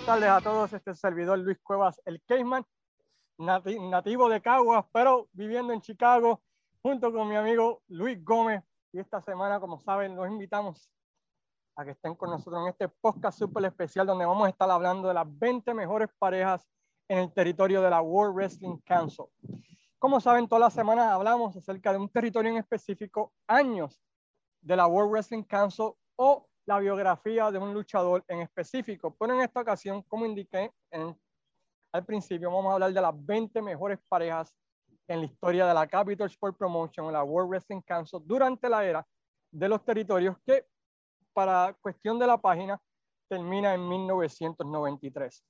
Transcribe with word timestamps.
buenas 0.00 0.20
tardes 0.20 0.30
a 0.30 0.40
todos. 0.40 0.72
Este 0.72 0.90
es 0.90 0.96
el 0.96 1.00
servidor 1.00 1.38
Luis 1.40 1.58
Cuevas, 1.62 2.00
el 2.06 2.22
Caveman, 2.22 2.64
nativo 3.36 4.30
de 4.30 4.40
Caguas, 4.40 4.86
pero 4.92 5.28
viviendo 5.32 5.74
en 5.74 5.82
Chicago, 5.82 6.40
junto 6.82 7.12
con 7.12 7.28
mi 7.28 7.36
amigo 7.36 7.82
Luis 7.88 8.22
Gómez. 8.24 8.62
Y 8.92 8.98
esta 8.98 9.20
semana, 9.20 9.60
como 9.60 9.78
saben, 9.78 10.16
los 10.16 10.26
invitamos 10.26 10.90
a 11.76 11.84
que 11.84 11.90
estén 11.90 12.14
con 12.14 12.30
nosotros 12.30 12.62
en 12.62 12.68
este 12.68 12.88
podcast 12.88 13.38
súper 13.38 13.66
especial 13.66 14.06
donde 14.06 14.24
vamos 14.24 14.46
a 14.46 14.50
estar 14.50 14.70
hablando 14.70 15.08
de 15.08 15.14
las 15.14 15.26
20 15.38 15.74
mejores 15.74 16.08
parejas 16.18 16.66
en 17.08 17.18
el 17.18 17.32
territorio 17.32 17.82
de 17.82 17.90
la 17.90 18.00
World 18.00 18.34
Wrestling 18.34 18.78
Council. 18.86 19.26
Como 19.98 20.18
saben, 20.20 20.48
todas 20.48 20.62
las 20.62 20.72
semanas 20.72 21.08
hablamos 21.12 21.54
acerca 21.56 21.92
de 21.92 21.98
un 21.98 22.08
territorio 22.08 22.50
en 22.50 22.56
específico, 22.56 23.34
años 23.46 24.00
de 24.62 24.76
la 24.76 24.86
World 24.86 25.10
Wrestling 25.10 25.42
Council 25.42 25.92
o 26.16 26.46
la 26.70 26.78
biografía 26.78 27.50
de 27.50 27.58
un 27.58 27.74
luchador 27.74 28.22
en 28.28 28.42
específico. 28.42 29.12
Pero 29.18 29.34
en 29.34 29.40
esta 29.40 29.60
ocasión, 29.60 30.02
como 30.02 30.24
indiqué 30.24 30.70
al 31.92 32.04
principio, 32.04 32.48
vamos 32.48 32.70
a 32.70 32.74
hablar 32.74 32.92
de 32.92 33.00
las 33.00 33.26
20 33.26 33.60
mejores 33.60 33.98
parejas 34.08 34.54
en 35.08 35.18
la 35.18 35.26
historia 35.26 35.66
de 35.66 35.74
la 35.74 35.88
Capital 35.88 36.28
Sport 36.28 36.56
Promotion 36.56 37.06
o 37.06 37.10
la 37.10 37.24
World 37.24 37.50
Wrestling 37.50 37.80
Council 37.80 38.20
durante 38.24 38.68
la 38.68 38.84
era 38.84 39.04
de 39.50 39.68
los 39.68 39.84
territorios 39.84 40.36
que, 40.46 40.64
para 41.32 41.76
cuestión 41.82 42.20
de 42.20 42.28
la 42.28 42.38
página, 42.38 42.80
termina 43.28 43.74
en 43.74 43.88
1993. 43.88 45.44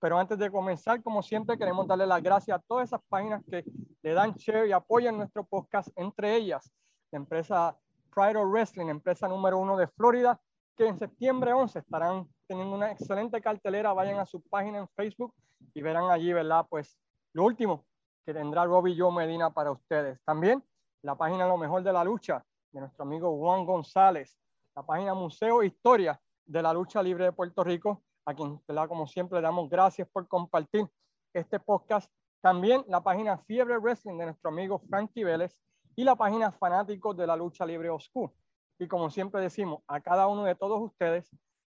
Pero 0.00 0.18
antes 0.18 0.36
de 0.36 0.50
comenzar, 0.50 1.00
como 1.04 1.22
siempre, 1.22 1.56
queremos 1.56 1.86
darle 1.86 2.04
las 2.04 2.20
gracias 2.20 2.58
a 2.58 2.62
todas 2.66 2.88
esas 2.88 3.00
páginas 3.08 3.44
que 3.48 3.64
le 4.02 4.12
dan 4.12 4.32
share 4.32 4.66
y 4.66 4.72
apoyan 4.72 5.16
nuestro 5.16 5.44
podcast, 5.44 5.88
entre 5.94 6.34
ellas 6.34 6.68
la 7.12 7.18
empresa 7.18 7.78
Pride 8.12 8.36
of 8.36 8.50
Wrestling, 8.50 8.88
empresa 8.88 9.28
número 9.28 9.56
uno 9.56 9.76
de 9.76 9.86
Florida, 9.86 10.40
que 10.76 10.88
en 10.88 10.98
septiembre 10.98 11.52
11 11.52 11.78
estarán 11.78 12.28
teniendo 12.46 12.74
una 12.74 12.90
excelente 12.90 13.40
cartelera. 13.40 13.92
Vayan 13.92 14.18
a 14.18 14.26
su 14.26 14.40
página 14.42 14.78
en 14.78 14.88
Facebook 14.88 15.32
y 15.72 15.82
verán 15.82 16.10
allí, 16.10 16.32
¿verdad? 16.32 16.66
Pues 16.68 16.98
lo 17.32 17.44
último 17.44 17.84
que 18.24 18.34
tendrá 18.34 18.64
Robbie 18.64 18.96
Joe 18.98 19.12
Medina 19.12 19.50
para 19.50 19.70
ustedes. 19.70 20.20
También 20.24 20.62
la 21.02 21.14
página 21.14 21.46
Lo 21.46 21.56
Mejor 21.56 21.82
de 21.82 21.92
la 21.92 22.04
Lucha 22.04 22.44
de 22.72 22.80
nuestro 22.80 23.04
amigo 23.04 23.36
Juan 23.38 23.64
González, 23.64 24.38
la 24.74 24.82
página 24.82 25.14
Museo 25.14 25.62
Historia 25.62 26.20
de 26.46 26.62
la 26.62 26.72
Lucha 26.72 27.02
Libre 27.02 27.24
de 27.24 27.32
Puerto 27.32 27.62
Rico, 27.62 28.02
a 28.24 28.34
quien, 28.34 28.60
¿verdad? 28.66 28.88
como 28.88 29.06
siempre, 29.06 29.38
le 29.38 29.42
damos 29.42 29.68
gracias 29.68 30.08
por 30.08 30.26
compartir 30.26 30.88
este 31.32 31.60
podcast. 31.60 32.10
También 32.40 32.84
la 32.88 33.02
página 33.02 33.38
Fiebre 33.38 33.78
Wrestling 33.78 34.18
de 34.18 34.26
nuestro 34.26 34.50
amigo 34.50 34.78
Frankie 34.78 35.24
Vélez 35.24 35.56
y 35.94 36.04
la 36.04 36.16
página 36.16 36.50
Fanáticos 36.50 37.16
de 37.16 37.26
la 37.26 37.36
Lucha 37.36 37.64
Libre 37.64 37.90
Oscuro 37.90 38.32
y 38.78 38.88
como 38.88 39.10
siempre 39.10 39.40
decimos, 39.40 39.82
a 39.86 40.00
cada 40.00 40.26
uno 40.26 40.44
de 40.44 40.54
todos 40.54 40.80
ustedes 40.80 41.30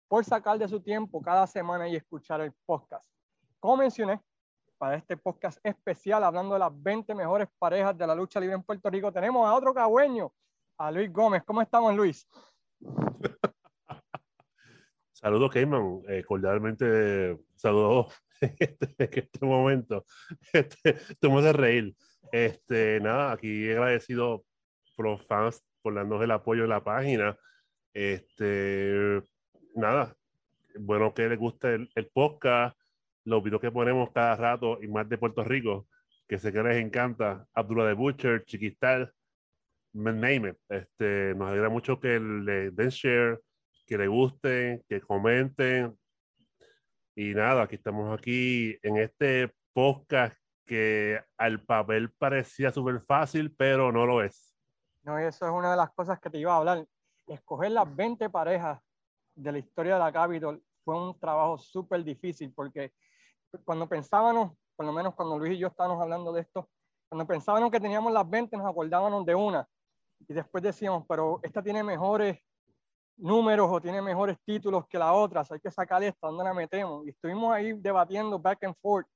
por 0.08 0.26
sacar 0.26 0.58
de 0.58 0.68
su 0.68 0.82
tiempo 0.82 1.22
cada 1.22 1.48
semana 1.48 1.88
y 1.88 1.96
escuchar 1.96 2.42
el 2.42 2.52
podcast. 2.66 3.06
Como 3.60 3.78
mencioné, 3.78 4.20
para 4.78 4.96
este 4.96 5.16
podcast 5.16 5.60
especial 5.64 6.24
hablando 6.24 6.54
de 6.54 6.60
las 6.60 6.72
20 6.84 7.14
mejores 7.14 7.48
parejas 7.60 7.98
de 7.98 8.08
la 8.08 8.16
lucha 8.16 8.40
libre 8.40 8.56
en 8.56 8.64
Puerto 8.64 8.90
Rico, 8.90 9.12
tenemos 9.12 9.48
a 9.48 9.54
otro 9.54 9.74
cagüeño, 9.74 10.34
a 10.78 10.92
Luis 10.92 11.12
Gómez. 11.14 11.44
¿Cómo 11.46 11.62
estamos, 11.62 11.96
Luis? 11.96 12.28
Saludos, 15.14 15.52
Keyman. 15.52 16.02
Eh, 16.08 16.24
cordialmente 16.28 17.38
saludos 17.56 18.12
en 18.42 18.56
este, 18.58 19.20
este 19.20 19.46
momento. 19.46 20.04
Este, 20.52 20.98
estamos 21.10 21.44
de 21.44 21.54
reír. 21.54 21.96
Este, 22.32 23.00
nada, 23.00 23.34
aquí 23.34 23.70
agradecido 23.70 24.44
por 24.96 25.06
los 25.06 25.26
fans 25.28 25.64
por 25.82 25.96
darnos 25.96 26.22
el 26.24 26.32
apoyo 26.32 26.64
en 26.64 26.70
la 26.70 26.84
página. 26.84 27.38
Este, 27.94 29.22
nada, 29.76 30.16
bueno 30.80 31.14
que 31.14 31.28
les 31.28 31.38
guste 31.38 31.76
el, 31.94 32.08
podcast, 32.14 32.78
los 33.26 33.44
videos 33.44 33.62
que 33.62 33.72
ponemos 33.72 34.12
cada 34.12 34.36
rato 34.36 34.80
y 34.82 34.88
más 34.88 35.08
de 35.10 35.18
Puerto 35.18 35.44
Rico, 35.44 35.88
que 36.28 36.38
sé 36.38 36.52
que 36.52 36.64
les 36.64 36.78
encanta. 36.78 37.46
Abdullah 37.54 37.86
de 37.86 37.94
Butcher, 37.94 38.46
Chiquistal, 38.46 39.14
name 39.94 40.56
Este, 40.70 41.34
nos 41.36 41.50
alegra 41.50 41.70
mucho 41.70 42.00
que 42.00 42.20
le 42.20 42.72
den 42.72 42.90
share, 42.90 43.40
que 43.86 43.98
le 43.98 44.08
gusten, 44.08 44.84
que 44.88 45.02
comenten. 45.02 45.98
Y 47.16 47.34
nada, 47.34 47.64
aquí 47.64 47.76
estamos 47.76 48.18
aquí 48.18 48.78
en 48.84 48.98
este 48.98 49.52
podcast 49.74 50.38
que 50.66 51.22
al 51.38 51.62
papel 51.64 52.10
parecía 52.12 52.72
súper 52.72 53.02
fácil, 53.02 53.54
pero 53.58 53.92
no 53.92 54.06
lo 54.06 54.24
es. 54.24 54.51
No, 55.04 55.18
eso 55.18 55.46
es 55.46 55.52
una 55.52 55.72
de 55.72 55.78
las 55.78 55.92
cosas 55.92 56.20
que 56.20 56.30
te 56.30 56.38
iba 56.38 56.54
a 56.54 56.58
hablar. 56.58 56.86
Escoger 57.28 57.72
las 57.72 57.96
20 57.96 58.30
parejas 58.30 58.80
de 59.36 59.52
la 59.52 59.58
historia 59.58 59.94
de 59.94 60.00
la 60.00 60.12
Capitol 60.12 60.64
fue 60.84 60.96
un 60.96 61.20
trabajo 61.20 61.58
súper 61.58 62.04
difícil 62.04 62.54
porque 62.54 62.94
cuando 63.66 63.88
pensábamos, 63.88 64.52
por 64.76 64.86
lo 64.86 64.92
menos 64.92 65.16
cuando 65.16 65.40
Luis 65.40 65.54
y 65.54 65.58
yo 65.58 65.68
estábamos 65.68 66.02
hablando 66.02 66.32
de 66.32 66.42
esto, 66.42 66.70
cuando 67.10 67.26
pensábamos 67.26 67.72
que 67.72 67.80
teníamos 67.80 68.14
las 68.14 68.30
20 68.30 68.56
nos 68.58 68.68
acordábamos 68.68 69.26
de 69.26 69.36
una 69.36 69.68
y 70.28 70.34
después 70.34 70.64
decíamos, 70.64 71.06
pero 71.08 71.40
esta 71.42 71.64
tiene 71.64 71.84
mejores 71.84 72.40
números 73.18 73.70
o 73.72 73.82
tiene 73.82 74.02
mejores 74.02 74.38
títulos 74.46 74.88
que 74.88 74.98
la 74.98 75.14
otra, 75.14 75.44
hay 75.50 75.60
que 75.60 75.72
sacar 75.72 76.04
esta, 76.04 76.28
¿dónde 76.28 76.44
la 76.44 76.54
metemos? 76.54 77.06
Y 77.06 77.10
estuvimos 77.10 77.54
ahí 77.54 77.74
debatiendo 77.74 78.40
back 78.40 78.64
and 78.64 78.76
forth, 78.82 79.08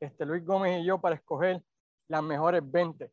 este, 0.00 0.26
Luis 0.26 0.44
Gómez 0.44 0.80
y 0.80 0.84
yo, 0.84 1.00
para 1.00 1.14
escoger 1.14 1.62
las 2.08 2.22
mejores 2.22 2.62
20 2.68 3.10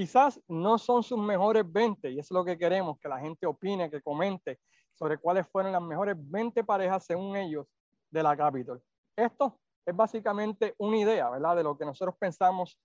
quizás 0.00 0.40
no 0.48 0.78
son 0.78 1.02
sus 1.02 1.18
mejores 1.18 1.70
20 1.70 2.08
y 2.08 2.18
eso 2.18 2.28
es 2.28 2.30
lo 2.30 2.42
que 2.42 2.56
queremos, 2.56 2.98
que 2.98 3.06
la 3.06 3.20
gente 3.20 3.44
opine, 3.46 3.90
que 3.90 4.00
comente 4.00 4.58
sobre 4.94 5.18
cuáles 5.18 5.46
fueron 5.48 5.72
las 5.72 5.82
mejores 5.82 6.16
20 6.18 6.64
parejas 6.64 7.04
según 7.04 7.36
ellos 7.36 7.66
de 8.10 8.22
la 8.22 8.34
Capitol. 8.34 8.82
Esto 9.14 9.60
es 9.84 9.94
básicamente 9.94 10.74
una 10.78 10.96
idea, 10.96 11.28
¿verdad? 11.28 11.54
De 11.54 11.62
lo 11.64 11.76
que 11.76 11.84
nosotros 11.84 12.14
pensamos 12.18 12.80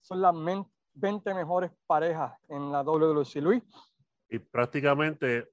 son 0.00 0.22
las 0.22 0.32
20 0.92 1.34
mejores 1.34 1.72
parejas 1.88 2.38
en 2.46 2.70
la 2.70 2.84
WWC. 2.84 3.34
Luis. 3.42 3.64
Y 4.28 4.38
prácticamente 4.38 5.50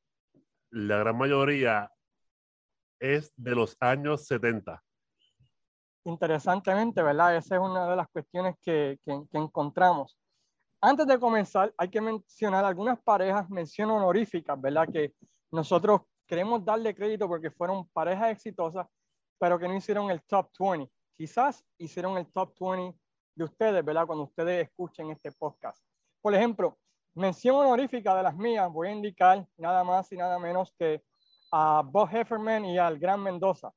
la 0.70 0.98
gran 0.98 1.18
mayoría 1.18 1.92
es 3.00 3.34
de 3.36 3.56
los 3.56 3.76
años 3.80 4.28
70. 4.28 4.80
Interesantemente, 6.04 7.02
¿verdad? 7.02 7.38
Esa 7.38 7.56
es 7.56 7.62
una 7.62 7.90
de 7.90 7.96
las 7.96 8.08
cuestiones 8.10 8.56
que, 8.62 9.00
que, 9.04 9.24
que 9.32 9.38
encontramos. 9.40 10.21
Antes 10.84 11.06
de 11.06 11.20
comenzar, 11.20 11.72
hay 11.78 11.90
que 11.90 12.02
mencionar 12.02 12.66
algunas 12.66 13.00
parejas, 13.04 13.48
mención 13.52 13.92
honoríficas, 13.92 14.60
¿verdad? 14.60 14.88
Que 14.92 15.14
nosotros 15.52 16.02
queremos 16.26 16.66
darle 16.66 16.96
crédito 16.96 17.28
porque 17.28 17.52
fueron 17.52 17.88
parejas 17.90 18.32
exitosas, 18.32 18.88
pero 19.38 19.60
que 19.60 19.68
no 19.68 19.76
hicieron 19.76 20.10
el 20.10 20.24
top 20.24 20.50
20. 20.60 20.92
Quizás 21.16 21.64
hicieron 21.78 22.18
el 22.18 22.26
top 22.32 22.56
20 22.60 22.98
de 23.36 23.44
ustedes, 23.44 23.86
¿verdad? 23.86 24.08
Cuando 24.08 24.24
ustedes 24.24 24.68
escuchen 24.68 25.12
este 25.12 25.32
podcast. 25.34 25.84
Por 26.20 26.34
ejemplo, 26.34 26.80
mención 27.14 27.58
honorífica 27.58 28.16
de 28.16 28.24
las 28.24 28.36
mías, 28.36 28.68
voy 28.72 28.88
a 28.88 28.92
indicar 28.92 29.46
nada 29.58 29.84
más 29.84 30.12
y 30.12 30.18
nada 30.18 30.40
menos 30.40 30.74
que 30.80 31.04
a 31.52 31.84
Bob 31.86 32.10
Hefferman 32.12 32.66
y 32.66 32.80
al 32.80 32.98
Gran 32.98 33.22
Mendoza, 33.22 33.72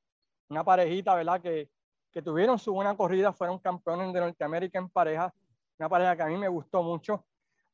una 0.49 0.63
parejita, 0.63 1.13
¿verdad? 1.13 1.39
Que, 1.39 1.69
que 2.11 2.23
tuvieron 2.23 2.57
su 2.57 2.73
buena 2.73 2.97
corrida, 2.97 3.31
fueron 3.31 3.59
campeones 3.59 4.11
de 4.11 4.21
Norteamérica 4.21 4.79
en 4.79 4.89
pareja 4.89 5.31
una 5.79 5.89
pareja 5.89 6.15
que 6.15 6.23
a 6.23 6.27
mí 6.27 6.37
me 6.37 6.47
gustó 6.47 6.83
mucho. 6.83 7.25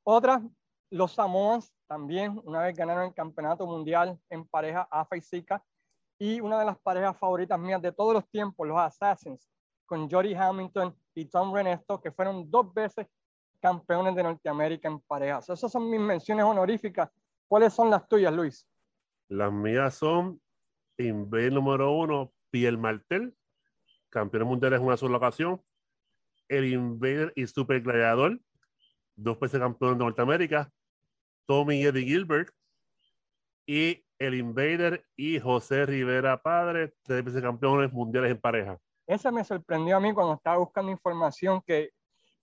Otra, 0.03 0.41
los 0.89 1.13
Samoas, 1.13 1.73
también 1.87 2.41
una 2.45 2.61
vez 2.61 2.75
ganaron 2.75 3.05
el 3.05 3.13
campeonato 3.13 3.65
mundial 3.65 4.19
en 4.29 4.47
pareja 4.47 4.87
AFA 4.89 5.17
y 5.17 5.21
Zika. 5.21 5.63
Y 6.17 6.39
una 6.39 6.59
de 6.59 6.65
las 6.65 6.79
parejas 6.79 7.17
favoritas 7.17 7.59
mías 7.59 7.81
de 7.81 7.91
todos 7.91 8.13
los 8.13 8.29
tiempos, 8.29 8.67
los 8.67 8.77
Assassins, 8.77 9.49
con 9.85 10.09
Jody 10.09 10.35
Hamilton 10.35 10.95
y 11.15 11.25
Tom 11.25 11.53
Renesto, 11.53 11.99
que 11.99 12.11
fueron 12.11 12.49
dos 12.49 12.73
veces 12.73 13.07
campeones 13.59 14.15
de 14.15 14.23
Norteamérica 14.23 14.87
en 14.87 14.99
parejas. 15.01 15.49
Esas 15.49 15.71
son 15.71 15.89
mis 15.89 15.99
menciones 15.99 16.45
honoríficas. 16.45 17.09
¿Cuáles 17.47 17.73
son 17.73 17.89
las 17.89 18.07
tuyas, 18.07 18.33
Luis? 18.33 18.67
Las 19.27 19.51
mías 19.51 19.95
son 19.95 20.41
Invader 20.97 21.53
número 21.53 21.91
uno, 21.91 22.31
Piel 22.49 22.77
Martel, 22.77 23.35
campeón 24.09 24.47
mundial 24.47 24.73
en 24.73 24.83
una 24.83 24.97
sola 24.97 25.17
ocasión, 25.17 25.61
el 26.51 26.65
Invader 26.65 27.31
y 27.33 27.47
Super 27.47 27.79
Gladiador, 27.79 28.37
dos 29.15 29.39
veces 29.39 29.59
campeón 29.59 29.97
de 29.97 30.03
Norteamérica, 30.03 30.69
Tommy 31.45 31.81
Eddie 31.81 32.03
Gilbert, 32.03 32.53
y 33.65 34.03
el 34.19 34.33
Invader 34.33 35.05
y 35.15 35.39
José 35.39 35.85
Rivera 35.85 36.41
Padre, 36.41 36.93
tres 37.03 37.23
veces 37.23 37.41
campeones 37.41 37.93
mundiales 37.93 38.31
en 38.31 38.41
pareja. 38.41 38.77
Esa 39.07 39.31
me 39.31 39.45
sorprendió 39.45 39.95
a 39.95 40.01
mí 40.01 40.13
cuando 40.13 40.33
estaba 40.33 40.57
buscando 40.57 40.91
información 40.91 41.61
que 41.65 41.91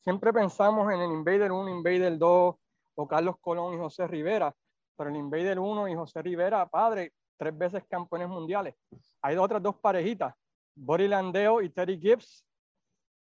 siempre 0.00 0.32
pensamos 0.32 0.90
en 0.90 1.00
el 1.00 1.12
Invader 1.12 1.52
1, 1.52 1.68
Invader 1.68 2.16
2 2.16 2.56
o 2.94 3.08
Carlos 3.08 3.36
Colón 3.42 3.74
y 3.74 3.76
José 3.76 4.06
Rivera, 4.06 4.54
pero 4.96 5.10
el 5.10 5.16
Invader 5.16 5.58
1 5.58 5.86
y 5.86 5.94
José 5.94 6.22
Rivera 6.22 6.66
Padre, 6.66 7.12
tres 7.36 7.56
veces 7.56 7.84
campeones 7.86 8.28
mundiales. 8.28 8.74
Hay 9.20 9.36
otras 9.36 9.62
dos 9.62 9.76
parejitas, 9.76 10.34
Boris 10.74 11.10
Landeo 11.10 11.60
y 11.60 11.68
Terry 11.68 12.00
Gibbs, 12.00 12.47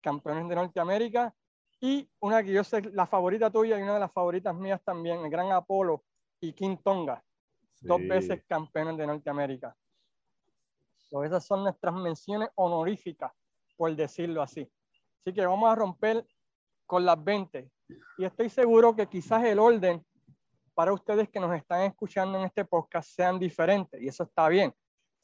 campeones 0.03 0.47
de 0.47 0.55
Norteamérica, 0.55 1.33
y 1.81 2.09
una 2.19 2.43
que 2.43 2.53
yo 2.53 2.63
sé, 2.63 2.81
la 2.93 3.07
favorita 3.07 3.49
tuya 3.49 3.77
y 3.77 3.81
una 3.81 3.95
de 3.95 3.99
las 3.99 4.11
favoritas 4.11 4.55
mías 4.55 4.81
también, 4.83 5.19
el 5.19 5.29
Gran 5.29 5.51
Apolo 5.51 6.03
y 6.39 6.53
King 6.53 6.77
Tonga, 6.83 7.23
dos 7.81 7.99
veces 8.07 8.43
campeones 8.47 8.97
de 8.97 9.07
Norteamérica. 9.07 9.75
So, 11.09 11.23
esas 11.23 11.45
son 11.45 11.63
nuestras 11.63 11.93
menciones 11.93 12.49
honoríficas, 12.55 13.31
por 13.75 13.93
decirlo 13.95 14.41
así. 14.41 14.69
Así 15.19 15.33
que 15.33 15.45
vamos 15.45 15.69
a 15.69 15.75
romper 15.75 16.25
con 16.85 17.05
las 17.05 17.21
20. 17.21 17.69
Y 18.17 18.25
estoy 18.25 18.49
seguro 18.49 18.95
que 18.95 19.07
quizás 19.07 19.43
el 19.43 19.59
orden 19.59 20.05
para 20.73 20.93
ustedes 20.93 21.29
que 21.29 21.39
nos 21.39 21.55
están 21.55 21.81
escuchando 21.81 22.39
en 22.39 22.45
este 22.45 22.65
podcast 22.65 23.09
sean 23.09 23.37
diferentes 23.37 24.01
y 24.01 24.07
eso 24.07 24.23
está 24.23 24.47
bien. 24.47 24.73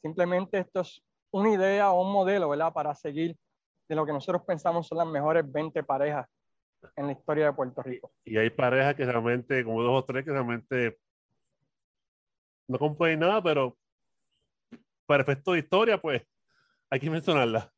Simplemente 0.00 0.58
esto 0.58 0.80
es 0.80 1.02
una 1.30 1.50
idea 1.50 1.90
o 1.90 2.02
un 2.02 2.12
modelo, 2.12 2.48
¿verdad? 2.48 2.72
Para 2.72 2.94
seguir 2.94 3.36
de 3.90 3.96
lo 3.96 4.06
que 4.06 4.12
nosotros 4.12 4.42
pensamos 4.46 4.86
son 4.86 4.98
las 4.98 5.06
mejores 5.08 5.42
20 5.50 5.82
parejas 5.82 6.24
en 6.94 7.06
la 7.08 7.12
historia 7.12 7.46
de 7.46 7.52
Puerto 7.52 7.82
Rico. 7.82 8.12
Y 8.24 8.36
hay 8.38 8.48
parejas 8.48 8.94
que 8.94 9.04
realmente, 9.04 9.64
como 9.64 9.82
dos 9.82 10.02
o 10.02 10.04
tres, 10.04 10.24
que 10.24 10.30
realmente 10.30 10.96
no 12.68 12.78
componen 12.78 13.18
nada, 13.18 13.42
pero 13.42 13.76
para 15.06 15.24
efecto 15.24 15.52
de 15.54 15.58
historia, 15.58 16.00
pues 16.00 16.22
hay 16.88 17.00
que 17.00 17.10
mencionarlas. 17.10 17.68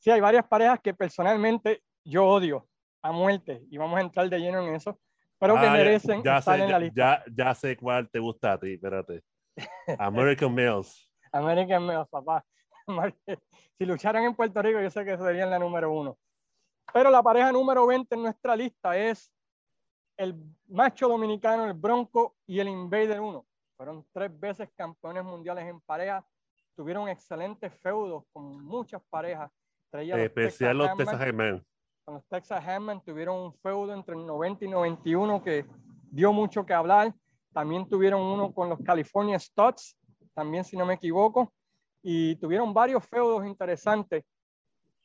Sí, 0.00 0.10
hay 0.10 0.20
varias 0.20 0.46
parejas 0.46 0.80
que 0.82 0.92
personalmente 0.92 1.82
yo 2.04 2.26
odio 2.26 2.68
a 3.00 3.10
muerte 3.10 3.62
y 3.70 3.78
vamos 3.78 3.96
a 3.98 4.02
entrar 4.02 4.28
de 4.28 4.38
lleno 4.38 4.60
en 4.60 4.74
eso, 4.74 5.00
pero 5.38 5.54
que 5.54 5.60
Ah, 5.60 5.64
ya- 5.64 5.72
merecen 5.72 6.22
ya, 6.22 6.38
estar 6.38 6.58
sé, 6.58 6.64
en 6.64 6.70
la 6.70 6.78
ya, 6.78 6.78
lista. 6.78 7.24
ya, 7.26 7.46
ya 7.46 7.54
sé 7.54 7.76
cuál 7.78 8.10
te 8.10 8.18
gusta 8.18 8.52
a 8.52 8.60
ti, 8.60 8.74
espérate. 8.74 9.22
American 9.98 10.54
Males. 10.54 11.10
American 11.32 11.84
Males, 11.86 12.06
papá. 12.10 12.44
si 13.78 13.86
lucharan 13.86 14.24
en 14.24 14.34
Puerto 14.34 14.60
Rico, 14.62 14.80
yo 14.80 14.90
sé 14.90 15.04
que 15.04 15.16
serían 15.16 15.50
la 15.50 15.58
número 15.58 15.92
uno. 15.92 16.18
Pero 16.92 17.10
la 17.10 17.22
pareja 17.22 17.52
número 17.52 17.86
20 17.86 18.14
en 18.14 18.22
nuestra 18.22 18.56
lista 18.56 18.96
es 18.96 19.32
el 20.16 20.34
macho 20.68 21.08
dominicano, 21.08 21.64
el 21.64 21.72
Bronco 21.72 22.36
y 22.46 22.60
el 22.60 22.68
Invader 22.68 23.20
1. 23.20 23.46
Fueron 23.76 24.06
tres 24.12 24.38
veces 24.38 24.68
campeones 24.76 25.24
mundiales 25.24 25.66
en 25.66 25.80
pareja. 25.80 26.24
Tuvieron 26.76 27.08
excelentes 27.08 27.72
feudos 27.80 28.24
con 28.32 28.64
muchas 28.64 29.02
parejas. 29.10 29.50
Especial 29.92 30.78
los 30.78 30.96
Texas. 30.96 31.20
Headman. 31.20 31.64
con 32.04 32.14
los 32.14 32.26
Texas 32.26 32.66
Handman 32.66 33.02
tuvieron 33.02 33.38
un 33.38 33.54
feudo 33.54 33.92
entre 33.92 34.14
el 34.14 34.24
90 34.24 34.64
y 34.64 34.68
91 34.68 35.42
que 35.42 35.66
dio 36.10 36.32
mucho 36.32 36.64
que 36.64 36.72
hablar. 36.72 37.14
También 37.52 37.86
tuvieron 37.86 38.22
uno 38.22 38.52
con 38.54 38.70
los 38.70 38.78
California 38.80 39.38
Studs, 39.38 39.98
también 40.34 40.64
si 40.64 40.76
no 40.76 40.86
me 40.86 40.94
equivoco, 40.94 41.52
y 42.02 42.36
tuvieron 42.36 42.74
varios 42.74 43.06
feudos 43.06 43.46
interesantes. 43.46 44.24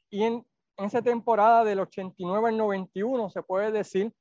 Y 0.10 0.24
en, 0.24 0.46
en 0.78 0.86
esa 0.86 1.02
temporada 1.02 1.64
del 1.64 1.80
89 1.82 2.50
al 2.50 2.58
91 2.58 3.30
se 3.30 3.44
puede 3.44 3.72
decir 3.72 4.12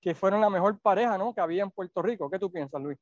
que 0.00 0.14
fueron 0.14 0.40
la 0.40 0.48
mejor 0.48 0.78
pareja 0.80 1.18
¿no? 1.18 1.34
que 1.34 1.40
había 1.40 1.62
en 1.62 1.70
Puerto 1.70 2.00
Rico. 2.00 2.30
¿Qué 2.30 2.38
tú 2.38 2.50
piensas, 2.50 2.80
Luis? 2.80 2.98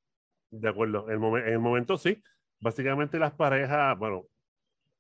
De 0.51 0.69
acuerdo. 0.69 1.07
En 1.07 1.13
el, 1.15 1.21
momen- 1.21 1.47
en 1.47 1.53
el 1.53 1.59
momento 1.61 1.97
sí. 1.97 2.21
Básicamente 2.61 3.19
las 3.21 3.33
parejas, 3.35 3.97
bueno, 3.99 4.25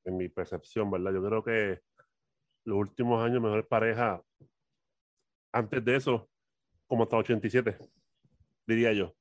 en 0.04 0.16
mi 0.16 0.28
percepción, 0.28 0.90
¿verdad? 0.92 1.12
Yo 1.12 1.24
creo 1.24 1.42
que 1.42 1.80
los 2.64 2.78
últimos 2.78 3.24
años 3.24 3.42
mejores 3.42 3.66
parejas, 3.66 4.20
antes 5.52 5.84
de 5.84 5.96
eso, 5.96 6.28
como 6.86 7.02
hasta 7.02 7.16
87, 7.16 7.76
diría 8.66 8.92
yo. 8.92 9.12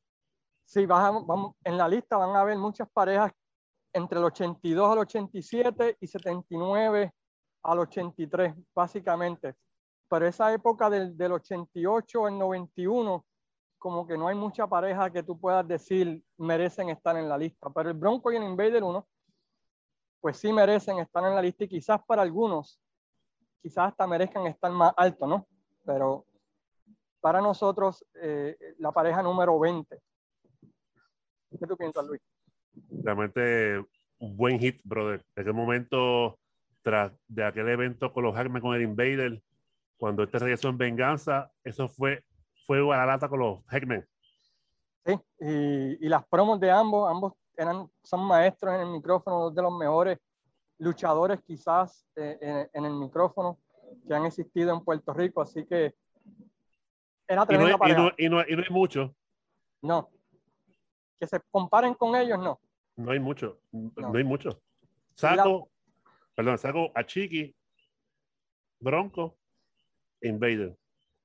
Sí, 0.66 0.84
a- 0.84 0.86
vamos, 1.26 1.56
en 1.64 1.78
la 1.78 1.88
lista 1.90 2.18
van 2.18 2.36
a 2.36 2.42
haber 2.42 2.58
muchas 2.58 2.88
parejas 2.92 3.32
entre 3.94 4.20
el 4.20 4.26
82 4.26 4.92
al 4.92 5.00
87 5.00 5.98
y 6.00 6.08
79 6.08 7.14
al 7.64 7.80
83, 7.80 8.56
básicamente. 8.74 9.56
Pero 10.10 10.28
esa 10.28 10.54
época 10.54 10.90
del, 10.90 11.18
del 11.18 11.34
88 11.34 12.26
al 12.26 12.38
91, 12.38 13.26
como 13.78 14.08
que 14.08 14.18
no 14.18 14.28
hay 14.28 14.36
mucha 14.36 14.68
pareja 14.68 15.12
que 15.12 15.24
tú 15.24 15.40
puedas 15.40 15.68
decir 15.68 16.24
merecen 16.38 16.90
estar 16.90 17.18
en 17.18 17.28
la 17.28 17.38
lista. 17.38 17.70
Pero 17.70 17.90
el 17.90 17.98
Bronco 17.98 18.32
y 18.32 18.38
el 18.38 18.44
Invader 18.44 18.84
1, 18.84 19.08
pues 20.22 20.38
sí 20.38 20.52
merecen 20.52 21.00
estar 21.00 21.24
en 21.26 21.36
la 21.36 21.42
lista 21.42 21.66
y 21.66 21.68
quizás 21.68 22.00
para 22.06 22.22
algunos, 22.22 22.80
quizás 23.62 23.90
hasta 23.90 24.08
merezcan 24.08 24.48
estar 24.48 24.72
más 24.72 24.94
alto, 24.96 25.28
¿no? 25.28 25.48
Pero 25.86 26.26
para 27.20 27.42
nosotros, 27.42 28.06
eh, 28.16 28.58
la 28.80 28.92
pareja 28.92 29.22
número 29.22 29.60
20. 29.60 30.00
¿Qué 31.60 31.68
tú 31.68 31.76
piensas, 31.78 32.06
Luis? 32.06 32.22
Realmente 33.04 33.84
un 34.20 34.36
buen 34.38 34.60
hit, 34.60 34.82
brother. 34.84 35.24
En 35.36 35.42
aquel 35.42 35.54
momento, 35.54 36.40
tras 36.82 37.12
de 37.28 37.44
aquel 37.44 37.68
evento 37.70 38.12
con 38.12 38.24
los 38.24 38.36
Hackman 38.36 38.62
con 38.62 38.76
el 38.76 38.82
Invader, 38.82 39.42
cuando 39.98 40.24
este 40.24 40.40
regresó 40.40 40.70
en 40.70 40.78
venganza, 40.78 41.52
eso 41.64 41.88
fue 41.88 42.24
fuego 42.66 42.94
a 42.94 42.98
la 42.98 43.06
lata 43.06 43.30
con 43.30 43.40
los 43.40 43.66
Hackman. 43.68 44.06
Sí, 45.06 45.14
y, 45.40 46.06
y 46.06 46.10
las 46.10 46.26
promos 46.28 46.60
de 46.60 46.70
ambos, 46.70 47.10
ambos 47.10 47.34
eran, 47.56 47.90
son 48.04 48.26
maestros 48.28 48.74
en 48.76 48.82
el 48.82 48.88
micrófono, 48.88 49.40
dos 49.42 49.56
de 49.56 49.62
los 49.62 49.78
mejores 49.78 50.20
luchadores 50.80 51.42
quizás 51.42 52.06
eh, 52.16 52.38
en, 52.42 52.70
en 52.74 52.86
el 52.86 52.94
micrófono 52.94 53.58
que 54.08 54.14
han 54.14 54.26
existido 54.26 54.74
en 54.74 54.84
Puerto 54.84 55.14
Rico, 55.14 55.42
así 55.42 55.66
que 55.66 55.96
era 57.28 57.46
Y 57.50 57.58
no, 57.58 57.72
tremenda 57.72 57.76
y, 57.76 57.78
pareja. 57.78 58.00
no, 58.00 58.12
y, 58.18 58.30
no, 58.30 58.42
y 58.48 58.56
no 58.56 58.64
hay 58.64 58.70
mucho, 58.70 59.16
No, 59.82 60.10
que 61.20 61.26
se 61.26 61.40
comparen 61.52 61.94
con 61.96 62.16
ellos, 62.16 62.38
no. 62.38 62.60
No 62.98 63.12
hay 63.12 63.20
mucho, 63.20 63.60
no, 63.72 63.92
No. 63.96 64.18
hay 64.18 64.24
mucho. 64.24 64.62
Saco, 65.16 65.70
perdón, 66.36 66.58
saco 66.58 66.92
a 66.94 67.04
Chiqui, 67.06 67.56
Bronco, 68.80 69.38
Invader. 70.22 70.78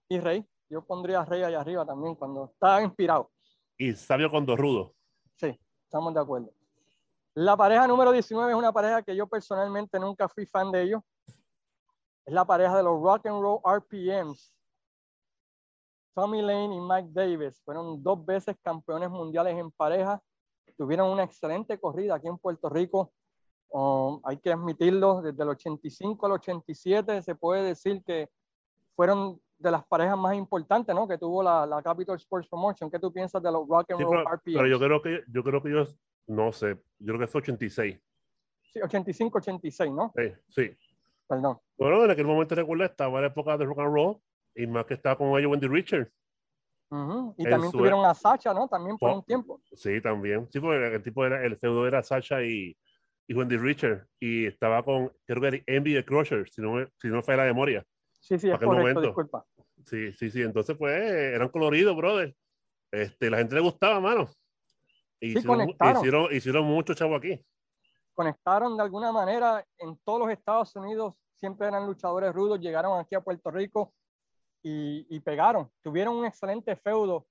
Y 0.08 0.18
Rey, 0.20 0.46
yo 0.68 0.84
pondría 0.84 1.20
a 1.20 1.24
Rey 1.24 1.42
allá 1.42 1.60
arriba 1.60 1.84
también 1.84 2.14
cuando 2.14 2.46
está 2.46 2.82
inspirado. 2.82 3.30
Y 3.76 3.92
Sabio 3.94 4.30
con 4.30 4.46
dos 4.46 4.58
rudos. 4.58 4.92
Sí, 5.36 5.58
estamos 5.84 6.14
de 6.14 6.20
acuerdo. 6.20 6.52
La 7.34 7.56
pareja 7.56 7.86
número 7.86 8.12
19 8.12 8.52
es 8.52 8.56
una 8.56 8.72
pareja 8.72 9.02
que 9.02 9.16
yo 9.16 9.26
personalmente 9.26 9.98
nunca 9.98 10.28
fui 10.28 10.46
fan 10.46 10.70
de 10.70 10.82
ellos. 10.82 11.02
Es 12.24 12.32
la 12.32 12.44
pareja 12.44 12.76
de 12.76 12.82
los 12.82 13.00
Rock 13.02 13.26
and 13.26 13.40
Roll 13.40 13.60
RPMs. 13.64 14.54
Tommy 16.14 16.42
Lane 16.42 16.76
y 16.76 16.80
Mike 16.80 17.08
Davis 17.10 17.60
fueron 17.64 18.02
dos 18.02 18.24
veces 18.24 18.54
campeones 18.62 19.08
mundiales 19.08 19.56
en 19.56 19.70
pareja. 19.70 20.22
Tuvieron 20.76 21.10
una 21.10 21.24
excelente 21.24 21.78
corrida 21.78 22.16
aquí 22.16 22.28
en 22.28 22.38
Puerto 22.38 22.68
Rico. 22.68 23.12
Um, 23.70 24.20
hay 24.24 24.36
que 24.38 24.52
admitirlo, 24.52 25.22
desde 25.22 25.42
el 25.42 25.48
85 25.50 26.26
al 26.26 26.32
87 26.32 27.22
se 27.22 27.34
puede 27.34 27.62
decir 27.62 28.02
que 28.04 28.28
fueron 28.94 29.40
de 29.58 29.70
las 29.70 29.84
parejas 29.86 30.18
más 30.18 30.34
importantes 30.36 30.94
¿no? 30.94 31.08
que 31.08 31.16
tuvo 31.16 31.42
la, 31.42 31.64
la 31.64 31.80
Capital 31.82 32.16
Sports 32.16 32.48
Promotion. 32.48 32.90
¿Qué 32.90 32.98
tú 32.98 33.12
piensas 33.12 33.42
de 33.42 33.50
los 33.50 33.66
Rock 33.66 33.92
and 33.92 34.00
Sí, 34.00 34.04
Roll 34.04 34.24
pero, 34.24 34.36
RPMs? 34.36 34.56
pero 34.56 34.66
yo 34.66 34.78
creo 34.78 35.02
que 35.02 35.24
yo 35.28 35.42
creo 35.42 35.62
que 35.62 35.68
ellos, 35.70 35.96
no 36.26 36.52
sé, 36.52 36.76
yo 36.98 37.14
creo 37.14 37.20
que 37.20 37.26
fue 37.26 37.40
86. 37.40 37.98
Sí, 38.72 38.80
85, 38.80 39.38
86, 39.38 39.92
¿no? 39.92 40.12
Sí, 40.16 40.32
sí. 40.48 40.76
Perdón. 41.26 41.58
Bueno, 41.78 42.04
en 42.04 42.10
aquel 42.10 42.26
momento 42.26 42.54
recuerdo 42.54 42.84
estaba 42.84 43.18
en 43.18 43.22
la 43.22 43.28
época 43.28 43.56
de 43.56 43.64
rock 43.64 43.78
and 43.78 43.94
roll 43.94 44.16
y 44.54 44.66
más 44.66 44.84
que 44.84 44.94
estaba 44.94 45.16
con 45.16 45.28
ellos 45.38 45.50
Wendy 45.50 45.68
Richard. 46.92 47.08
Ujú. 47.08 47.34
Y 47.38 47.44
también 47.44 47.72
tuvieron 47.72 48.04
a 48.04 48.14
Sacha, 48.14 48.52
¿no? 48.54 48.68
También 48.68 48.98
por 48.98 49.10
Oh. 49.10 49.16
un 49.16 49.24
tiempo. 49.24 49.60
Sí, 49.72 50.00
también. 50.00 50.48
Sí, 50.50 50.60
porque 50.60 50.94
el 50.96 51.02
tipo 51.02 51.24
era, 51.24 51.44
el 51.44 51.56
feudo 51.58 51.86
era 51.86 52.02
Sasha 52.02 52.42
y, 52.42 52.76
y 53.26 53.34
Wendy 53.34 53.56
Richard 53.56 54.06
y 54.20 54.46
estaba 54.46 54.82
con, 54.82 55.12
creo 55.26 55.40
que 55.40 55.46
era 55.48 55.58
Envy 55.66 55.94
the 55.94 56.04
Crusher, 56.04 56.48
si 56.50 56.60
no, 56.62 56.86
si 57.00 57.08
no 57.08 57.22
falla 57.22 57.38
la 57.38 57.44
memoria. 57.44 57.84
Sí, 58.20 58.38
sí, 58.38 58.48
es 58.50 58.54
correcto, 58.58 58.66
momento. 58.78 59.00
disculpa. 59.02 59.44
Sí, 59.86 60.12
sí, 60.12 60.30
sí. 60.30 60.42
Entonces, 60.42 60.76
pues, 60.76 60.92
eran 61.02 61.48
coloridos, 61.48 61.96
brother. 61.96 62.34
Este, 62.90 63.30
la 63.30 63.38
gente 63.38 63.54
le 63.54 63.60
gustaba, 63.62 63.98
mano. 64.00 64.28
Y 65.18 65.32
Sí, 65.32 65.38
hicieron, 65.38 65.56
conectaron. 65.58 65.96
hicieron, 65.98 66.34
hicieron 66.34 66.64
mucho 66.64 66.94
chavo 66.94 67.16
aquí. 67.16 67.40
Conectaron 68.14 68.76
de 68.76 68.82
alguna 68.82 69.10
manera 69.12 69.64
en 69.78 69.96
todos 70.04 70.20
los 70.20 70.30
Estados 70.30 70.74
Unidos, 70.76 71.14
siempre 71.40 71.66
eran 71.66 71.86
luchadores 71.86 72.32
rudos, 72.34 72.60
llegaron 72.60 73.00
aquí 73.00 73.14
a 73.14 73.20
Puerto 73.20 73.50
Rico 73.50 73.94
y, 74.62 75.06
y 75.14 75.20
pegaron. 75.20 75.70
Tuvieron 75.82 76.16
un 76.16 76.24
excelente 76.26 76.76
feudo 76.76 77.26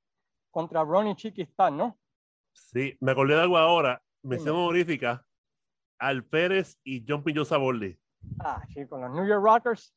contra 0.49 0.83
Ronnie 0.83 1.15
Chiquistan, 1.15 1.77
¿no? 1.77 1.97
Sí, 2.53 2.97
me 2.99 3.11
acordé 3.13 3.35
de 3.35 3.41
algo 3.41 3.57
ahora. 3.57 4.01
Mención 4.21 4.53
Dime. 4.55 4.65
honorífica. 4.65 5.25
Al 5.97 6.25
Pérez 6.25 6.77
y 6.83 7.05
John 7.07 7.23
Pinto 7.23 7.45
Sabordi. 7.45 7.97
Ah, 8.39 8.61
sí, 8.73 8.85
con 8.87 9.01
los 9.01 9.11
New 9.11 9.25
York 9.25 9.43
Rockers. 9.43 9.93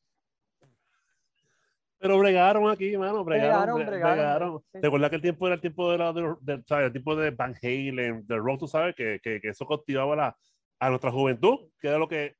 Pero 1.98 2.18
bregaron 2.18 2.68
aquí, 2.70 2.96
mano. 2.98 3.24
Bregaron, 3.24 3.76
Bregaron, 3.76 3.80
bre- 3.80 3.86
bregaron, 3.86 4.16
bregaron. 4.18 4.60
sí. 4.72 4.80
¿Te 4.80 4.86
acuerdas 4.86 5.10
que 5.10 5.16
el 5.16 5.22
tiempo 5.22 5.46
era 5.46 5.54
el 5.54 5.60
tiempo 5.60 5.90
de 5.90 5.98
la, 5.98 6.12
de, 6.12 6.34
de- 6.40 6.62
¿sabes? 6.66 6.86
El 6.86 6.92
tiempo 6.92 7.16
de 7.16 7.30
Van 7.30 7.54
Halen, 7.62 8.26
de 8.26 8.36
Rock, 8.36 8.58
tú 8.60 8.68
sabes, 8.68 8.94
que, 8.94 9.18
que, 9.22 9.40
que 9.40 9.48
eso 9.48 9.64
cultivaba 9.66 10.14
la, 10.14 10.36
a 10.80 10.88
nuestra 10.90 11.10
juventud, 11.10 11.70
que 11.80 11.88
era 11.88 11.98
lo 11.98 12.06
que 12.08 12.36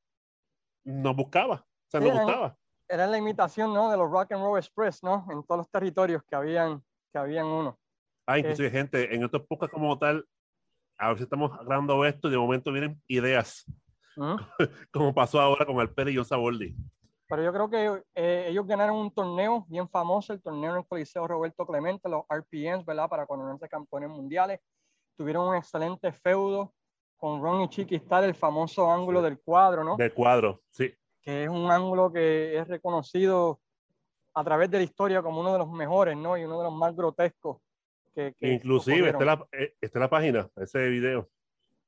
nos 0.84 1.16
buscaba, 1.16 1.54
o 1.66 1.90
sea, 1.90 2.00
Sí, 2.00 2.06
nos 2.08 2.18
gustaba. 2.18 2.58
Era 2.88 3.06
la 3.06 3.18
imitación, 3.18 3.72
¿no? 3.72 3.90
De 3.90 3.96
los 3.96 4.10
Rock 4.10 4.32
and 4.32 4.42
Roll 4.42 4.58
Express, 4.58 5.02
¿no? 5.02 5.26
En 5.30 5.42
todos 5.44 5.58
los 5.58 5.70
territorios 5.70 6.22
que 6.24 6.36
habían, 6.36 6.82
que 7.12 7.18
habían 7.18 7.46
uno. 7.46 7.78
Ah, 8.26 8.38
inclusive, 8.38 8.70
gente, 8.70 9.14
en 9.14 9.22
estos 9.22 9.42
podcasts 9.46 9.72
como 9.72 9.98
tal, 9.98 10.26
a 10.98 11.08
ver 11.08 11.18
si 11.18 11.24
estamos 11.24 11.50
grabando 11.64 12.04
esto 12.04 12.28
y 12.28 12.30
de 12.30 12.38
momento 12.38 12.72
vienen 12.72 13.00
ideas, 13.06 13.64
¿Mm? 14.16 14.36
como 14.92 15.14
pasó 15.14 15.40
ahora 15.40 15.66
con 15.66 15.80
Alpere 15.80 16.12
y 16.12 16.16
John 16.16 16.24
Sabordi. 16.24 16.74
Pero 17.26 17.42
yo 17.42 17.52
creo 17.52 17.70
que 17.70 18.02
eh, 18.14 18.46
ellos 18.48 18.66
ganaron 18.66 18.96
un 18.96 19.10
torneo 19.10 19.64
bien 19.68 19.88
famoso, 19.88 20.32
el 20.32 20.42
torneo 20.42 20.72
en 20.72 20.78
el 20.78 20.86
Coliseo 20.86 21.26
Roberto 21.26 21.66
Clemente, 21.66 22.08
los 22.08 22.24
RPMs, 22.28 22.84
¿verdad? 22.84 23.08
Para 23.08 23.26
coronarse 23.26 23.68
campeones 23.68 24.10
mundiales. 24.10 24.60
Tuvieron 25.16 25.48
un 25.48 25.56
excelente 25.56 26.12
feudo 26.12 26.74
con 27.16 27.40
Ron 27.42 27.62
y 27.62 27.68
Chiqui 27.68 27.96
Star, 27.96 28.24
el 28.24 28.34
famoso 28.34 28.90
ángulo 28.90 29.22
del 29.22 29.40
cuadro, 29.40 29.84
¿no? 29.84 29.96
Del 29.96 30.12
cuadro, 30.12 30.62
sí. 30.70 30.94
Que 31.24 31.44
es 31.44 31.48
un 31.48 31.70
ángulo 31.70 32.12
que 32.12 32.58
es 32.58 32.68
reconocido 32.68 33.60
a 34.34 34.44
través 34.44 34.70
de 34.70 34.78
la 34.78 34.84
historia 34.84 35.22
como 35.22 35.40
uno 35.40 35.52
de 35.52 35.58
los 35.58 35.70
mejores, 35.70 36.16
¿no? 36.16 36.36
Y 36.36 36.44
uno 36.44 36.58
de 36.58 36.64
los 36.64 36.74
más 36.74 36.94
grotescos. 36.94 37.58
Que, 38.14 38.34
que 38.34 38.52
Inclusive, 38.52 39.08
está 39.08 39.20
en, 39.20 39.26
la, 39.26 39.46
eh, 39.52 39.74
está 39.80 39.98
en 39.98 40.02
la 40.02 40.10
página, 40.10 40.50
ese 40.56 40.88
video. 40.88 41.28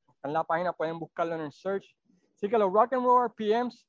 Está 0.09 0.29
en 0.29 0.35
la 0.35 0.45
página, 0.45 0.73
pueden 0.73 0.99
buscarlo 0.99 1.35
en 1.35 1.43
el 1.43 1.53
search. 1.53 1.97
Así 2.35 2.49
que 2.49 2.59
los 2.59 2.73
Rock 2.73 2.95
and 2.95 3.05
Roll 3.05 3.29
RPMs, 3.29 3.87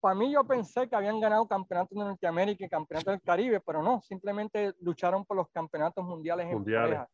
para 0.00 0.14
mí 0.14 0.32
yo 0.32 0.44
pensé 0.44 0.88
que 0.88 0.96
habían 0.96 1.20
ganado 1.20 1.46
campeonatos 1.46 1.96
de 1.96 2.04
Norteamérica 2.04 2.64
y 2.64 2.68
campeonatos 2.68 3.12
del 3.12 3.22
Caribe, 3.22 3.60
pero 3.60 3.82
no, 3.82 4.02
simplemente 4.02 4.74
lucharon 4.80 5.24
por 5.24 5.36
los 5.36 5.48
campeonatos 5.50 6.04
mundiales, 6.04 6.46
mundiales. 6.46 6.90
en 6.90 6.98
pareja. 6.98 7.10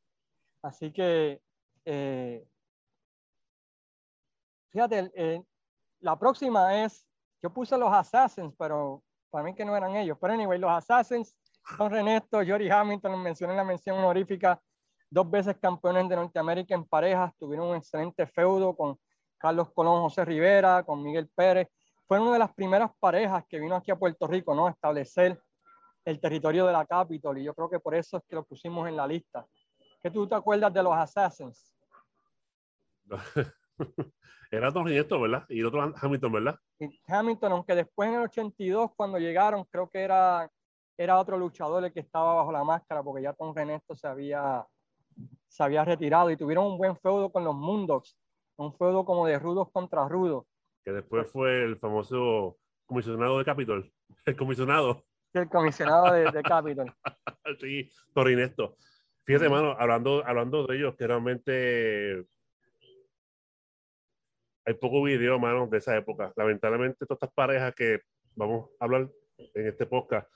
Así 0.62 0.92
que, 0.92 1.40
eh, 1.84 2.44
fíjate, 4.70 5.10
eh, 5.14 5.42
la 6.00 6.18
próxima 6.18 6.84
es, 6.84 7.06
yo 7.42 7.50
puse 7.50 7.76
los 7.76 7.92
Assassins, 7.92 8.54
pero 8.58 9.02
para 9.30 9.44
mí 9.44 9.54
que 9.54 9.64
no 9.64 9.76
eran 9.76 9.96
ellos. 9.96 10.18
Pero 10.20 10.34
anyway, 10.34 10.58
los 10.58 10.70
Assassins 10.70 11.34
son 11.76 11.90
Renesto, 11.90 12.38
Jory 12.38 12.70
Hamilton, 12.70 13.12
los 13.12 13.20
mencioné 13.20 13.52
en 13.52 13.58
la 13.58 13.64
mención 13.64 13.98
honorífica, 13.98 14.60
dos 15.08 15.30
veces 15.30 15.56
campeones 15.60 16.08
de 16.08 16.16
Norteamérica 16.16 16.74
en 16.74 16.84
parejas, 16.84 17.36
tuvieron 17.36 17.68
un 17.68 17.76
excelente 17.76 18.26
feudo 18.26 18.76
con 18.76 18.98
Carlos 19.38 19.70
Colón, 19.72 20.02
José 20.02 20.24
Rivera, 20.24 20.82
con 20.82 21.02
Miguel 21.02 21.28
Pérez. 21.34 21.68
Fueron 22.06 22.26
una 22.26 22.34
de 22.34 22.40
las 22.40 22.54
primeras 22.54 22.90
parejas 22.98 23.44
que 23.48 23.60
vino 23.60 23.76
aquí 23.76 23.90
a 23.90 23.96
Puerto 23.96 24.26
Rico, 24.26 24.54
¿no? 24.54 24.66
A 24.66 24.70
establecer 24.70 25.40
el 26.04 26.20
territorio 26.20 26.66
de 26.66 26.72
la 26.72 26.84
Capitol 26.86 27.38
y 27.38 27.44
yo 27.44 27.54
creo 27.54 27.70
que 27.70 27.78
por 27.78 27.94
eso 27.94 28.16
es 28.16 28.24
que 28.24 28.34
lo 28.34 28.44
pusimos 28.44 28.88
en 28.88 28.96
la 28.96 29.06
lista. 29.06 29.46
¿Qué 30.02 30.10
tú 30.10 30.26
te 30.26 30.34
acuerdas 30.34 30.72
de 30.72 30.82
los 30.82 30.94
Assassins? 30.94 31.74
Era 34.50 34.70
Don 34.70 34.86
Rinesto, 34.86 35.20
¿verdad? 35.20 35.44
Y 35.48 35.60
el 35.60 35.66
otro 35.66 35.92
Hamilton, 35.96 36.32
¿verdad? 36.32 36.58
Y 36.78 37.00
Hamilton, 37.06 37.52
aunque 37.52 37.74
después 37.74 38.08
en 38.08 38.16
el 38.16 38.22
82, 38.22 38.90
cuando 38.96 39.18
llegaron, 39.18 39.64
creo 39.64 39.88
que 39.88 40.00
era, 40.00 40.50
era 40.98 41.20
otro 41.20 41.38
luchador 41.38 41.84
el 41.84 41.92
que 41.92 42.00
estaba 42.00 42.34
bajo 42.34 42.50
la 42.50 42.64
máscara, 42.64 43.00
porque 43.02 43.22
ya 43.22 43.32
Tom 43.32 43.54
Renesto 43.54 43.94
se 43.94 44.08
había, 44.08 44.66
se 45.46 45.62
había 45.62 45.84
retirado 45.84 46.32
y 46.32 46.36
tuvieron 46.36 46.66
un 46.66 46.78
buen 46.78 46.96
feudo 46.96 47.30
con 47.30 47.44
los 47.44 47.54
Mundogs 47.54 48.16
un 48.60 48.74
feudo 48.74 49.04
como 49.04 49.26
de 49.26 49.38
rudos 49.38 49.70
contra 49.72 50.06
rudos. 50.08 50.44
Que 50.84 50.92
después 50.92 51.30
fue 51.30 51.62
el 51.64 51.78
famoso 51.78 52.58
comisionado 52.86 53.38
de 53.38 53.44
Capitol, 53.44 53.90
el 54.26 54.36
comisionado. 54.36 55.04
El 55.32 55.48
comisionado 55.48 56.12
de, 56.12 56.30
de 56.30 56.42
Capitol. 56.42 56.92
sí, 57.60 57.90
Torinesto. 58.12 58.76
Fíjate, 59.24 59.44
hermano, 59.46 59.76
hablando, 59.78 60.24
hablando 60.26 60.66
de 60.66 60.76
ellos, 60.76 60.94
que 60.96 61.06
realmente 61.06 62.24
hay 64.64 64.74
poco 64.74 65.02
video, 65.02 65.38
mano, 65.38 65.66
de 65.66 65.78
esa 65.78 65.96
época. 65.96 66.32
Lamentablemente, 66.36 67.06
todas 67.06 67.18
estas 67.18 67.34
parejas 67.34 67.74
que 67.74 68.00
vamos 68.34 68.70
a 68.78 68.84
hablar 68.84 69.08
en 69.54 69.66
este 69.66 69.86
podcast, 69.86 70.28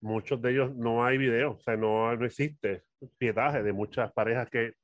muchos 0.00 0.40
de 0.40 0.52
ellos 0.52 0.74
no 0.74 1.04
hay 1.04 1.18
video, 1.18 1.52
o 1.52 1.60
sea, 1.60 1.76
no, 1.76 2.14
no 2.16 2.24
existe 2.26 2.84
pietaje 3.18 3.62
de 3.62 3.72
muchas 3.72 4.12
parejas 4.12 4.48
que 4.50 4.74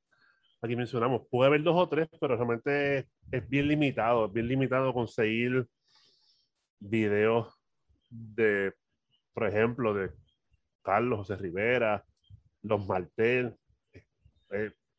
aquí 0.61 0.75
mencionamos. 0.75 1.23
Puede 1.29 1.47
haber 1.47 1.63
dos 1.63 1.75
o 1.75 1.89
tres, 1.89 2.07
pero 2.19 2.35
realmente 2.35 3.07
es 3.31 3.49
bien 3.49 3.67
limitado, 3.67 4.25
es 4.25 4.33
bien 4.33 4.47
limitado 4.47 4.93
conseguir 4.93 5.65
videos 6.79 7.53
de, 8.09 8.73
por 9.33 9.47
ejemplo, 9.47 9.93
de 9.93 10.11
Carlos 10.81 11.19
José 11.19 11.37
Rivera, 11.37 12.03
los 12.61 12.85
Martel. 12.85 13.55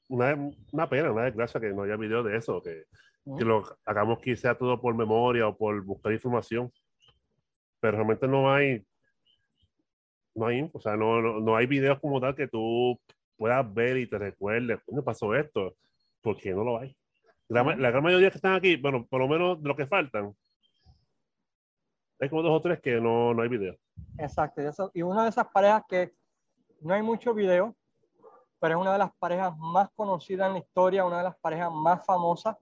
una, 0.08 0.34
una 0.72 0.88
pena, 0.88 1.12
una 1.12 1.24
desgracia 1.24 1.60
que 1.60 1.72
no 1.72 1.82
haya 1.82 1.96
video 1.96 2.22
de 2.22 2.36
eso, 2.36 2.62
que, 2.62 2.84
que 3.24 3.44
lo 3.44 3.64
hagamos 3.84 4.18
quizá 4.20 4.54
todo 4.54 4.80
por 4.80 4.94
memoria 4.94 5.48
o 5.48 5.56
por 5.56 5.82
buscar 5.82 6.12
información. 6.12 6.72
Pero 7.80 7.96
realmente 7.96 8.28
no 8.28 8.52
hay, 8.52 8.84
no 10.34 10.46
hay, 10.46 10.70
o 10.72 10.80
sea, 10.80 10.96
no, 10.96 11.20
no, 11.20 11.40
no 11.40 11.56
hay 11.56 11.66
videos 11.66 11.98
como 12.00 12.20
tal 12.20 12.34
que 12.34 12.48
tú 12.48 12.98
puedas 13.36 13.72
ver 13.72 13.96
y 13.96 14.06
te 14.06 14.18
recuerdes, 14.18 14.80
¿cómo 14.84 15.02
pasó 15.02 15.34
esto? 15.34 15.76
Porque 16.20 16.52
no 16.52 16.64
lo 16.64 16.78
hay. 16.78 16.96
La, 17.48 17.62
la, 17.62 17.90
gran 17.90 18.02
mayoría 18.02 18.30
que 18.30 18.38
están 18.38 18.54
aquí, 18.54 18.76
bueno, 18.76 19.06
por 19.06 19.20
lo 19.20 19.28
menos 19.28 19.62
de 19.62 19.68
lo 19.68 19.76
que 19.76 19.86
faltan, 19.86 20.34
hay 22.20 22.28
como 22.28 22.42
dos 22.42 22.52
o 22.52 22.60
tres 22.60 22.80
que 22.80 23.00
no, 23.00 23.34
no 23.34 23.42
hay 23.42 23.48
video. 23.48 23.76
Exacto, 24.18 24.62
y, 24.62 24.66
eso, 24.66 24.90
y 24.94 25.02
una 25.02 25.24
de 25.24 25.28
esas 25.30 25.46
parejas 25.48 25.82
que 25.88 26.14
no 26.80 26.94
hay 26.94 27.02
mucho 27.02 27.34
video, 27.34 27.76
pero 28.60 28.76
es 28.76 28.80
una 28.80 28.92
de 28.92 28.98
las 28.98 29.14
parejas 29.16 29.56
más 29.58 29.90
conocidas 29.94 30.46
en 30.46 30.54
la 30.54 30.58
historia, 30.60 31.04
una 31.04 31.18
de 31.18 31.24
las 31.24 31.36
parejas 31.36 31.70
más 31.72 32.04
famosas, 32.06 32.56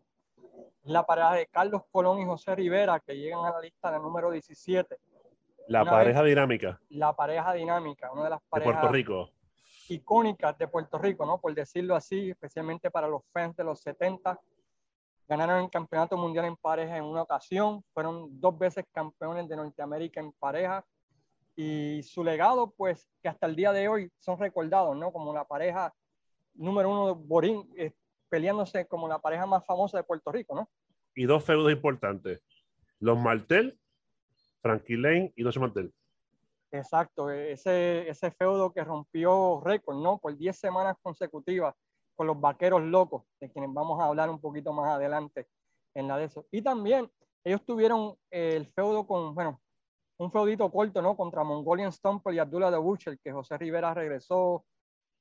la 0.85 1.05
pareja 1.05 1.35
de 1.35 1.47
Carlos 1.47 1.83
Colón 1.91 2.21
y 2.21 2.25
José 2.25 2.55
Rivera, 2.55 3.01
que 3.01 3.17
llegan 3.17 3.45
a 3.45 3.53
la 3.53 3.61
lista 3.61 3.91
del 3.91 4.03
número 4.03 4.31
17. 4.31 4.97
La 5.69 5.85
pareja 5.85 6.23
dinámica. 6.23 6.81
La 6.91 7.15
pareja 7.15 7.53
dinámica, 7.53 8.11
una 8.11 8.25
de 8.25 8.31
las 8.31 8.43
parejas. 8.43 8.75
De 8.75 8.81
Puerto 8.81 8.93
Rico 8.93 9.31
icónicas 9.89 10.57
de 10.59 10.69
Puerto 10.69 10.99
Rico, 10.99 11.27
¿no? 11.27 11.41
Por 11.41 11.55
decirlo 11.55 11.95
así, 11.95 12.31
especialmente 12.31 12.91
para 12.91 13.09
los 13.09 13.23
fans 13.33 13.57
de 13.57 13.65
los 13.65 13.81
70. 13.81 14.41
Ganaron 15.29 15.65
el 15.65 15.71
campeonato 15.71 16.17
mundial 16.17 16.47
en 16.47 16.57
pareja 16.57 16.97
en 16.97 17.05
una 17.05 17.23
ocasión, 17.23 17.83
fueron 17.95 18.41
dos 18.41 18.59
veces 18.59 18.85
campeones 18.93 19.49
de 19.49 19.57
Norteamérica 19.57 20.21
en 20.21 20.33
pareja 20.33 20.85
y 21.55 22.03
su 22.03 22.25
legado, 22.25 22.71
pues, 22.71 23.09
que 23.23 23.29
hasta 23.29 23.47
el 23.47 23.57
día 23.57 23.73
de 23.73 23.89
hoy 23.89 24.11
son 24.19 24.39
recordados, 24.39 24.97
¿no? 24.97 25.13
Como 25.13 25.33
la 25.33 25.45
pareja 25.45 25.95
número 26.55 26.91
uno 26.91 27.07
de 27.09 27.13
Borín, 27.15 27.71
eh, 27.77 27.93
peleándose 28.33 28.87
como 28.87 29.07
la 29.07 29.19
pareja 29.19 29.45
más 29.45 29.63
famosa 29.67 29.99
de 29.99 30.05
Puerto 30.05 30.33
Rico, 30.33 30.55
¿no? 30.55 30.71
Y 31.15 31.27
dos 31.27 31.45
feudos 31.45 31.71
importantes, 31.71 32.41
los 32.99 33.19
Martel, 33.19 33.79
Frankie 34.63 34.97
Lane 34.97 35.35
y 35.37 35.43
Noche 35.43 35.61
Martel. 35.61 35.93
Exacto, 36.71 37.31
e-, 37.31 37.53
ese, 37.53 38.09
ese 38.09 38.31
feudo 38.31 38.73
que 38.73 38.83
rompió 38.83 39.61
récord, 39.63 39.99
¿no? 39.99 40.17
Por 40.17 40.35
10 40.35 40.59
semanas 40.59 40.97
consecutivas 41.03 41.75
con 42.15 42.27
los 42.27 42.41
vaqueros 42.41 42.81
locos, 42.81 43.25
de 43.39 43.53
quienes 43.53 43.71
vamos 43.71 44.01
a 44.01 44.07
hablar 44.07 44.31
un 44.31 44.41
poquito 44.41 44.73
más 44.73 44.89
adelante 44.89 45.47
en 45.93 46.09
la 46.09 46.17
de 46.17 46.25
eso. 46.25 46.47
Y 46.51 46.63
también 46.63 47.11
ellos 47.45 47.63
tuvieron 47.67 48.17
el 48.31 48.67
feudo 48.73 49.07
con, 49.07 49.35
bueno, 49.35 49.61
un 50.17 50.33
feudito 50.33 50.71
corto, 50.73 51.03
¿no? 51.03 51.19
Contra 51.19 51.45
Mongolian 51.45 51.93
Stomper 51.93 52.33
y 52.33 52.39
Abdullah 52.39 52.71
de 52.71 52.79
Butcher, 52.79 53.19
que 53.19 53.31
José 53.31 53.59
Rivera 53.59 53.93
regresó 53.93 54.65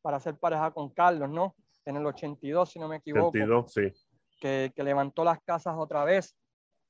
para 0.02 0.16
hacer 0.16 0.38
pareja 0.38 0.72
con 0.72 0.92
Carlos, 0.92 1.30
¿no? 1.30 1.58
En 1.86 1.98
el 1.98 2.06
82, 2.06 2.70
si 2.70 2.80
no 2.80 2.88
me 2.88 2.98
equivoco. 2.98 3.30
82, 3.30 3.74
sí. 3.74 3.94
Que, 4.40 4.72
que 4.76 4.84
levantó 4.84 5.24
las 5.24 5.40
casas 5.42 5.76
otra 5.78 6.04
vez. 6.04 6.36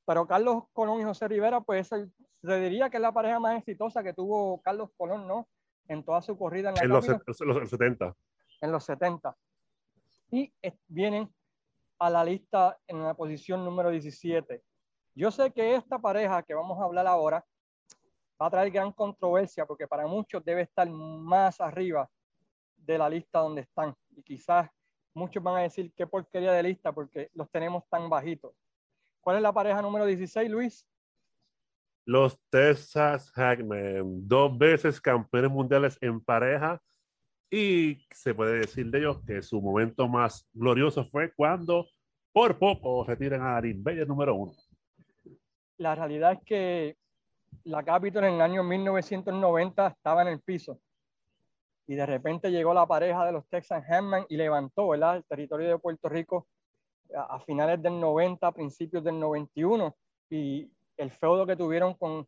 Pero 0.06 0.28
Carlos 0.28 0.64
Colón 0.74 1.00
y 1.00 1.04
José 1.04 1.28
Rivera, 1.28 1.62
pues 1.62 1.88
se 1.88 2.60
diría 2.60 2.90
que 2.90 2.98
es 2.98 3.02
la 3.02 3.12
pareja 3.12 3.40
más 3.40 3.58
exitosa 3.58 4.04
que 4.04 4.14
tuvo 4.14 4.62
Carlos 4.62 4.90
Colón, 4.98 5.28
¿no? 5.28 5.48
En 5.88 6.04
toda 6.04 6.22
su 6.22 6.38
corrida 6.38 6.70
en 6.70 6.76
la 6.76 6.82
En 6.82 6.90
los, 6.90 7.06
70. 7.06 8.16
En 8.62 8.72
los 8.72 8.84
70. 8.86 9.36
Y 10.32 10.52
vienen 10.88 11.30
a 12.00 12.10
la 12.10 12.24
lista 12.24 12.78
en 12.88 13.04
la 13.04 13.14
posición 13.14 13.64
número 13.64 13.90
17. 13.90 14.64
Yo 15.14 15.30
sé 15.30 15.52
que 15.52 15.76
esta 15.76 16.00
pareja 16.00 16.42
que 16.44 16.54
vamos 16.54 16.80
a 16.80 16.86
hablar 16.86 17.06
ahora 17.06 17.46
va 18.42 18.48
a 18.48 18.50
traer 18.50 18.72
gran 18.72 18.92
controversia 18.92 19.66
porque 19.66 19.88
para 19.88 20.08
muchos 20.08 20.44
debe 20.44 20.62
estar 20.62 20.90
más 20.90 21.62
arriba 21.62 22.10
de 22.76 22.98
la 22.98 23.10
lista 23.10 23.40
donde 23.40 23.62
están. 23.62 23.96
Y 24.16 24.24
quizás 24.24 24.70
muchos 25.14 25.44
van 25.44 25.58
a 25.58 25.62
decir 25.62 25.92
qué 25.96 26.08
porquería 26.08 26.52
de 26.52 26.64
lista 26.64 26.92
porque 26.92 27.30
los 27.34 27.50
tenemos 27.50 27.88
tan 27.90 28.10
bajitos. 28.10 28.54
¿Cuál 29.22 29.38
es 29.38 29.44
la 29.44 29.54
pareja 29.54 29.82
número 29.82 30.06
16, 30.06 30.50
Luis? 30.50 30.88
los 32.06 32.40
Texas 32.50 33.32
Hackmen, 33.32 34.28
dos 34.28 34.58
veces 34.58 35.00
campeones 35.00 35.52
mundiales 35.52 35.98
en 36.02 36.20
pareja 36.20 36.82
y 37.50 38.06
se 38.12 38.34
puede 38.34 38.60
decir 38.60 38.90
de 38.90 39.00
ellos 39.00 39.22
que 39.26 39.42
su 39.42 39.62
momento 39.62 40.08
más 40.08 40.48
glorioso 40.54 41.04
fue 41.06 41.34
cuando 41.34 41.88
por 42.32 42.58
poco 42.58 43.04
retiran 43.04 43.42
a 43.42 43.58
Arin 43.58 43.84
Bella 43.84 44.06
número 44.06 44.36
uno. 44.36 44.54
La 45.78 45.96
realidad 45.96 46.34
es 46.34 46.40
que 46.46 46.98
la 47.64 47.84
Capitol 47.84 48.24
en 48.24 48.36
el 48.36 48.42
año 48.42 48.64
1990 48.64 49.88
estaba 49.88 50.22
en 50.22 50.30
el 50.30 50.40
piso 50.40 50.80
y 51.88 51.96
de 51.96 52.06
repente 52.06 52.52
llegó 52.52 52.74
la 52.74 52.86
pareja 52.86 53.26
de 53.26 53.32
los 53.32 53.48
Texas 53.48 53.84
Hackmen 53.86 54.26
y 54.30 54.38
levantó 54.38 54.94
el 54.94 55.26
territorio 55.28 55.70
de 55.70 55.78
Puerto 55.80 56.10
Rico 56.10 56.48
a, 57.16 57.36
a 57.36 57.40
finales 57.42 57.82
del 57.82 58.00
90, 58.00 58.52
principios 58.52 59.04
del 59.04 59.20
91 59.20 59.96
y 60.30 60.72
el 60.98 61.12
feudo 61.12 61.46
que 61.46 61.56
tuvieron 61.56 61.94
con, 61.96 62.28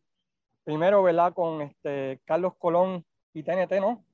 primero, 0.64 1.02
¿verdad? 1.02 1.32
Con 1.32 1.62
este 1.62 2.20
Carlos 2.24 2.54
Colón 2.58 3.04
y 3.32 3.42
TNT, 3.42 3.72
¿no? 3.80 4.04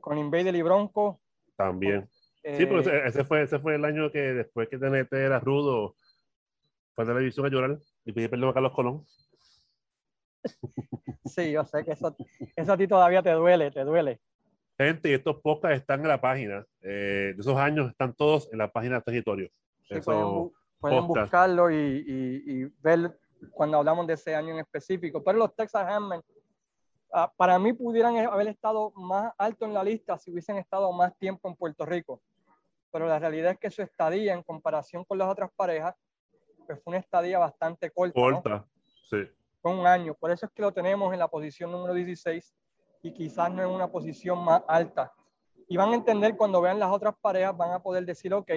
Con 0.00 0.18
Invader 0.18 0.54
y 0.54 0.62
Bronco. 0.62 1.20
También. 1.56 2.08
sí, 2.42 2.66
pero 2.66 2.80
eh, 2.80 3.02
ese, 3.06 3.24
fue, 3.24 3.42
ese 3.42 3.58
fue 3.58 3.74
el 3.74 3.84
año 3.84 4.10
que 4.10 4.20
después 4.20 4.68
que 4.68 4.78
TNT 4.78 5.12
era 5.12 5.40
rudo, 5.40 5.94
fue 6.94 7.04
a 7.04 7.06
televisión 7.06 7.46
a 7.46 7.50
llorar 7.50 7.78
y 8.04 8.12
pide 8.12 8.28
perdón 8.28 8.50
a 8.50 8.54
Carlos 8.54 8.72
Colón. 8.72 9.04
Sí, 11.26 11.52
yo 11.52 11.64
sé 11.64 11.84
que 11.84 11.92
eso, 11.92 12.16
eso 12.56 12.72
a 12.72 12.76
ti 12.76 12.88
todavía 12.88 13.22
te 13.22 13.30
duele, 13.30 13.70
te 13.70 13.84
duele. 13.84 14.20
Gente, 14.80 15.10
y 15.10 15.12
estos 15.12 15.36
podcasts 15.42 15.78
están 15.78 16.00
en 16.00 16.08
la 16.08 16.18
página. 16.18 16.66
Eh, 16.80 17.34
de 17.36 17.36
esos 17.38 17.58
años 17.58 17.90
están 17.90 18.14
todos 18.14 18.48
en 18.50 18.56
la 18.56 18.72
página 18.72 18.94
de 18.94 19.02
territorio. 19.02 19.50
pueden, 20.02 20.50
pueden 20.80 21.06
buscarlo 21.06 21.70
y, 21.70 21.76
y, 21.76 22.64
ver 22.80 23.14
cuando 23.50 23.76
hablamos 23.76 24.06
de 24.06 24.14
ese 24.14 24.34
año 24.34 24.54
en 24.54 24.60
específico. 24.60 25.22
Pero 25.22 25.36
los 25.36 25.54
Texas 25.54 25.86
Handmen, 25.86 26.22
ah, 27.12 27.30
para 27.36 27.58
mí, 27.58 27.74
pudieran 27.74 28.16
haber 28.16 28.48
estado 28.48 28.90
más 28.92 29.34
alto 29.36 29.66
en 29.66 29.74
la 29.74 29.84
lista 29.84 30.16
si 30.16 30.30
hubiesen 30.30 30.56
estado 30.56 30.90
más 30.92 31.14
tiempo 31.18 31.46
en 31.50 31.56
Puerto 31.56 31.84
Rico. 31.84 32.22
Pero 32.90 33.06
la 33.06 33.18
realidad 33.18 33.52
es 33.52 33.58
que 33.58 33.70
su 33.70 33.82
estadía, 33.82 34.32
en 34.32 34.42
comparación 34.42 35.04
con 35.04 35.18
las 35.18 35.28
otras 35.28 35.50
parejas, 35.54 35.94
pues 36.66 36.82
fue 36.82 36.92
una 36.92 37.00
estadía 37.00 37.38
bastante 37.38 37.90
corta. 37.90 38.18
Corta, 38.18 38.66
sí. 39.10 39.28
Fue 39.60 39.74
un 39.78 39.86
año. 39.86 40.14
Por 40.14 40.30
eso 40.30 40.46
es 40.46 40.52
que 40.52 40.62
lo 40.62 40.72
tenemos 40.72 41.12
en 41.12 41.18
la 41.18 41.28
posición 41.28 41.70
número 41.70 41.92
16 41.92 42.54
y 43.02 43.12
quizás 43.12 43.50
no 43.52 43.62
en 43.62 43.68
una 43.68 43.88
posición 43.88 44.44
más 44.44 44.62
alta. 44.68 45.12
Y 45.68 45.76
van 45.76 45.90
a 45.90 45.94
entender 45.94 46.36
cuando 46.36 46.60
vean 46.60 46.78
las 46.78 46.90
otras 46.90 47.14
parejas, 47.20 47.56
van 47.56 47.72
a 47.72 47.82
poder 47.82 48.04
decir, 48.04 48.34
ok, 48.34 48.50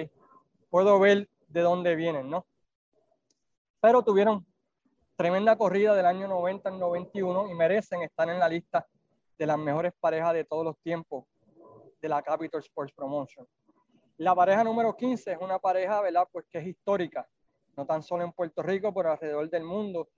puedo 0.68 0.98
ver 0.98 1.28
de 1.48 1.60
dónde 1.60 1.94
vienen, 1.94 2.28
¿no? 2.28 2.46
Pero 3.80 4.02
tuvieron 4.02 4.44
tremenda 5.16 5.56
corrida 5.56 5.94
del 5.94 6.06
año 6.06 6.26
90 6.26 6.68
al 6.68 6.78
91 6.78 7.50
y 7.50 7.54
merecen 7.54 8.02
estar 8.02 8.28
en 8.28 8.38
la 8.38 8.48
lista 8.48 8.86
de 9.38 9.46
las 9.46 9.58
mejores 9.58 9.92
parejas 10.00 10.34
de 10.34 10.44
todos 10.44 10.64
los 10.64 10.78
tiempos 10.78 11.24
de 12.00 12.08
la 12.08 12.22
Capital 12.22 12.60
Sports 12.60 12.92
Promotion. 12.92 13.46
La 14.16 14.34
pareja 14.34 14.62
número 14.64 14.96
15 14.96 15.32
es 15.32 15.38
una 15.40 15.58
pareja, 15.58 16.00
¿verdad? 16.00 16.28
Pues 16.30 16.46
que 16.50 16.58
es 16.58 16.66
histórica, 16.66 17.26
no 17.76 17.86
tan 17.86 18.02
solo 18.02 18.24
en 18.24 18.32
Puerto 18.32 18.62
Rico, 18.62 18.92
pero 18.92 19.12
alrededor 19.12 19.48
del 19.48 19.64
mundo. 19.64 20.08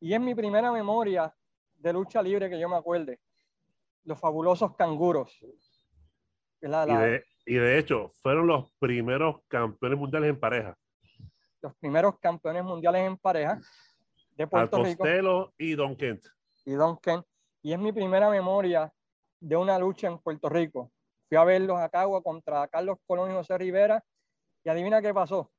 Y 0.00 0.14
es 0.14 0.20
mi 0.20 0.34
primera 0.34 0.70
memoria 0.72 1.34
de 1.78 1.92
lucha 1.92 2.22
libre 2.22 2.48
que 2.48 2.58
yo 2.58 2.68
me 2.68 2.76
acuerde. 2.76 3.18
Los 4.04 4.18
fabulosos 4.18 4.74
canguros. 4.76 5.38
Y, 6.60 6.68
de, 6.68 7.24
y 7.46 7.54
de 7.54 7.78
hecho, 7.78 8.08
fueron 8.22 8.46
los 8.46 8.72
primeros 8.78 9.40
campeones 9.48 9.98
mundiales 9.98 10.30
en 10.30 10.38
pareja. 10.38 10.76
Los 11.60 11.74
primeros 11.76 12.18
campeones 12.18 12.62
mundiales 12.64 13.02
en 13.02 13.16
pareja 13.16 13.60
de 14.36 14.46
Puerto 14.46 14.82
Rico. 14.82 15.52
y 15.58 15.74
Don 15.74 15.96
Kent. 15.96 16.24
Y 16.64 16.72
Don 16.72 16.96
Kent. 16.98 17.26
Y 17.62 17.72
es 17.72 17.78
mi 17.78 17.92
primera 17.92 18.30
memoria 18.30 18.92
de 19.40 19.56
una 19.56 19.78
lucha 19.78 20.08
en 20.08 20.18
Puerto 20.18 20.48
Rico. 20.48 20.92
Fui 21.28 21.36
a 21.36 21.44
verlos 21.44 21.78
a 21.78 21.88
Cagua 21.88 22.22
contra 22.22 22.66
Carlos 22.68 22.98
Colón 23.06 23.30
y 23.30 23.34
José 23.34 23.58
Rivera. 23.58 24.04
Y 24.64 24.68
adivina 24.68 25.02
qué 25.02 25.12
pasó. 25.12 25.50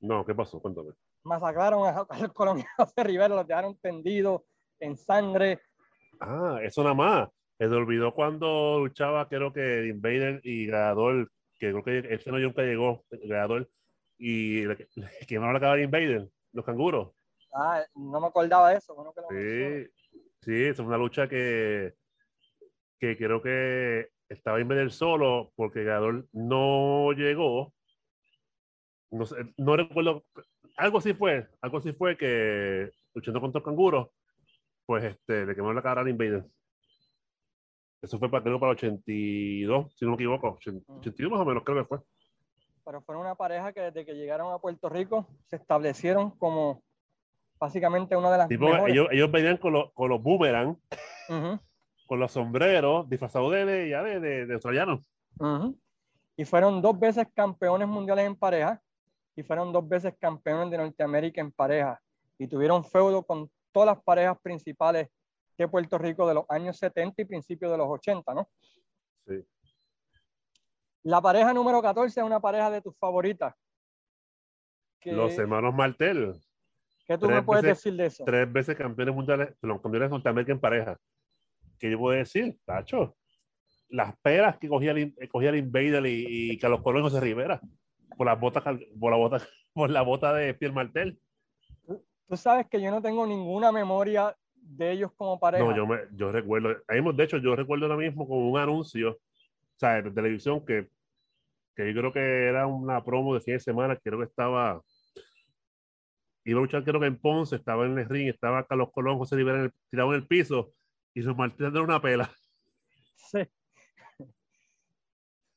No, 0.00 0.24
¿qué 0.24 0.34
pasó? 0.34 0.60
Cuéntame. 0.60 0.92
Masacraron 1.22 1.86
a 1.86 2.04
Carlos 2.06 2.32
Colón 2.32 2.60
y 2.60 2.64
José 2.76 3.04
Rivera, 3.04 3.34
los 3.34 3.46
dejaron 3.46 3.76
tendidos 3.78 4.42
en 4.78 4.96
sangre. 4.96 5.60
Ah, 6.20 6.58
eso 6.62 6.82
nada 6.82 6.94
más. 6.94 7.28
Se 7.60 7.66
olvidó 7.66 8.14
cuando 8.14 8.78
luchaba, 8.78 9.28
creo 9.28 9.52
que 9.52 9.86
Invader 9.86 10.40
y 10.44 10.66
Gadol, 10.66 11.30
que 11.58 11.70
creo 11.70 11.84
que 11.84 12.14
ese 12.14 12.30
no 12.30 12.38
nunca 12.38 12.62
llegó, 12.62 13.04
Gadol, 13.10 13.68
y 14.16 14.66
que 15.26 15.38
no 15.38 15.52
la 15.52 15.76
de 15.76 15.82
Invader, 15.82 16.30
los 16.54 16.64
canguros. 16.64 17.10
Ah, 17.54 17.84
no 17.94 18.18
me 18.18 18.28
acordaba 18.28 18.70
de 18.70 18.78
eso. 18.78 18.96
sí, 19.28 19.86
sí, 20.40 20.64
es 20.64 20.78
una 20.78 20.96
lucha 20.96 21.28
que, 21.28 21.96
que 22.98 23.18
creo 23.18 23.42
que 23.42 24.08
estaba 24.30 24.58
Invader 24.58 24.90
solo 24.90 25.52
porque 25.54 25.84
Gadol 25.84 26.30
no 26.32 27.12
llegó. 27.12 27.74
No, 29.10 29.26
sé, 29.26 29.36
no 29.58 29.76
recuerdo, 29.76 30.24
algo 30.78 30.96
así 30.96 31.12
fue, 31.12 31.46
algo 31.60 31.76
así 31.76 31.92
fue 31.92 32.16
que 32.16 32.90
luchando 33.12 33.38
contra 33.38 33.58
los 33.58 33.66
canguros, 33.66 34.08
pues 34.86 35.04
este, 35.04 35.44
le 35.44 35.54
quemaron 35.54 35.76
la 35.76 35.82
cara 35.82 36.00
a 36.00 36.08
Invader. 36.08 36.46
Eso 38.02 38.18
fue 38.18 38.30
para, 38.30 38.42
para 38.42 38.72
82, 38.72 39.94
si 39.94 40.04
no 40.04 40.12
me 40.12 40.14
equivoco, 40.14 40.48
82 40.52 41.30
más 41.30 41.40
o 41.40 41.44
menos 41.44 41.62
creo 41.64 41.78
que 41.78 41.84
fue. 41.84 41.98
Pero 42.84 43.02
fueron 43.02 43.24
una 43.24 43.34
pareja 43.34 43.72
que 43.72 43.80
desde 43.82 44.06
que 44.06 44.14
llegaron 44.14 44.52
a 44.52 44.58
Puerto 44.58 44.88
Rico 44.88 45.26
se 45.46 45.56
establecieron 45.56 46.30
como 46.30 46.82
básicamente 47.58 48.16
una 48.16 48.32
de 48.32 48.38
las 48.38 48.50
Ellos, 48.50 49.08
ellos 49.10 49.30
venían 49.30 49.58
con, 49.58 49.90
con 49.92 50.08
los 50.08 50.22
boomerang, 50.22 50.76
con 52.06 52.18
los 52.18 52.32
sombreros, 52.32 53.08
disfrazados 53.08 53.52
de, 53.52 53.90
ya 53.90 54.02
de, 54.02 54.46
de, 54.46 54.54
australianos. 54.54 55.06
Y 56.36 56.44
fueron 56.46 56.80
dos 56.80 56.98
veces 56.98 57.26
campeones 57.34 57.86
mundiales 57.86 58.26
en 58.26 58.34
pareja 58.34 58.80
y 59.36 59.42
fueron 59.42 59.72
dos 59.72 59.86
veces 59.86 60.14
campeones 60.18 60.70
de 60.70 60.78
Norteamérica 60.78 61.42
en 61.42 61.52
pareja. 61.52 62.00
Y 62.38 62.46
tuvieron 62.46 62.82
feudo 62.82 63.22
con 63.22 63.50
todas 63.72 63.88
las 63.94 64.02
parejas 64.02 64.38
principales 64.40 65.08
de 65.64 65.68
Puerto 65.68 65.98
Rico 65.98 66.26
de 66.26 66.34
los 66.34 66.44
años 66.48 66.78
70 66.78 67.22
y 67.22 67.24
principios 67.24 67.70
de 67.70 67.78
los 67.78 67.86
80, 67.88 68.34
¿no? 68.34 68.48
Sí. 69.26 69.44
La 71.02 71.20
pareja 71.20 71.52
número 71.52 71.80
14 71.82 72.20
es 72.20 72.26
una 72.26 72.40
pareja 72.40 72.70
de 72.70 72.80
tus 72.80 72.96
favoritas. 72.96 73.54
los 75.04 75.38
hermanos 75.38 75.74
Martel. 75.74 76.34
¿Qué 77.06 77.18
tú 77.18 77.28
me 77.28 77.42
puedes 77.42 77.64
decir 77.64 77.94
de 77.94 78.06
eso? 78.06 78.24
Tres 78.24 78.50
veces 78.50 78.76
campeones 78.76 79.14
mundiales, 79.14 79.54
los 79.62 79.80
campeones 79.80 80.10
de 80.10 80.52
en 80.52 80.60
pareja. 80.60 80.96
¿Qué 81.78 81.90
yo 81.90 81.98
puedo 81.98 82.16
decir, 82.16 82.58
Tacho? 82.64 83.16
Las 83.88 84.16
peras 84.18 84.58
que 84.58 84.68
cogía 84.68 84.92
el, 84.92 85.14
cogía 85.28 85.50
el 85.50 85.56
Invader 85.56 86.06
y, 86.06 86.52
y 86.52 86.58
Carlos 86.58 86.82
Colón 86.82 87.00
y 87.00 87.04
José 87.04 87.20
Rivera 87.20 87.60
por 88.16 88.26
las 88.26 88.38
botas, 88.38 88.62
por 88.98 89.10
la 89.10 89.16
bota, 89.16 89.38
por 89.72 89.90
la 89.90 90.02
bota 90.02 90.32
de 90.34 90.54
Pierre 90.54 90.74
Martel. 90.74 91.18
Tú 92.28 92.36
sabes 92.36 92.68
que 92.68 92.80
yo 92.80 92.90
no 92.90 93.02
tengo 93.02 93.26
ninguna 93.26 93.72
memoria 93.72 94.36
de 94.70 94.92
ellos 94.92 95.10
como 95.16 95.38
pareja. 95.38 95.64
No, 95.64 95.76
yo, 95.76 95.86
me, 95.86 95.98
yo 96.12 96.30
recuerdo, 96.30 96.68
de 96.68 97.24
hecho, 97.24 97.38
yo 97.38 97.56
recuerdo 97.56 97.86
ahora 97.86 97.96
mismo 97.96 98.26
con 98.26 98.38
un 98.38 98.58
anuncio, 98.58 99.10
o 99.12 99.78
sea, 99.78 100.00
de 100.00 100.10
televisión 100.10 100.64
que, 100.64 100.88
que 101.74 101.92
yo 101.92 102.00
creo 102.00 102.12
que 102.12 102.46
era 102.46 102.66
una 102.66 103.02
promo 103.02 103.34
de 103.34 103.40
fin 103.40 103.54
de 103.54 103.60
semana, 103.60 103.96
creo 103.96 104.18
que 104.18 104.26
estaba, 104.26 104.80
iba 106.44 106.58
a 106.58 106.62
luchar 106.62 106.84
creo 106.84 107.00
que 107.00 107.06
en 107.06 107.18
Ponce, 107.18 107.56
estaba 107.56 107.84
en 107.84 107.98
el 107.98 108.08
ring, 108.08 108.28
estaba 108.28 108.64
Carlos 108.64 108.90
Colón, 108.92 109.18
José 109.18 109.36
Rivera 109.36 109.70
tirado 109.90 110.10
en 110.10 110.20
el 110.20 110.26
piso 110.26 110.72
y 111.14 111.22
su 111.22 111.34
Martín 111.34 111.72
de 111.72 111.80
una 111.80 112.00
pela. 112.00 112.30
Sí. 113.16 113.40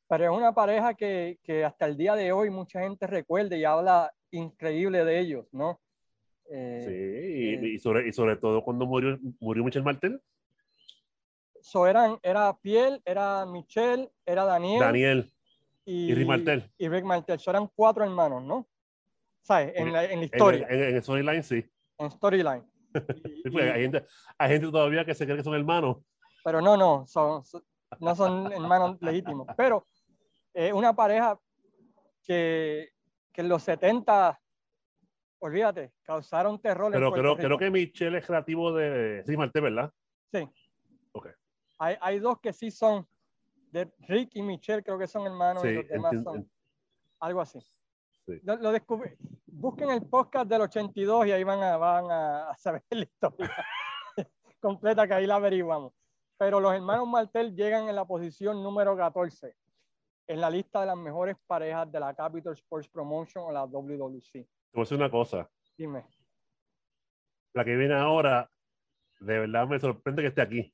Pero 0.07 0.25
es 0.25 0.37
una 0.37 0.53
pareja 0.53 0.93
que, 0.93 1.39
que 1.43 1.63
hasta 1.63 1.85
el 1.85 1.97
día 1.97 2.15
de 2.15 2.31
hoy 2.31 2.49
mucha 2.49 2.81
gente 2.81 3.07
recuerda 3.07 3.55
y 3.55 3.63
habla 3.63 4.11
increíble 4.31 5.05
de 5.05 5.19
ellos, 5.19 5.47
¿no? 5.51 5.79
Eh, 6.49 7.57
sí, 7.59 7.67
y, 7.67 7.79
sobre, 7.79 8.07
y 8.07 8.13
sobre 8.13 8.35
todo 8.35 8.63
cuando 8.63 8.85
murió, 8.85 9.17
murió 9.39 9.63
Michel 9.63 9.83
Martel. 9.83 10.21
So 11.61 11.87
eran, 11.87 12.19
era 12.21 12.55
Piel, 12.57 13.01
era 13.05 13.45
Michel, 13.45 14.09
era 14.25 14.43
Daniel. 14.43 14.79
Daniel. 14.79 15.33
Y, 15.85 16.13
Rick 16.13 16.27
Martel. 16.27 16.71
Y 16.77 16.89
Rick 16.89 17.05
Martel. 17.05 17.39
So 17.39 17.51
eran 17.51 17.69
cuatro 17.73 18.03
hermanos, 18.03 18.43
¿no? 18.43 18.67
¿Sabes? 19.41 19.73
En 19.75 19.91
la, 19.91 20.05
en 20.05 20.19
la 20.19 20.25
historia. 20.25 20.67
En, 20.69 20.95
en, 20.95 21.01
Storyline, 21.01 21.43
sí. 21.43 21.65
En 21.97 22.11
Storyline. 22.11 22.63
Pues, 23.51 23.71
hay, 23.71 23.81
gente, 23.81 24.05
hay 24.37 24.49
gente 24.51 24.67
todavía 24.67 25.03
que 25.03 25.15
se 25.15 25.25
cree 25.25 25.37
que 25.37 25.43
son 25.43 25.55
hermanos. 25.55 25.97
Pero 26.43 26.61
no, 26.61 26.77
no, 26.77 27.07
son, 27.07 27.41
no 27.99 28.15
son 28.15 28.51
hermanos 28.53 28.97
legítimos. 29.01 29.47
Pero 29.57 29.87
eh, 30.53 30.71
una 30.71 30.95
pareja 30.95 31.39
que, 32.23 32.89
que 33.31 33.41
en 33.41 33.49
los 33.49 33.63
70 33.63 34.39
olvídate, 35.43 35.91
causaron 36.03 36.59
terror. 36.59 36.91
Pero 36.91 37.11
creo, 37.11 37.35
creo, 37.35 37.57
que 37.57 37.69
Michelle 37.69 38.17
es 38.17 38.25
creativo 38.25 38.73
de 38.73 39.23
Rick 39.27 39.37
Martel, 39.37 39.63
¿verdad? 39.63 39.93
Sí. 40.31 40.49
Ok. 41.11 41.27
Hay, 41.79 41.97
hay, 41.99 42.19
dos 42.19 42.39
que 42.39 42.53
sí 42.53 42.71
son, 42.71 43.05
de 43.71 43.91
Rick 44.07 44.31
y 44.35 44.41
Michelle, 44.41 44.83
creo 44.83 44.97
que 44.97 45.07
son 45.07 45.25
hermanos, 45.25 45.65
y 45.65 45.73
los 45.73 45.87
demás 45.87 46.15
son 46.23 46.49
algo 47.19 47.41
así. 47.41 47.59
Sí. 48.25 48.39
Lo, 48.43 48.71
descubrí. 48.71 49.11
Busquen 49.45 49.89
el 49.89 50.03
podcast 50.03 50.47
del 50.47 50.61
82 50.61 51.27
y 51.27 51.31
ahí 51.31 51.43
van 51.43 51.61
a, 51.61 51.75
van 51.75 52.05
a 52.09 52.55
saber 52.57 52.83
la 52.91 53.03
historia 53.03 53.51
completa 54.61 55.05
que 55.05 55.13
ahí 55.13 55.27
la 55.27 55.35
averiguamos. 55.35 55.93
Pero 56.37 56.61
los 56.61 56.73
hermanos 56.73 57.07
Martel 57.07 57.53
llegan 57.53 57.89
en 57.89 57.95
la 57.95 58.05
posición 58.05 58.63
número 58.63 58.95
14 58.95 59.53
en 60.27 60.39
la 60.39 60.49
lista 60.49 60.79
de 60.79 60.85
las 60.87 60.97
mejores 60.97 61.35
parejas 61.45 61.91
de 61.91 61.99
la 61.99 62.13
Capital 62.13 62.53
Sports 62.53 62.87
Promotion 62.87 63.43
o 63.43 63.51
la 63.51 63.65
WWC. 63.65 64.47
Voy 64.73 64.81
a 64.81 64.83
decir 64.83 64.97
una 64.97 65.11
cosa. 65.11 65.49
Dime. 65.77 66.05
La 67.53 67.63
que 67.63 67.75
viene 67.75 67.93
ahora, 67.93 68.49
de 69.19 69.39
verdad 69.39 69.67
me 69.67 69.79
sorprende 69.79 70.23
que 70.23 70.29
esté 70.29 70.41
aquí. 70.41 70.73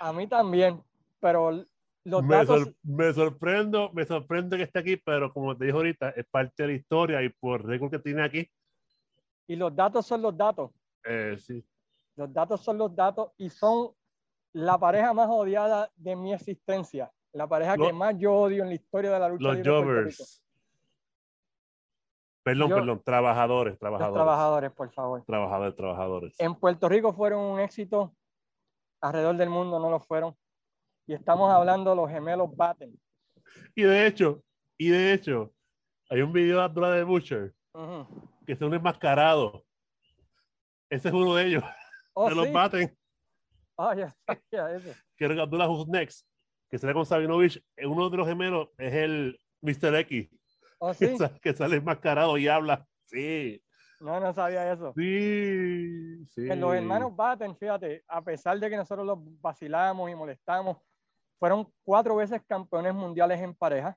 A 0.00 0.12
mí 0.12 0.26
también, 0.26 0.82
pero 1.20 1.64
los 2.04 2.22
me 2.24 2.36
datos... 2.36 2.74
me 2.82 3.12
sorprendo, 3.12 3.90
me 3.92 4.04
sorprende 4.04 4.56
que 4.56 4.64
esté 4.64 4.80
aquí, 4.80 4.96
pero 4.96 5.32
como 5.32 5.56
te 5.56 5.66
dije 5.66 5.76
ahorita, 5.76 6.10
es 6.10 6.26
parte 6.26 6.64
de 6.64 6.68
la 6.68 6.74
historia 6.74 7.22
y 7.22 7.28
por 7.28 7.64
récord 7.64 7.90
que 7.90 7.98
tiene 8.00 8.22
aquí. 8.22 8.50
Y 9.46 9.56
los 9.56 9.74
datos 9.74 10.04
son 10.04 10.22
los 10.22 10.36
datos. 10.36 10.72
Eh, 11.04 11.36
sí. 11.38 11.64
Los 12.16 12.32
datos 12.32 12.60
son 12.62 12.78
los 12.78 12.94
datos 12.94 13.30
y 13.36 13.48
son 13.48 13.92
la 14.52 14.78
pareja 14.78 15.12
más 15.12 15.28
odiada 15.30 15.90
de 15.94 16.16
mi 16.16 16.32
existencia. 16.32 17.12
La 17.32 17.46
pareja 17.46 17.76
que 17.76 17.92
más 17.92 18.16
yo 18.18 18.32
odio 18.32 18.62
en 18.62 18.70
la 18.70 18.74
historia 18.74 19.12
de 19.12 19.18
la 19.18 19.28
lucha. 19.28 19.52
Los 19.52 19.66
Jovers. 19.66 20.45
Perdón, 22.46 22.68
perdón, 22.70 23.02
trabajadores, 23.04 23.76
trabajadores. 23.76 24.14
trabajadores, 24.14 24.70
por 24.72 24.92
favor. 24.92 25.24
Trabajadores, 25.26 25.74
trabajadores. 25.74 26.40
En 26.40 26.54
Puerto 26.54 26.88
Rico 26.88 27.12
fueron 27.12 27.40
un 27.40 27.58
éxito, 27.58 28.14
alrededor 29.00 29.36
del 29.36 29.50
mundo 29.50 29.80
no 29.80 29.90
lo 29.90 29.98
fueron. 29.98 30.32
Y 31.08 31.14
estamos 31.14 31.50
hablando 31.52 31.90
de 31.90 31.96
los 31.96 32.08
gemelos 32.08 32.54
Batten. 32.56 32.96
Y 33.74 33.82
de 33.82 34.06
hecho, 34.06 34.44
y 34.78 34.90
de 34.90 35.12
hecho, 35.12 35.52
Hay 36.08 36.20
un 36.22 36.32
video 36.32 36.58
de 36.58 36.62
Abdullah 36.62 36.90
de 36.92 37.02
Butcher 37.02 37.52
Ujú. 37.74 38.06
que 38.46 38.52
es 38.52 38.60
un 38.60 38.72
enmascarado. 38.72 39.64
Ese 40.88 41.08
es 41.08 41.14
uno 41.14 41.34
de 41.34 41.46
ellos. 41.46 41.64
Oh, 42.14 42.28
de 42.28 42.34
los 42.36 42.46
sí. 42.46 42.52
baten. 42.52 42.96
Ah, 43.76 43.92
ya 43.96 44.08
sabía 44.24 44.76
eso. 44.76 44.90
Que 45.16 45.24
era 45.24 45.42
Abdullah 45.42 45.68
Who's 45.68 45.88
Next. 45.88 46.24
Que 46.70 46.78
sale 46.78 46.94
con 46.94 47.04
Sabinovich. 47.04 47.60
Eh, 47.76 47.86
Uno 47.86 48.08
de 48.08 48.16
los 48.16 48.26
gemelos 48.28 48.68
es 48.78 48.94
el 48.94 49.40
Mr. 49.62 49.96
X. 49.96 50.30
Oh, 50.78 50.90
Que, 50.92 51.08
sí. 51.08 51.16
sa- 51.18 51.38
que 51.40 51.52
sale 51.54 51.76
enmascarado 51.76 52.36
y 52.38 52.48
habla. 52.48 52.86
Sí. 53.04 53.62
No, 54.00 54.20
no 54.20 54.32
sabía 54.34 54.70
eso. 54.72 54.92
Sí. 54.96 56.26
sí. 56.26 56.46
Que 56.48 56.56
los 56.56 56.74
hermanos 56.74 57.14
Batten, 57.16 57.56
fíjate, 57.56 58.04
a 58.08 58.22
pesar 58.22 58.58
de 58.60 58.68
que 58.68 58.76
nosotros 58.76 59.06
los 59.06 59.18
vacilamos 59.40 60.10
y 60.10 60.14
molestamos, 60.14 60.76
fueron 61.38 61.66
cuatro 61.82 62.16
veces 62.16 62.42
campeones 62.46 62.94
mundiales 62.94 63.40
en 63.40 63.54
pareja 63.54 63.96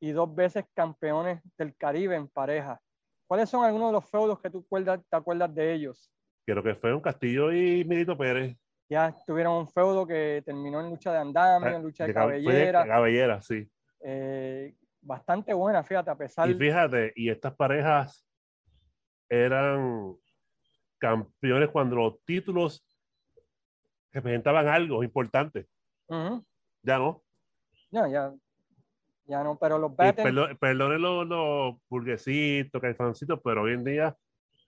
y 0.00 0.10
dos 0.12 0.32
veces 0.34 0.64
campeones 0.74 1.40
del 1.56 1.74
Caribe 1.76 2.14
en 2.14 2.28
pareja. 2.28 2.80
¿Cuáles 3.26 3.48
son 3.50 3.64
algunos 3.64 3.88
de 3.88 3.92
los 3.94 4.08
feudos 4.08 4.40
que 4.40 4.50
tú 4.50 4.60
acuerdas- 4.60 5.00
te 5.10 5.16
acuerdas 5.16 5.52
de 5.54 5.72
ellos? 5.74 6.10
Creo 6.46 6.62
que 6.62 6.74
fue 6.74 6.94
un 6.94 7.00
Castillo 7.00 7.52
y 7.52 7.84
Milito 7.84 8.16
Pérez. 8.16 8.56
Ya 8.88 9.14
tuvieron 9.26 9.54
un 9.56 9.68
feudo 9.68 10.06
que 10.06 10.42
terminó 10.46 10.80
en 10.80 10.90
lucha 10.90 11.12
de 11.12 11.18
andamio, 11.18 11.68
en 11.76 11.82
lucha 11.82 12.06
de, 12.06 12.12
fue 12.12 12.22
de 12.22 12.26
cabellera, 12.42 12.86
cabellera, 12.86 13.42
sí. 13.42 13.68
eh, 14.00 14.74
bastante 15.08 15.54
buena, 15.54 15.82
fíjate, 15.82 16.10
a 16.10 16.14
pesar 16.14 16.48
Y 16.50 16.54
fíjate, 16.54 17.14
y 17.16 17.30
estas 17.30 17.54
parejas 17.56 18.28
eran 19.28 20.14
campeones 20.98 21.70
cuando 21.70 21.96
los 21.96 22.22
títulos 22.24 22.86
representaban 24.12 24.68
algo 24.68 25.02
importante. 25.02 25.66
Ya 26.82 26.98
no. 26.98 27.22
Ya, 27.90 28.34
ya 29.26 29.42
no, 29.42 29.58
pero 29.58 29.78
los 29.78 29.96
Batten, 29.96 30.34
perdonen 30.58 31.00
los, 31.00 31.26
los 31.26 31.76
burguesitos, 31.88 32.80
caifancitos, 32.80 33.40
pero 33.42 33.62
hoy 33.62 33.72
en 33.72 33.84
día 33.84 34.16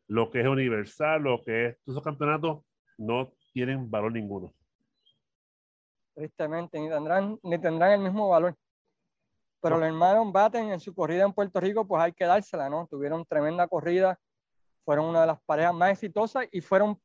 lo 0.06 0.30
que 0.30 0.40
es 0.40 0.46
universal, 0.46 1.22
lo 1.22 1.42
que 1.42 1.66
es 1.66 1.78
todos 1.82 1.96
esos 1.96 2.04
campeonatos, 2.04 2.64
no 2.96 3.32
tienen 3.52 3.90
valor 3.90 4.12
ninguno. 4.12 4.54
tristemente, 6.14 6.80
ni 6.80 6.88
tendrán, 6.88 7.38
ni 7.42 7.58
tendrán 7.58 7.92
el 7.92 8.00
mismo 8.00 8.28
valor. 8.28 8.54
Pero 9.60 9.74
No. 9.76 9.80
los 9.80 9.88
hermanos 9.88 10.32
Batten 10.32 10.70
en 10.72 10.80
su 10.80 10.94
corrida 10.94 11.24
en 11.24 11.32
Puerto 11.32 11.60
Rico, 11.60 11.86
pues 11.86 12.02
hay 12.02 12.12
que 12.12 12.24
dársela, 12.24 12.68
¿no? 12.70 12.86
Tuvieron 12.86 13.24
tremenda 13.26 13.68
corrida, 13.68 14.18
fueron 14.84 15.06
una 15.06 15.20
de 15.22 15.26
las 15.28 15.40
parejas 15.42 15.74
más 15.74 15.90
exitosas 15.92 16.46
y 16.50 16.60
fueron, 16.60 17.00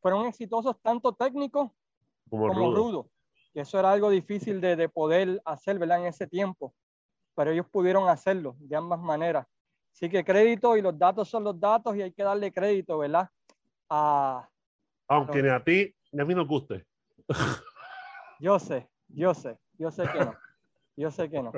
fueron 0.00 0.26
exitosos 0.26 0.80
tanto 0.80 1.12
técnicos 1.12 1.70
Como, 2.28 2.48
como 2.48 2.66
rudo. 2.70 2.76
rudos. 2.76 3.06
Y 3.52 3.60
eso 3.60 3.78
era 3.80 3.90
algo 3.92 4.08
difícil 4.10 4.60
de, 4.60 4.76
de 4.76 4.88
poder 4.88 5.42
hacer, 5.44 5.78
¿verdad? 5.78 5.98
En 6.00 6.06
ese 6.06 6.26
tiempo. 6.28 6.72
Pero 7.34 7.50
ellos 7.50 7.66
pudieron 7.68 8.08
hacerlo 8.08 8.54
de 8.60 8.76
ambas 8.76 9.00
maneras. 9.00 9.46
Así 9.92 10.08
que 10.08 10.24
crédito 10.24 10.76
y 10.76 10.82
los 10.82 10.96
datos 10.96 11.28
son 11.28 11.42
los 11.42 11.58
datos 11.58 11.96
y 11.96 12.02
hay 12.02 12.12
que 12.12 12.22
darle 12.22 12.52
crédito, 12.52 12.98
¿verdad? 12.98 13.28
A, 13.88 14.48
Aunque 15.08 15.42
ni 15.42 15.48
a 15.48 15.62
ti 15.64 15.92
ni 16.12 16.20
a 16.22 16.24
mí 16.24 16.34
nos 16.34 16.46
guste. 16.46 16.86
Yo 18.38 18.58
sé, 18.58 18.88
yo 19.08 19.34
sé, 19.34 19.58
yo 19.78 19.90
sé 19.90 20.04
que 20.12 20.18
no. 20.24 20.34
Yo 21.00 21.10
sé 21.10 21.30
que 21.30 21.42
no. 21.42 21.50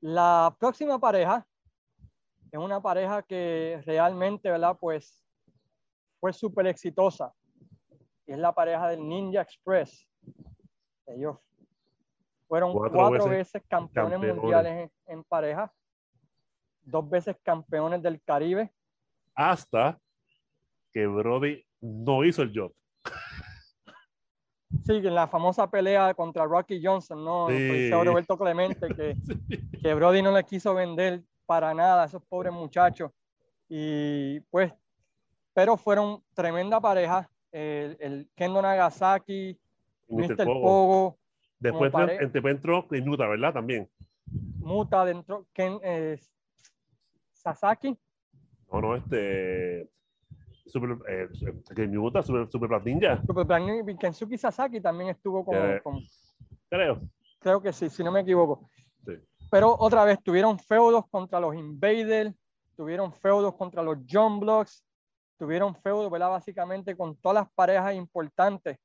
La 0.00 0.56
próxima 0.58 0.98
pareja 0.98 1.46
es 2.50 2.58
una 2.58 2.80
pareja 2.80 3.22
que 3.22 3.82
realmente, 3.84 4.50
¿verdad? 4.50 4.78
Pues 4.80 5.22
fue 6.18 6.32
súper 6.32 6.66
exitosa. 6.66 7.34
Y 8.26 8.32
es 8.32 8.38
la 8.38 8.54
pareja 8.54 8.88
del 8.88 9.06
Ninja 9.06 9.42
Express. 9.42 10.08
Ellos 11.08 11.36
fueron 12.46 12.72
Cuatro 12.72 12.98
cuatro, 12.98 13.28
veces 13.28 13.52
veces, 13.52 13.68
campeones, 13.68 14.12
campeones. 14.12 14.36
mundiales 14.42 14.90
en, 15.06 15.18
en 15.18 15.24
pareja, 15.24 15.70
dos 16.80 17.10
veces 17.10 17.36
campeones 17.42 18.02
del 18.02 18.22
Caribe. 18.22 18.72
Hasta 19.34 20.00
que 20.90 21.06
Brody 21.06 21.62
no 21.82 22.24
hizo 22.24 22.40
el 22.40 22.52
job. 22.58 22.72
Sí, 24.84 24.96
en 24.96 25.14
la 25.14 25.26
famosa 25.26 25.70
pelea 25.70 26.12
contra 26.14 26.44
Rocky 26.44 26.80
Johnson, 26.82 27.24
¿no? 27.24 27.48
Sí. 27.48 27.54
El 27.54 27.68
policía 27.68 28.04
Roberto 28.04 28.36
Clemente, 28.38 28.88
que, 28.88 29.16
que 29.82 29.94
Brody 29.94 30.22
no 30.22 30.32
le 30.32 30.44
quiso 30.44 30.74
vender 30.74 31.22
para 31.46 31.72
nada 31.72 32.02
a 32.02 32.06
esos 32.06 32.22
pobres 32.24 32.52
muchachos. 32.52 33.10
Y 33.68 34.40
pues, 34.50 34.72
pero 35.54 35.76
fueron 35.76 36.22
tremenda 36.34 36.80
pareja. 36.80 37.28
El, 37.50 37.96
el 38.00 38.28
Kendo 38.34 38.60
Nagasaki, 38.60 39.58
Mr. 40.08 40.36
Mr. 40.36 40.44
Pogo. 40.44 40.60
Pogo, 40.62 41.18
Después 41.58 41.92
entró- 41.92 42.50
entró 42.50 42.86
Nuta, 42.90 43.26
¿verdad? 43.26 43.52
También. 43.54 43.88
Muta 44.58 45.04
dentro, 45.06 45.46
Ken, 45.54 45.80
eh, 45.82 46.18
Sasaki, 47.32 47.96
No, 48.70 48.80
no, 48.82 48.96
este. 48.96 49.88
Super, 50.68 50.98
eh, 51.08 51.28
Super, 51.32 52.48
Super 52.50 52.68
Black 52.68 52.84
Ninja, 52.84 53.20
Super 53.26 53.44
Black 53.44 53.62
Ninja, 53.62 53.90
y 53.90 53.96
Kensuke 53.96 54.36
Sasaki 54.38 54.80
también 54.80 55.10
estuvo 55.10 55.44
Eh. 55.52 55.80
como- 55.82 56.00
creo. 56.68 57.00
creo 57.40 57.60
que 57.62 57.72
sí, 57.72 57.88
si 57.88 58.02
no 58.04 58.12
me 58.12 58.20
equivoco. 58.20 58.68
Sí. 59.04 59.12
Pero 59.50 59.74
otra 59.78 60.04
vez 60.04 60.22
tuvieron 60.22 60.58
feudos 60.58 61.06
contra 61.08 61.40
los 61.40 61.54
Invaders, 61.54 62.34
tuvieron 62.76 63.12
feudos 63.12 63.54
contra 63.54 63.82
los 63.82 63.98
John 64.08 64.38
Blocks, 64.40 64.84
tuvieron 65.38 65.74
feudos, 65.74 66.10
¿verdad? 66.10 66.30
Básicamente 66.30 66.96
con 66.96 67.16
todas 67.16 67.36
las 67.44 67.52
parejas 67.54 67.94
importantes 67.94 68.76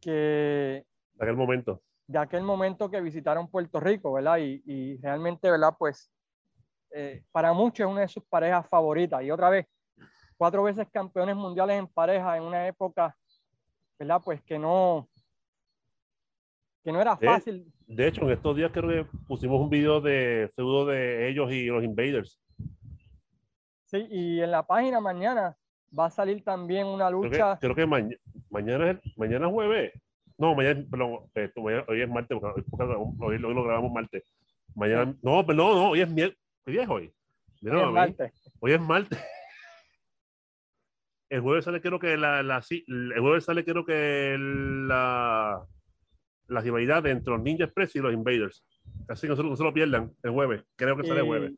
que 0.00 0.84
En 1.16 1.22
aquel 1.22 1.36
momento. 1.36 1.82
de 2.06 2.18
aquel 2.18 2.42
momento 2.42 2.90
que 2.90 3.00
visitaron 3.00 3.48
Puerto 3.48 3.80
Rico, 3.80 4.12
¿verdad? 4.12 4.38
Y, 4.38 4.62
y 4.66 4.96
realmente, 4.98 5.50
¿verdad? 5.50 5.74
Pues 5.78 6.10
eh, 6.92 7.24
para 7.32 7.52
muchos 7.52 7.80
es 7.86 7.92
una 7.92 8.00
de 8.02 8.08
sus 8.08 8.24
parejas 8.24 8.66
favoritas. 8.68 9.22
Y 9.22 9.30
otra 9.30 9.50
vez, 9.50 9.66
cuatro 10.36 10.62
veces 10.62 10.86
campeones 10.92 11.36
mundiales 11.36 11.78
en 11.78 11.86
pareja 11.86 12.36
en 12.36 12.42
una 12.44 12.66
época, 12.66 13.16
¿verdad? 13.98 14.20
Pues 14.24 14.42
que 14.42 14.58
no, 14.58 15.08
que 16.84 16.92
no 16.92 17.00
era 17.00 17.16
fácil. 17.16 17.72
De 17.86 18.06
hecho, 18.08 18.22
en 18.22 18.30
estos 18.30 18.56
días 18.56 18.70
creo 18.72 18.88
que 18.88 19.10
pusimos 19.26 19.60
un 19.60 19.70
video 19.70 20.00
de 20.00 20.50
feudo 20.54 20.86
de 20.86 21.28
ellos 21.28 21.50
y 21.52 21.66
los 21.66 21.82
Invaders. 21.84 22.40
Sí, 23.84 24.06
y 24.10 24.40
en 24.40 24.50
la 24.50 24.66
página 24.66 25.00
mañana 25.00 25.56
va 25.96 26.06
a 26.06 26.10
salir 26.10 26.42
también 26.42 26.86
una 26.86 27.08
Creo 27.08 27.20
que, 27.22 27.28
lucha. 27.28 27.58
creo 27.60 27.74
que 27.74 27.86
maña- 27.86 28.16
mañana, 28.50 28.90
es, 28.90 29.16
mañana 29.16 29.46
es 29.46 29.52
jueves. 29.52 29.92
No, 30.36 30.54
mañana, 30.54 30.84
perdón, 30.90 31.20
eh, 31.34 31.50
mañana- 31.56 31.84
hoy 31.88 32.02
es 32.02 32.08
martes, 32.08 32.38
porque 32.68 32.84
hoy, 32.84 33.14
hoy 33.20 33.38
lo, 33.38 33.48
hoy 33.48 33.64
grabamos 33.64 33.92
martes. 33.92 34.24
Mañana, 34.74 35.14
no, 35.22 35.46
perdón, 35.46 35.76
no, 35.76 35.90
hoy 35.90 36.00
es 36.00 36.10
miércoles. 36.10 36.42
¿Qué 36.64 36.72
día 36.72 36.82
es 36.82 36.88
hoy? 36.88 37.12
A 37.70 37.86
mí. 37.86 37.92
martes. 37.92 38.52
Hoy 38.60 38.72
es 38.72 38.80
martes. 38.80 39.18
El 41.36 41.42
jueves 41.42 41.64
sale 41.66 41.82
creo 41.82 41.98
que 41.98 42.16
la, 42.16 42.42
la 42.42 42.62
el 42.70 43.20
jueves 43.20 43.44
sale 43.44 43.62
creo 43.62 43.84
que 43.84 44.36
la 44.38 45.62
la 46.48 46.60
rivalidad 46.60 47.04
entre 47.06 47.32
los 47.32 47.42
Ninja 47.42 47.64
Express 47.64 47.94
y 47.96 47.98
los 47.98 48.12
Invaders. 48.14 48.64
Así 49.08 49.22
que 49.22 49.28
no 49.30 49.36
se, 49.36 49.42
no 49.42 49.56
se 49.56 49.64
lo 49.64 49.74
pierdan 49.74 50.14
el 50.22 50.30
jueves. 50.30 50.64
Creo 50.76 50.96
que 50.96 51.02
sale 51.06 51.20
el 51.20 51.26
jueves. 51.26 51.52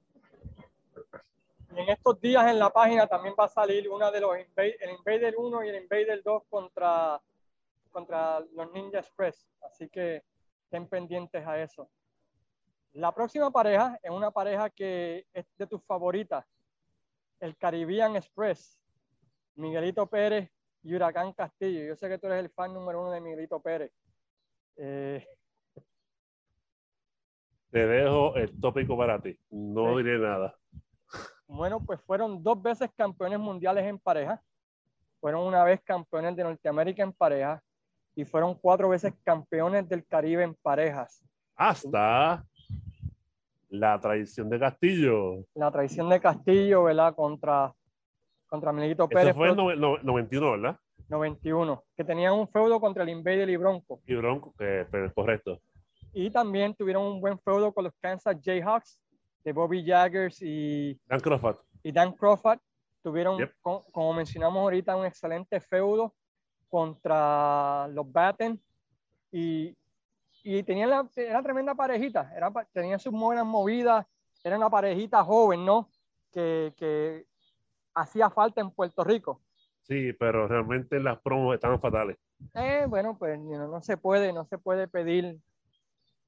Y 1.76 1.80
en 1.80 1.88
estos 1.90 2.20
días 2.20 2.50
en 2.50 2.58
la 2.58 2.70
página 2.70 3.06
también 3.06 3.34
va 3.38 3.44
a 3.44 3.48
salir 3.48 3.88
una 3.88 4.10
de 4.10 4.20
los 4.20 4.30
Inva- 4.32 4.74
el 4.80 4.90
Invader 4.98 5.34
1 5.36 5.64
y 5.64 5.68
el 5.68 5.76
Invader 5.82 6.22
2 6.24 6.42
contra, 6.48 7.20
contra 7.90 8.40
los 8.40 8.72
Ninja 8.72 8.98
Express. 8.98 9.46
Así 9.62 9.88
que 9.88 10.22
estén 10.64 10.88
pendientes 10.88 11.46
a 11.46 11.62
eso. 11.62 11.88
La 12.94 13.14
próxima 13.14 13.50
pareja 13.52 13.98
es 14.02 14.10
una 14.10 14.30
pareja 14.30 14.70
que 14.70 15.26
es 15.32 15.44
de 15.56 15.66
tus 15.66 15.84
favoritas. 15.84 16.44
El 17.38 17.56
Caribbean 17.56 18.16
Express. 18.16 18.77
Miguelito 19.62 20.06
Pérez 20.06 20.50
y 20.82 20.94
Huracán 20.94 21.32
Castillo. 21.32 21.84
Yo 21.84 21.96
sé 21.96 22.08
que 22.08 22.18
tú 22.18 22.26
eres 22.28 22.38
el 22.44 22.50
fan 22.50 22.72
número 22.72 23.00
uno 23.02 23.10
de 23.10 23.20
Miguelito 23.20 23.60
Pérez. 23.60 23.92
Eh, 24.76 25.26
Te 27.70 27.86
dejo 27.86 28.34
el 28.36 28.58
tópico 28.60 28.96
para 28.96 29.20
ti. 29.20 29.38
No 29.50 29.90
Sí. 29.90 29.96
diré 30.02 30.18
nada. 30.18 30.56
Bueno, 31.46 31.80
pues 31.84 32.00
fueron 32.02 32.42
dos 32.42 32.62
veces 32.62 32.90
campeones 32.96 33.38
mundiales 33.38 33.84
en 33.84 33.98
pareja, 33.98 34.40
fueron 35.20 35.46
una 35.46 35.64
vez 35.64 35.80
campeones 35.82 36.36
de 36.36 36.44
Norteamérica 36.44 37.02
en 37.02 37.12
pareja 37.12 37.62
y 38.14 38.24
fueron 38.24 38.54
cuatro 38.54 38.88
veces 38.90 39.12
campeones 39.24 39.88
del 39.88 40.06
Caribe 40.06 40.44
en 40.44 40.54
parejas. 40.54 41.22
Hasta 41.56 42.44
la 43.70 44.00
traición 44.00 44.48
de 44.48 44.58
Castillo. 44.60 45.44
La 45.54 45.70
traición 45.70 46.08
de 46.08 46.20
Castillo, 46.20 46.84
¿verdad? 46.84 47.14
Contra, 47.14 47.74
contra 48.48 48.72
Miguelito 48.72 49.08
Pérez, 49.08 49.28
Eso 49.28 49.36
fue 49.36 49.48
en 49.50 49.56
nove- 49.56 49.76
no- 49.76 49.98
91, 50.02 50.50
¿verdad? 50.52 50.78
91, 51.08 51.84
que 51.96 52.04
tenían 52.04 52.32
un 52.34 52.48
feudo 52.48 52.80
contra 52.80 53.02
el 53.02 53.08
Invader 53.10 53.48
y 53.48 53.56
Bronco. 53.56 54.00
Y 54.06 54.14
Bronco, 54.14 54.52
que 54.58 54.86
pero 54.90 55.12
correcto. 55.14 55.60
Y 56.12 56.30
también 56.30 56.74
tuvieron 56.74 57.04
un 57.04 57.20
buen 57.20 57.38
feudo 57.38 57.72
con 57.72 57.84
los 57.84 57.94
Kansas 58.00 58.36
Jayhawks 58.42 59.00
de 59.44 59.52
Bobby 59.52 59.84
Jaggers 59.86 60.38
y 60.42 60.98
Dan 61.06 61.20
Crawford. 61.20 61.56
y 61.82 61.92
Dan 61.92 62.12
Crawford 62.12 62.58
tuvieron, 63.02 63.38
Yep. 63.38 63.52
co- 63.60 63.84
como 63.92 64.12
mencionamos 64.12 64.58
ahorita, 64.60 64.96
un 64.96 65.06
excelente 65.06 65.60
feudo 65.60 66.14
contra 66.68 67.88
los 67.88 68.10
Batten 68.10 68.60
y, 69.32 69.76
y 70.42 70.62
tenían 70.62 70.90
la, 70.90 71.08
era 71.16 71.42
tremenda 71.42 71.74
parejita, 71.74 72.32
era, 72.36 72.50
tenían 72.72 72.98
sus 72.98 73.12
buenas 73.12 73.44
movidas, 73.46 74.06
era 74.44 74.56
una 74.56 74.70
parejita 74.70 75.22
joven, 75.24 75.64
¿no? 75.64 75.88
Que, 76.32 76.72
que 76.76 77.26
hacía 78.00 78.30
falta 78.30 78.60
en 78.60 78.70
Puerto 78.70 79.04
Rico. 79.04 79.40
Sí, 79.82 80.12
pero 80.12 80.46
realmente 80.46 81.00
las 81.00 81.18
promos 81.20 81.54
estaban 81.54 81.80
fatales. 81.80 82.18
Eh, 82.54 82.84
bueno, 82.88 83.16
pues 83.18 83.38
know, 83.38 83.70
no 83.70 83.80
se 83.82 83.96
puede, 83.96 84.32
no 84.32 84.44
se 84.44 84.58
puede 84.58 84.86
pedir, 84.86 85.38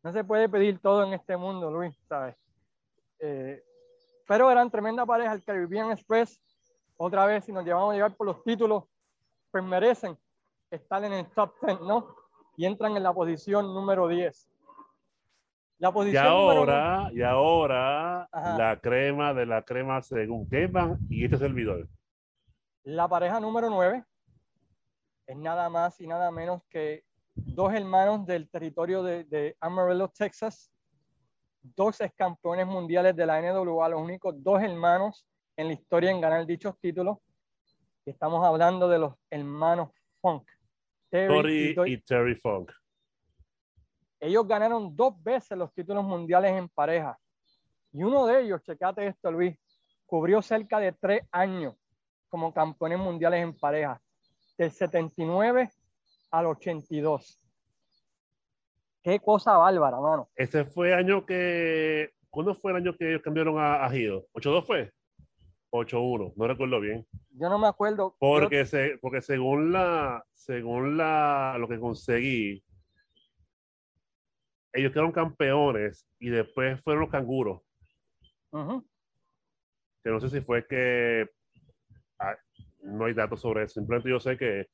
no 0.02 0.12
se 0.12 0.24
puede 0.24 0.48
pedir 0.48 0.78
todo 0.80 1.04
en 1.04 1.12
este 1.12 1.36
mundo, 1.36 1.70
Luis, 1.70 1.94
¿sabes? 2.08 2.36
Eh, 3.18 3.62
pero 4.26 4.50
eran 4.50 4.70
tremenda 4.70 5.04
pareja, 5.04 5.34
el 5.34 5.44
Caribbean 5.44 5.90
Express, 5.90 6.40
otra 6.96 7.26
vez, 7.26 7.44
si 7.44 7.52
nos 7.52 7.64
llevamos 7.64 7.92
a 7.92 7.96
llevar 7.96 8.16
por 8.16 8.26
los 8.26 8.42
títulos, 8.44 8.84
pues 9.50 9.64
merecen 9.64 10.16
estar 10.70 11.02
en 11.04 11.12
el 11.12 11.26
top 11.30 11.54
10, 11.62 11.80
¿no? 11.80 12.14
Y 12.56 12.66
entran 12.66 12.96
en 12.96 13.02
la 13.02 13.12
posición 13.12 13.74
número 13.74 14.08
10. 14.08 14.48
La 15.80 15.88
Y 15.88 15.92
posición 15.92 16.24
número 16.24 16.60
ahora, 16.60 17.10
y 17.10 17.22
ahora 17.22 18.28
Ajá. 18.30 18.58
la 18.58 18.78
crema 18.78 19.32
de 19.32 19.46
la 19.46 19.62
crema 19.62 20.02
según 20.02 20.46
Kevin 20.46 20.98
y 21.08 21.24
este 21.24 21.38
servidor. 21.38 21.88
La 22.84 23.08
pareja 23.08 23.40
número 23.40 23.70
9 23.70 24.04
es 25.26 25.36
nada 25.38 25.70
más 25.70 25.98
y 25.98 26.06
nada 26.06 26.30
menos 26.30 26.60
que 26.68 27.02
dos 27.34 27.72
hermanos 27.72 28.26
del 28.26 28.50
territorio 28.50 29.02
de, 29.02 29.24
de 29.24 29.56
Amarillo, 29.58 30.08
Texas, 30.08 30.70
dos 31.62 31.98
ex 32.02 32.12
campeones 32.14 32.66
mundiales 32.66 33.16
de 33.16 33.24
la 33.24 33.40
NWA, 33.40 33.88
los 33.88 34.02
únicos 34.02 34.34
dos 34.36 34.62
hermanos 34.62 35.26
en 35.56 35.68
la 35.68 35.72
historia 35.72 36.10
en 36.10 36.20
ganar 36.20 36.44
dichos 36.44 36.78
títulos. 36.78 37.16
Y 38.04 38.10
estamos 38.10 38.44
hablando 38.44 38.86
de 38.86 38.98
los 38.98 39.14
hermanos 39.30 39.88
Funk. 40.20 40.46
Terry 41.10 41.74
Tori 41.74 41.90
y 41.90 41.94
y 41.94 41.98
Terry 42.02 42.34
Funk. 42.34 42.70
Ellos 44.20 44.46
ganaron 44.46 44.94
dos 44.94 45.20
veces 45.22 45.56
los 45.56 45.72
títulos 45.72 46.04
mundiales 46.04 46.52
en 46.52 46.68
pareja. 46.68 47.18
Y 47.92 48.02
uno 48.04 48.26
de 48.26 48.42
ellos, 48.42 48.62
checate 48.62 49.06
esto, 49.06 49.32
Luis, 49.32 49.56
cubrió 50.06 50.40
cerca 50.42 50.78
de 50.78 50.92
tres 50.92 51.22
años 51.32 51.74
como 52.28 52.52
campeones 52.54 52.98
mundiales 52.98 53.42
en 53.42 53.58
pareja, 53.58 54.00
del 54.56 54.70
79 54.70 55.70
al 56.30 56.46
82. 56.46 57.40
Qué 59.02 59.18
cosa 59.18 59.56
bárbara, 59.56 59.98
mano. 60.00 60.28
Ese 60.36 60.64
fue 60.64 60.94
año 60.94 61.24
que. 61.24 62.10
¿Cuándo 62.28 62.54
fue 62.54 62.70
el 62.70 62.76
año 62.76 62.94
que 62.96 63.08
ellos 63.10 63.22
cambiaron 63.22 63.58
a, 63.58 63.84
a 63.84 63.96
Hido? 63.96 64.26
¿8-2 64.34 64.64
fue? 64.64 64.92
8-1, 65.72 66.32
no 66.36 66.46
recuerdo 66.46 66.78
bien. 66.80 67.06
Yo 67.30 67.48
no 67.48 67.58
me 67.58 67.66
acuerdo. 67.66 68.10
yo- 68.10 68.16
Porque, 68.20 68.66
se, 68.66 68.98
porque 69.00 69.22
según 69.22 69.72
la 69.72 70.24
según 70.34 70.96
la 70.96 71.56
lo 71.58 71.66
que 71.68 71.78
conseguí, 71.80 72.62
ellos 74.72 74.92
quedaron 74.92 75.12
campeones 75.12 76.06
y 76.18 76.28
después 76.28 76.80
fueron 76.82 77.02
los 77.02 77.10
canguros. 77.10 77.62
Ujú. 78.52 78.84
Que 80.02 80.10
no 80.10 80.20
sé 80.20 80.30
si 80.30 80.40
fue 80.40 80.66
que 80.66 81.28
ah, 82.18 82.36
no 82.82 83.04
hay 83.04 83.14
datos 83.14 83.40
sobre 83.40 83.64
eso. 83.64 83.74
Simplemente 83.80 84.10
yo 84.10 84.20
sé 84.20 84.36
que, 84.36 84.68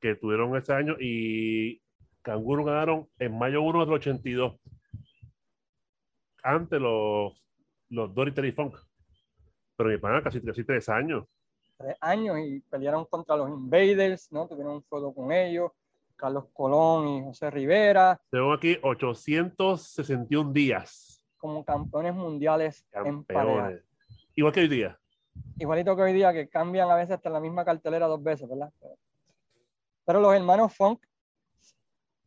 que 0.00 0.14
tuvieron 0.14 0.56
ese 0.56 0.72
año 0.72 0.96
y 0.98 1.80
canguros 2.22 2.66
ganaron 2.66 3.08
en 3.18 3.38
mayo 3.38 3.62
1 3.62 3.84
del 3.84 3.94
82. 3.94 4.60
Antes 6.42 6.80
los, 6.80 7.32
los 7.90 8.14
Dory 8.14 8.52
Funk. 8.52 8.76
Pero 9.76 9.90
mi 9.90 9.98
pana 9.98 10.22
casi, 10.22 10.40
casi 10.40 10.64
tres 10.64 10.88
años. 10.88 11.24
tres 11.76 11.96
años 12.00 12.36
y 12.38 12.60
pelearon 12.60 13.04
contra 13.04 13.36
los 13.36 13.48
Invaders, 13.48 14.32
¿no? 14.32 14.48
Tuvieron 14.48 14.76
un 14.76 14.82
juego 14.82 15.14
con 15.14 15.30
ellos, 15.30 15.70
Carlos 16.18 16.46
Colón 16.52 17.08
y 17.08 17.22
José 17.24 17.50
Rivera, 17.50 18.20
Tengo 18.30 18.52
aquí 18.52 18.76
861 18.82 20.52
días. 20.52 21.24
como 21.38 21.64
campeones 21.64 22.14
mundiales 22.14 22.84
en 22.92 23.24
pareja. 23.24 23.80
Igual 24.34 24.52
que 24.52 24.60
hoy 24.60 24.68
día. 24.68 24.98
igualito 25.56 25.94
que 25.96 26.02
hoy 26.02 26.12
día, 26.12 26.32
que 26.32 26.48
cambian 26.48 26.90
a 26.90 26.96
veces 26.96 27.12
hasta 27.16 27.30
la 27.30 27.40
misma 27.40 27.64
cartelera 27.64 28.06
dos 28.06 28.22
veces, 28.22 28.48
¿verdad? 28.48 28.70
Pero 30.04 30.20
los 30.20 30.34
hermanos 30.34 30.74
Funk 30.76 31.04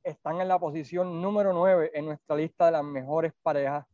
están 0.03 0.39
en 0.41 0.47
la 0.47 0.57
posición 0.57 1.21
número 1.21 1.51
9 1.53 1.91
en 1.93 2.05
nuestra 2.05 2.35
lista 2.35 2.65
de 2.67 2.71
las 2.71 2.83
mejores 2.83 3.33
parejas 3.43 3.85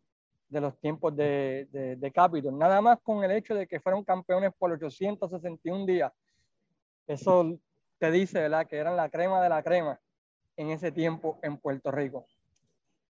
de 0.50 0.62
los 0.62 0.78
tiempos 0.80 1.16
de, 1.16 1.68
de, 1.72 1.96
de 1.98 2.12
Capitol. 2.12 2.58
Nada 2.58 2.80
más 2.82 3.00
con 3.02 3.24
el 3.24 3.32
hecho 3.32 3.54
de 3.56 3.68
que 3.68 3.80
fueron 3.82 4.04
campeones 4.04 4.52
por 4.58 4.72
861 4.72 5.86
días. 5.86 6.12
Eso 7.06 7.58
te 8.00 8.12
dice, 8.12 8.40
¿verdad? 8.40 8.68
Que 8.68 8.78
eran 8.78 8.96
la 8.96 9.10
crema 9.10 9.42
de 9.42 9.50
la 9.50 9.64
crema 9.64 10.00
en 10.56 10.72
ese 10.72 10.92
tiempo 10.92 11.40
en 11.42 11.58
Puerto 11.58 11.92
Rico. 11.92 12.26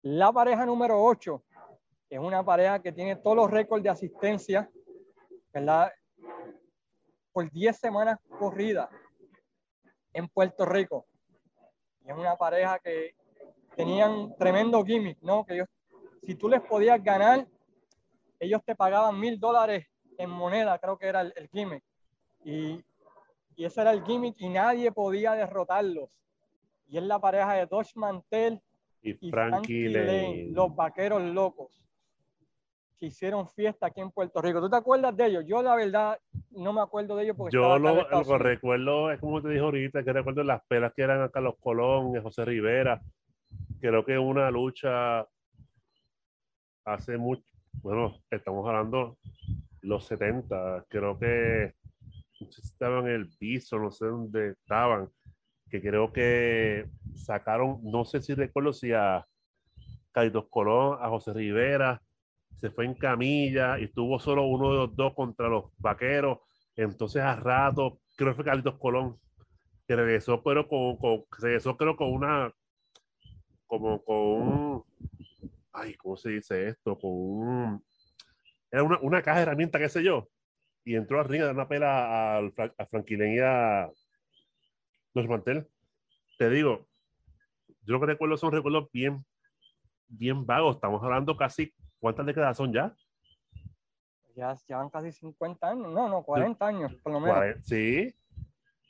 La 0.02 0.32
pareja 0.32 0.66
número 0.66 1.04
8 1.04 1.44
es 2.10 2.20
una 2.20 2.44
pareja 2.44 2.82
que 2.82 2.92
tiene 2.92 3.16
todos 3.16 3.36
los 3.36 3.50
récords 3.50 3.84
de 3.84 3.90
asistencia, 3.90 4.70
¿verdad? 5.54 5.92
Por 7.32 7.50
10 7.52 7.78
semanas 7.78 8.20
corridas 8.40 8.90
en 10.14 10.28
Puerto 10.28 10.66
Rico. 10.66 11.06
Y 12.06 12.12
es 12.12 12.18
una 12.18 12.36
pareja 12.36 12.80
que 12.80 13.16
tenían 13.76 14.36
tremendo 14.38 14.84
gimmick, 14.84 15.20
¿no? 15.22 15.46
Que 15.46 15.56
ellos, 15.56 15.68
si 16.24 16.36
tú 16.36 16.48
les 16.48 16.62
podías 16.62 17.04
ganar, 17.04 17.48
ellos 18.40 18.62
te 18.64 18.76
pagaban 18.76 19.20
mil 19.20 19.40
dólares 19.40 19.88
en 20.18 20.30
moneda, 20.30 20.78
creo 20.80 20.98
que 20.98 21.08
era 21.08 21.22
el, 21.22 21.34
el 21.36 21.50
gimmick. 21.50 21.84
Y, 22.44 22.84
y 23.56 23.66
ese 23.66 23.82
era 23.82 23.92
el 23.92 24.04
gimmick 24.04 24.36
y 24.40 24.50
nadie 24.50 24.92
podía 24.92 25.34
derrotarlos. 25.34 26.10
Y 26.88 26.98
es 26.98 27.04
la 27.04 27.20
pareja 27.20 27.54
de 27.54 27.66
Dodge 27.66 27.96
Mantel 27.96 28.62
Y 29.02 29.28
y 29.28 29.32
Frankie 29.32 29.90
Lane. 29.90 30.48
los 30.52 30.76
vaqueros 30.76 31.22
locos, 31.22 31.84
que 32.98 33.08
hicieron 33.08 33.48
fiesta 33.48 33.88
aquí 33.88 34.02
en 34.02 34.12
Puerto 34.12 34.42
Rico. 34.42 34.62
¿Tú 34.62 34.70
te 34.70 34.76
acuerdas 34.76 35.16
de 35.16 35.26
ellos? 35.26 35.46
Yo, 35.48 35.62
la 35.62 35.76
verdad, 35.76 36.20
no 36.52 36.74
me 36.74 36.82
acuerdo 36.82 37.16
de 37.16 37.24
ellos 37.24 37.36
porque 37.38 37.54
Yo 37.56 37.78
lo, 37.80 38.38
recuerdo 38.38 39.12
es 39.12 39.20
como 39.20 39.42
te 39.42 39.50
dije 39.50 39.62
ahorita, 39.62 40.04
que 40.04 40.14
recuerdo 40.14 40.44
las 40.44 40.64
pelas 40.68 40.94
que 40.94 41.04
eran 41.04 41.22
a 41.22 41.30
Carlos 41.30 41.56
Colón 41.60 42.16
a 42.18 42.22
José 42.22 42.46
Rivera. 42.46 43.02
Creo 43.80 44.06
que 44.06 44.18
una 44.18 44.50
lucha 44.52 45.28
hace 46.86 47.18
mucho, 47.18 47.44
bueno, 47.82 48.16
estamos 48.30 48.68
hablando 48.68 49.18
los 49.82 50.06
70, 50.06 50.86
creo 50.88 51.18
que 51.20 51.74
estaban 52.50 53.08
en 53.08 53.16
el 53.16 53.30
piso, 53.38 53.80
no 53.80 53.92
sé 53.92 54.06
dónde 54.06 54.52
estaban, 54.52 55.10
que 55.70 55.82
creo 55.82 56.12
que 56.12 56.88
sacaron, 57.16 57.80
no 57.84 58.06
sé 58.06 58.22
si 58.22 58.34
recuerdo 58.34 58.74
si 58.74 58.92
a 58.92 59.26
Carlitos 60.12 60.48
Colón, 60.50 60.98
a 61.02 61.10
José 61.10 61.34
Rivera, 61.34 62.02
se 62.60 62.70
fue 62.70 62.86
en 62.86 62.94
camilla 62.94 63.80
y 63.80 63.88
tuvo 63.90 64.20
solo 64.20 64.44
uno 64.44 64.72
de 64.72 64.78
los 64.78 64.96
dos 64.96 65.14
contra 65.14 65.50
los 65.50 65.66
vaqueros. 65.78 66.40
Entonces 66.76 67.22
a 67.22 67.36
rato, 67.36 68.00
creo 68.16 68.32
que 68.32 68.36
fue 68.36 68.46
Carlitos 68.46 68.80
Colón, 68.80 69.20
que 69.88 69.96
regresó, 69.96 70.42
pero 70.42 70.68
con, 70.68 70.98
con 70.98 71.24
regresó 71.40 71.76
creo 71.78 71.96
con 71.96 72.12
una, 72.12 72.52
como 73.68 74.04
con 74.04 74.18
un, 74.18 74.84
ay, 75.74 75.96
¿cómo 75.96 76.16
se 76.18 76.30
dice 76.30 76.70
esto? 76.70 76.98
Con 76.98 77.12
un, 77.12 77.84
era 78.72 78.84
una, 78.84 79.00
una 79.00 79.22
caja 79.22 79.38
de 79.38 79.44
herramientas, 79.44 79.82
qué 79.82 79.90
sé 79.90 80.04
yo. 80.04 80.30
Y 80.86 80.96
entró 80.96 81.20
al 81.20 81.28
ring 81.28 81.42
a 81.42 81.46
dar 81.46 81.56
una 81.56 81.68
pela 81.68 82.48
Fra- 82.56 82.74
a 82.78 82.86
Franquilén 82.86 83.34
y 83.36 83.40
a 83.40 83.90
los 85.14 85.28
Mantel. 85.28 85.68
Te 86.38 86.50
digo, 86.50 86.88
yo 87.68 87.94
lo 87.94 88.00
que 88.00 88.06
recuerdo 88.08 88.38
son 88.38 88.52
recuerdos 88.52 88.90
bien, 88.92 89.26
bien 90.08 90.46
vagos. 90.46 90.76
Estamos 90.76 91.04
hablando 91.04 91.36
casi, 91.36 91.74
¿cuántas 92.00 92.26
décadas 92.26 92.58
son 92.58 92.72
ya? 92.72 92.96
Ya 94.36 94.56
llevan 94.68 94.90
casi 94.90 95.12
50 95.12 95.70
años, 95.70 95.92
no, 95.94 96.08
no, 96.10 96.24
40 96.24 96.68
años, 96.68 96.94
por 97.02 97.14
lo 97.14 97.20
menos. 97.20 97.36
Sí. 97.64 98.14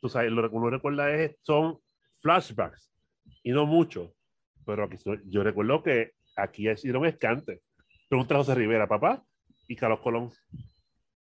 Tú 0.01 0.09
sabes, 0.09 0.31
lo 0.31 0.49
que 0.49 0.55
uno 0.55 0.69
recuerda 0.69 1.09
es, 1.11 1.37
son 1.43 1.79
flashbacks 2.21 2.91
y 3.43 3.51
no 3.51 3.65
mucho. 3.65 4.13
Pero 4.65 4.83
aquí 4.83 4.97
yo 5.27 5.43
recuerdo 5.43 5.81
que 5.83 6.13
aquí 6.35 6.69
hicieron 6.69 7.05
escante. 7.05 7.61
Pregunta 8.09 8.33
a 8.33 8.37
José 8.39 8.55
Rivera, 8.55 8.87
papá, 8.87 9.23
y 9.67 9.75
Carlos 9.75 9.99
Colón. 10.01 10.31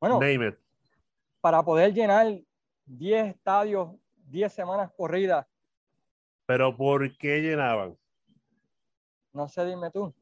Bueno, 0.00 0.20
Name 0.20 0.48
it. 0.48 0.54
para 1.40 1.62
poder 1.62 1.92
llenar 1.92 2.26
10 2.86 3.26
estadios, 3.34 3.90
10 4.26 4.52
semanas 4.52 4.90
corridas, 4.96 5.46
Pero 6.46 6.76
¿por 6.76 7.16
qué 7.18 7.40
llenaban? 7.40 7.96
no 9.32 9.48
sé, 9.48 9.64
dime 9.64 9.90
tú. 9.90 10.14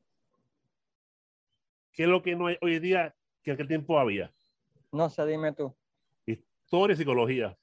¿Qué 1.93 2.03
es 2.03 2.09
lo 2.09 2.23
que 2.23 2.37
no 2.37 2.47
hay 2.49 2.59
hoy 2.61 2.79
día 2.79 3.15
que 3.43 3.51
en 3.51 3.55
aquel 3.55 3.69
tiempo 3.69 3.99
había? 3.99 4.33
No 4.93 5.09
sé, 5.09 5.25
dime 5.27 5.53
tú. 5.53 5.75
Historia 6.27 6.95
y 6.95 6.97
psicología. 6.97 7.57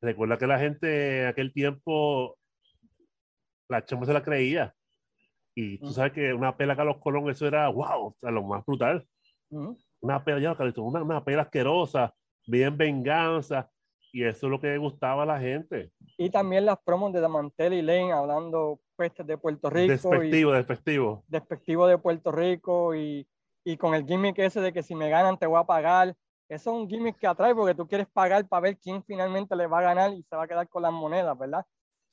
Recuerda 0.00 0.36
que 0.36 0.46
la 0.46 0.58
gente 0.58 1.22
en 1.22 1.26
aquel 1.28 1.52
tiempo, 1.52 2.36
la 3.68 3.84
chamba 3.84 4.04
se 4.06 4.12
la 4.12 4.22
creía. 4.22 4.74
Y 5.54 5.78
tú 5.78 5.86
Mm. 5.86 5.92
sabes 5.92 6.12
que 6.12 6.32
una 6.32 6.56
pela 6.56 6.76
Carlos 6.76 6.96
Colón, 6.98 7.28
eso 7.30 7.46
era, 7.46 7.68
wow, 7.68 8.06
o 8.06 8.14
sea, 8.18 8.30
lo 8.30 8.42
más 8.42 8.64
brutal. 8.64 9.06
Ujú. 9.50 9.76
Una 10.00 10.24
pela, 10.24 10.40
ya, 10.40 10.56
Carlitos, 10.56 10.84
una, 10.84 11.02
una 11.02 11.24
pela 11.24 11.42
asquerosa, 11.42 12.14
bien 12.46 12.76
venganza. 12.76 13.70
Y 14.14 14.24
eso 14.24 14.46
es 14.46 14.50
lo 14.50 14.60
que 14.60 14.76
gustaba 14.76 15.22
a 15.22 15.26
la 15.26 15.40
gente. 15.40 15.90
Y 16.18 16.28
también 16.28 16.66
las 16.66 16.78
promos 16.80 17.12
de 17.14 17.20
Damantel 17.20 17.72
y 17.72 17.80
Lane 17.82 18.12
hablando 18.12 18.80
pestes 18.96 19.26
de 19.26 19.38
Puerto 19.38 19.70
Rico. 19.70 19.90
Despectivo, 19.92 20.52
despectivo. 20.52 21.24
Despectivo 21.28 21.86
de 21.86 21.96
Puerto 21.96 22.30
Rico 22.30 22.94
y, 22.94 23.26
y 23.64 23.76
con 23.78 23.94
el 23.94 24.04
gimmick 24.04 24.38
ese 24.38 24.60
de 24.60 24.72
que 24.72 24.82
si 24.82 24.94
me 24.94 25.08
ganan 25.08 25.38
te 25.38 25.46
voy 25.46 25.58
a 25.58 25.64
pagar. 25.64 26.14
Eso 26.48 26.70
es 26.74 26.82
un 26.82 26.88
gimmick 26.88 27.16
que 27.16 27.26
atrae 27.26 27.54
porque 27.54 27.74
tú 27.74 27.86
quieres 27.86 28.06
pagar 28.08 28.46
para 28.46 28.60
ver 28.60 28.78
quién 28.78 29.02
finalmente 29.02 29.56
le 29.56 29.66
va 29.66 29.78
a 29.78 29.82
ganar 29.82 30.12
y 30.12 30.22
se 30.22 30.36
va 30.36 30.44
a 30.44 30.48
quedar 30.48 30.68
con 30.68 30.82
las 30.82 30.92
monedas, 30.92 31.38
¿verdad? 31.38 31.64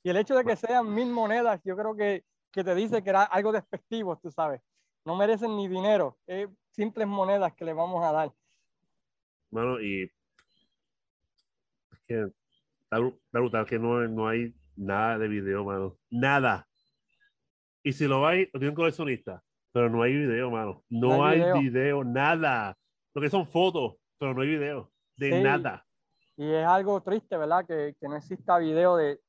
Y 0.02 0.08
el 0.08 0.16
hecho 0.16 0.34
de 0.34 0.44
que 0.44 0.56
sean 0.56 0.94
mil 0.94 1.10
monedas, 1.10 1.60
yo 1.64 1.76
creo 1.76 1.94
que, 1.94 2.24
que 2.50 2.64
te 2.64 2.74
dice 2.74 3.02
que 3.02 3.10
era 3.10 3.24
algo 3.24 3.52
despectivo, 3.52 4.18
tú 4.18 4.30
sabes. 4.30 4.60
No 5.04 5.16
merecen 5.16 5.56
ni 5.56 5.68
dinero, 5.68 6.18
es 6.26 6.48
simples 6.70 7.06
monedas 7.06 7.52
que 7.54 7.64
le 7.64 7.72
vamos 7.72 8.04
a 8.04 8.12
dar. 8.12 8.32
Bueno, 9.50 9.80
y 9.80 10.04
es 11.92 12.00
que 12.06 12.30
está 12.84 12.98
brutal 13.38 13.66
que 13.66 13.78
no, 13.78 14.06
no 14.08 14.28
hay 14.28 14.54
nada 14.76 15.18
de 15.18 15.28
video, 15.28 15.64
mano. 15.64 15.96
Nada. 16.10 16.68
Y 17.82 17.92
si 17.92 18.06
lo 18.06 18.26
hay, 18.26 18.48
lo 18.52 18.60
tiene 18.60 18.70
un 18.70 18.74
coleccionista, 18.74 19.42
pero 19.72 19.88
no 19.88 20.02
hay 20.02 20.14
video, 20.14 20.50
mano. 20.50 20.84
No, 20.88 21.24
hay, 21.24 21.42
video. 21.60 22.04
nada. 22.04 22.76
Lo 23.14 23.22
que 23.22 23.30
son 23.30 23.46
fotos, 23.46 23.96
pero 24.18 24.34
no 24.34 24.42
hay 24.42 24.48
video 24.48 24.90
de 25.16 25.42
nada. 25.42 25.86
Y 26.36 26.50
es 26.50 26.66
algo 26.66 27.00
triste, 27.02 27.36
¿verdad? 27.36 27.66
Que, 27.66 27.94
que, 28.00 28.08
no 28.08 28.16
exista 28.16 28.58
video 28.58 28.96
de... 28.96 29.20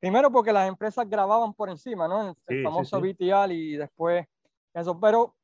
Primero 0.00 0.30
porque 0.30 0.52
las 0.52 0.68
empresas 0.68 1.08
grababan 1.08 1.52
por 1.54 1.68
encima, 1.68 2.06
¿no? 2.06 2.36
El, 2.46 2.62
famoso 2.62 3.00
VTL 3.00 3.50
y 3.52 3.76
después 3.76 4.26
eso, 4.74 4.98
pero 5.00 5.34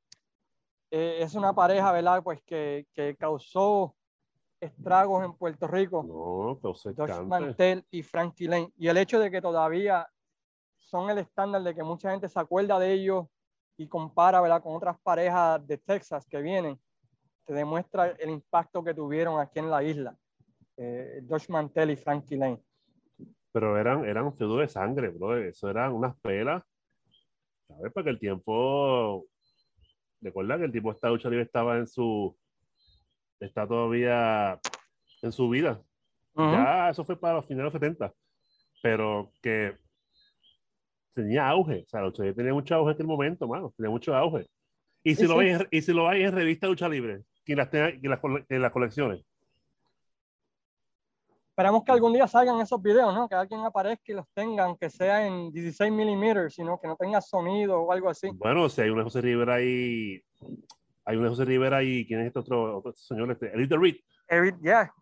eh, 0.91 1.19
es 1.21 1.35
una 1.35 1.53
pareja, 1.53 1.91
¿verdad? 1.91 2.23
Pues 2.23 2.41
que, 2.43 2.87
que 2.93 3.17
causó 3.17 3.97
estragos 4.61 5.25
en 5.25 5.33
Puerto 5.35 5.67
Rico. 5.67 6.03
No, 6.03 6.59
Josh 6.63 7.21
Mantel 7.23 7.85
y 7.91 8.03
Frankie 8.03 8.47
Lane. 8.47 8.73
Y 8.77 8.89
el 8.89 8.97
hecho 8.97 9.19
de 9.19 9.31
que 9.31 9.41
todavía 9.41 10.09
son 10.79 11.11
el 11.11 11.19
estándar 11.19 11.63
de 11.63 11.75
que 11.75 11.83
mucha 11.83 12.11
gente 12.11 12.29
se 12.29 12.39
acuerda 12.39 12.79
de 12.79 12.93
ellos 12.93 13.27
y 13.77 13.89
compara 13.89 14.41
¿verdad? 14.41 14.63
con 14.63 14.77
otras 14.77 14.99
parejas 15.01 15.67
de 15.67 15.79
Texas 15.79 16.27
que 16.27 16.41
vienen, 16.41 16.81
te 17.45 17.55
demuestra 17.55 18.11
el 18.19 18.31
impacto 18.31 18.83
que 18.83 18.95
tuvieron 18.95 19.41
aquí 19.41 19.59
en 19.59 19.71
la 19.71 19.83
isla. 19.83 20.17
Eh, 20.77 21.23
Josh 21.29 21.49
Mantel 21.49 21.91
y 21.91 21.97
Frankie 21.97 22.37
Lane. 22.37 22.63
Pero 23.55 23.79
eran, 23.79 24.05
eran 24.05 24.35
feudos 24.37 24.59
de 24.59 24.69
sangre, 24.69 25.11
bro. 25.11 25.39
Eso 25.39 25.71
eran 25.71 25.93
unas 25.93 26.17
pelas. 26.17 26.65
¿Sabes? 27.69 27.93
Porque 27.93 28.11
el 28.11 28.19
tiempo. 28.19 29.27
Recuerda 30.21 30.59
que 30.59 30.65
el 30.65 30.73
tipo 30.73 30.89
de 30.89 30.97
esta 30.97 31.09
lucha 31.09 31.29
libre 31.29 31.45
estaba 31.45 31.77
en 31.79 31.87
su 31.87 32.37
está 33.39 33.67
todavía 33.67 34.59
en 35.23 35.31
su 35.31 35.49
vida. 35.49 35.81
Ya 36.37 36.91
eso 36.91 37.05
fue 37.05 37.17
para 37.17 37.35
los 37.35 37.47
finales 37.47 37.73
de 37.73 37.79
los 37.79 37.81
70, 37.81 38.13
pero 38.83 39.31
que 39.41 39.77
tenía 41.15 41.49
auge, 41.49 41.85
o 41.87 41.89
sea, 41.89 42.01
lucha 42.01 42.25
tenía 42.35 42.53
mucho 42.53 42.75
auge 42.75 42.91
en 42.91 42.95
aquel 42.95 43.07
momento, 43.07 43.47
mano, 43.47 43.73
tenía 43.77 43.91
mucho 43.91 44.17
auge. 44.17 44.49
Y 45.05 45.15
si, 45.15 45.29
lo, 45.29 45.39
Hay, 45.39 45.57
y 45.71 45.83
si 45.83 45.93
lo 45.93 46.09
hay 46.09 46.23
en 46.23 46.33
revista 46.33 46.67
Lucha 46.67 46.89
Libre, 46.89 47.23
quien 47.45 47.59
las 47.59 47.71
tenga 47.71 47.91
en 47.91 48.11
las, 48.11 48.21
en 48.49 48.63
las 48.63 48.73
colecciones. 48.73 49.23
Esperamos 51.55 51.85
que 51.85 51.93
algún 51.93 52.13
día 52.13 52.27
salgan 52.27 52.61
esos 52.61 52.83
videos, 52.83 53.15
¿no? 53.15 53.29
Que 53.29 53.37
alguien 53.37 53.61
aparezca 53.61 54.03
y 54.09 54.15
los 54.15 54.27
tenga, 54.35 54.65
aunque 54.65 54.91
sea 54.91 55.25
en 55.25 55.53
16 55.53 55.93
milímetros, 55.93 56.53
sino 56.53 56.81
que 56.81 56.89
no 56.89 56.97
tenga 56.97 57.21
sonido 57.21 57.81
o 57.81 57.93
algo 57.93 58.11
así. 58.11 58.29
Bueno, 58.35 58.69
si 58.69 58.81
hay 58.81 58.91
una 58.91 59.05
José 59.05 59.21
Rivera 59.21 59.55
ahí 59.55 60.21
hay 61.05 61.17
un 61.17 61.29
José 61.29 61.45
Rivera 61.45 61.81
y 61.85 62.07
quién 62.07 62.23
es 62.23 62.27
este 62.27 62.41
otro, 62.41 62.83
señor, 62.97 63.31
este, 63.31 63.55
Elite 63.55 63.77
Reed. 63.77 63.97
Eric, 64.27 64.57
ya, 64.63 64.93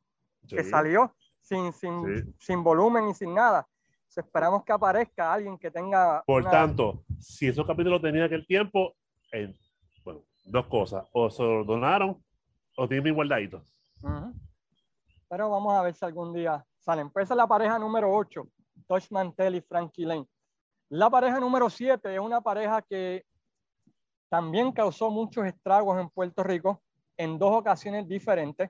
que 0.46 0.62
salió 0.62 1.14
sin, 1.40 1.72
sin, 1.72 2.34
sin 2.38 2.62
volumen 2.62 3.08
y 3.08 3.14
sin 3.14 3.34
nada. 3.34 3.66
esperamos 4.14 4.62
que 4.62 4.72
aparezca 4.72 5.32
alguien 5.32 5.56
que 5.56 5.70
tenga. 5.70 6.22
Por 6.26 6.44
tanto, 6.50 7.02
si 7.18 7.48
esos 7.48 7.66
capítulos 7.66 8.02
tenían 8.02 8.24
aquel 8.24 8.46
tiempo, 8.46 8.94
bueno, 10.04 10.22
dos 10.44 10.66
cosas: 10.66 11.06
o 11.12 11.30
se 11.30 11.42
donaron 11.42 12.22
o 12.76 12.86
tienen 12.86 13.04
bien 13.04 13.14
guardaditos. 13.14 13.62
Pero 15.32 15.48
vamos 15.48 15.72
a 15.72 15.80
ver 15.80 15.94
si 15.94 16.04
algún 16.04 16.34
día 16.34 16.62
salen. 16.76 17.08
Pues 17.08 17.30
la 17.30 17.46
pareja 17.46 17.78
número 17.78 18.14
8, 18.14 18.46
Tosh 18.86 19.06
Mantel 19.08 19.54
y 19.54 19.62
Frankie 19.62 20.04
Lane. 20.04 20.28
La 20.90 21.08
pareja 21.08 21.40
número 21.40 21.70
7 21.70 22.14
es 22.14 22.20
una 22.20 22.42
pareja 22.42 22.82
que 22.82 23.24
también 24.28 24.72
causó 24.72 25.10
muchos 25.10 25.46
estragos 25.46 25.98
en 25.98 26.10
Puerto 26.10 26.42
Rico 26.42 26.82
en 27.16 27.38
dos 27.38 27.50
ocasiones 27.50 28.06
diferentes 28.06 28.68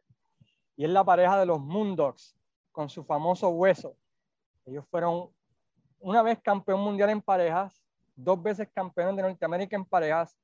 y 0.76 0.84
es 0.84 0.90
la 0.90 1.02
pareja 1.02 1.36
de 1.40 1.46
los 1.46 1.58
Moondogs 1.58 2.36
con 2.70 2.88
su 2.88 3.02
famoso 3.02 3.48
hueso. 3.48 3.96
Ellos 4.64 4.84
fueron 4.88 5.30
una 5.98 6.22
vez 6.22 6.38
campeón 6.40 6.78
mundial 6.78 7.10
en 7.10 7.22
parejas, 7.22 7.82
dos 8.14 8.40
veces 8.40 8.68
campeón 8.72 9.16
de 9.16 9.22
Norteamérica 9.22 9.74
en 9.74 9.84
parejas 9.84 10.38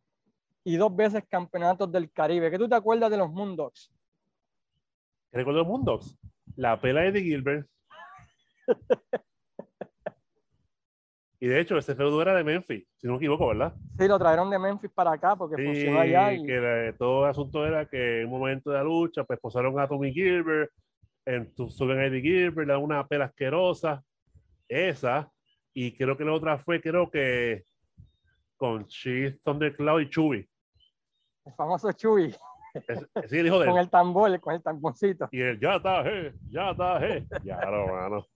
y 0.64 0.78
dos 0.78 0.96
veces 0.96 1.22
campeonatos 1.28 1.92
del 1.92 2.10
Caribe. 2.10 2.50
¿Qué 2.50 2.58
tú 2.58 2.68
te 2.68 2.74
acuerdas 2.74 3.08
de 3.08 3.18
los 3.18 3.30
Moondogs? 3.30 3.92
¿Qué 5.30 5.38
recuerdo 5.38 5.64
Moondogs? 5.64 6.18
La 6.56 6.80
pelea 6.80 7.10
de 7.10 7.22
Gilbert. 7.22 7.68
Y 11.40 11.46
de 11.46 11.60
hecho, 11.60 11.78
ese 11.78 11.94
feudo 11.94 12.20
era 12.20 12.34
de 12.34 12.42
Memphis, 12.42 12.84
si 12.96 13.06
no 13.06 13.12
me 13.12 13.18
equivoco, 13.18 13.46
¿verdad? 13.46 13.72
Sí, 13.96 14.08
lo 14.08 14.18
trajeron 14.18 14.50
de 14.50 14.58
Memphis 14.58 14.90
para 14.90 15.12
acá 15.12 15.36
porque 15.36 15.62
funcionó 15.62 16.00
allá. 16.00 16.32
Y 16.32 16.44
que 16.44 16.94
todo 16.98 17.24
el 17.24 17.30
asunto 17.30 17.64
era 17.64 17.86
que 17.86 18.22
en 18.22 18.24
un 18.26 18.32
momento 18.32 18.70
de 18.70 18.78
la 18.78 18.82
lucha, 18.82 19.22
pues 19.22 19.38
posaron 19.38 19.78
a 19.78 19.86
Tommy 19.86 20.12
Gilbert, 20.12 20.72
en, 21.24 21.52
suben 21.54 21.98
a 21.98 22.06
Eddie 22.06 22.22
Gilbert, 22.22 22.66
le 22.66 22.72
dan 22.72 22.82
una 22.82 23.06
pela 23.06 23.26
asquerosa. 23.26 24.02
Esa. 24.66 25.30
Y 25.72 25.96
creo 25.96 26.16
que 26.16 26.24
la 26.24 26.32
otra 26.32 26.58
fue, 26.58 26.80
creo 26.80 27.08
que 27.08 27.62
con 28.56 28.86
Cheese, 28.88 29.38
Thundercloud 29.44 30.00
y 30.00 30.10
Chubby. 30.10 30.48
El 31.44 31.54
famoso 31.54 31.92
Chubby. 31.92 32.34
Sí, 33.28 33.38
el 33.38 33.46
hijo 33.46 33.60
de 33.60 33.66
Con 33.70 33.78
el 33.78 33.90
tambor, 33.90 34.40
con 34.40 34.54
el 34.54 34.62
tamborcito. 34.62 35.28
Y 35.32 35.40
él, 35.40 35.58
ya 35.60 35.76
está, 35.76 36.08
eh, 36.08 36.34
ya 36.50 36.70
está, 36.70 37.06
eh. 37.06 37.26
Ya, 37.42 37.58
no, 37.70 37.86
mano. 37.86 38.26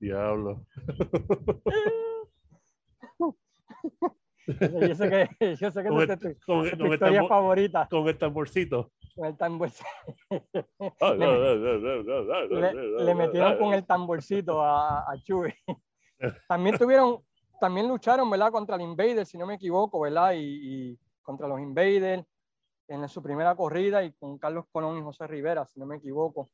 Diablo. 0.00 0.64
yo 4.46 4.94
sé 4.94 5.10
que, 5.10 5.28
yo 5.56 5.70
sé 5.70 5.82
que 5.82 5.88
con 5.88 6.10
es 6.10 6.18
tu, 6.18 6.34
con, 6.46 6.70
con 6.70 6.92
historia 6.92 6.98
tambor, 6.98 7.28
favorita. 7.28 7.86
Con 7.90 8.08
el 8.08 8.16
tamborcito. 8.16 8.90
Con 9.14 9.26
el 9.26 9.36
tamborcito. 9.36 9.86
le, 12.50 13.04
le, 13.04 13.14
metieron 13.14 13.58
con 13.58 13.74
el 13.74 13.84
tamborcito 13.84 14.62
a, 14.62 15.00
a 15.00 15.22
Chuy. 15.22 15.52
También 16.48 16.78
tuvieron, 16.78 17.18
también 17.60 17.88
lucharon, 17.88 18.30
¿verdad? 18.30 18.52
Contra 18.52 18.76
el 18.76 18.82
Invader, 18.82 19.26
si 19.26 19.36
no 19.36 19.46
me 19.46 19.54
equivoco, 19.54 20.00
¿verdad? 20.00 20.32
Y, 20.34 20.92
y 20.92 20.98
contra 21.22 21.48
los 21.48 21.60
Invaders 21.60 22.24
en 22.88 23.08
su 23.08 23.22
primera 23.22 23.54
corrida 23.54 24.02
y 24.02 24.12
con 24.12 24.38
Carlos 24.38 24.64
Colón 24.72 24.98
y 24.98 25.02
José 25.02 25.26
Rivera, 25.26 25.66
si 25.66 25.78
no 25.78 25.86
me 25.86 25.96
equivoco. 25.96 26.50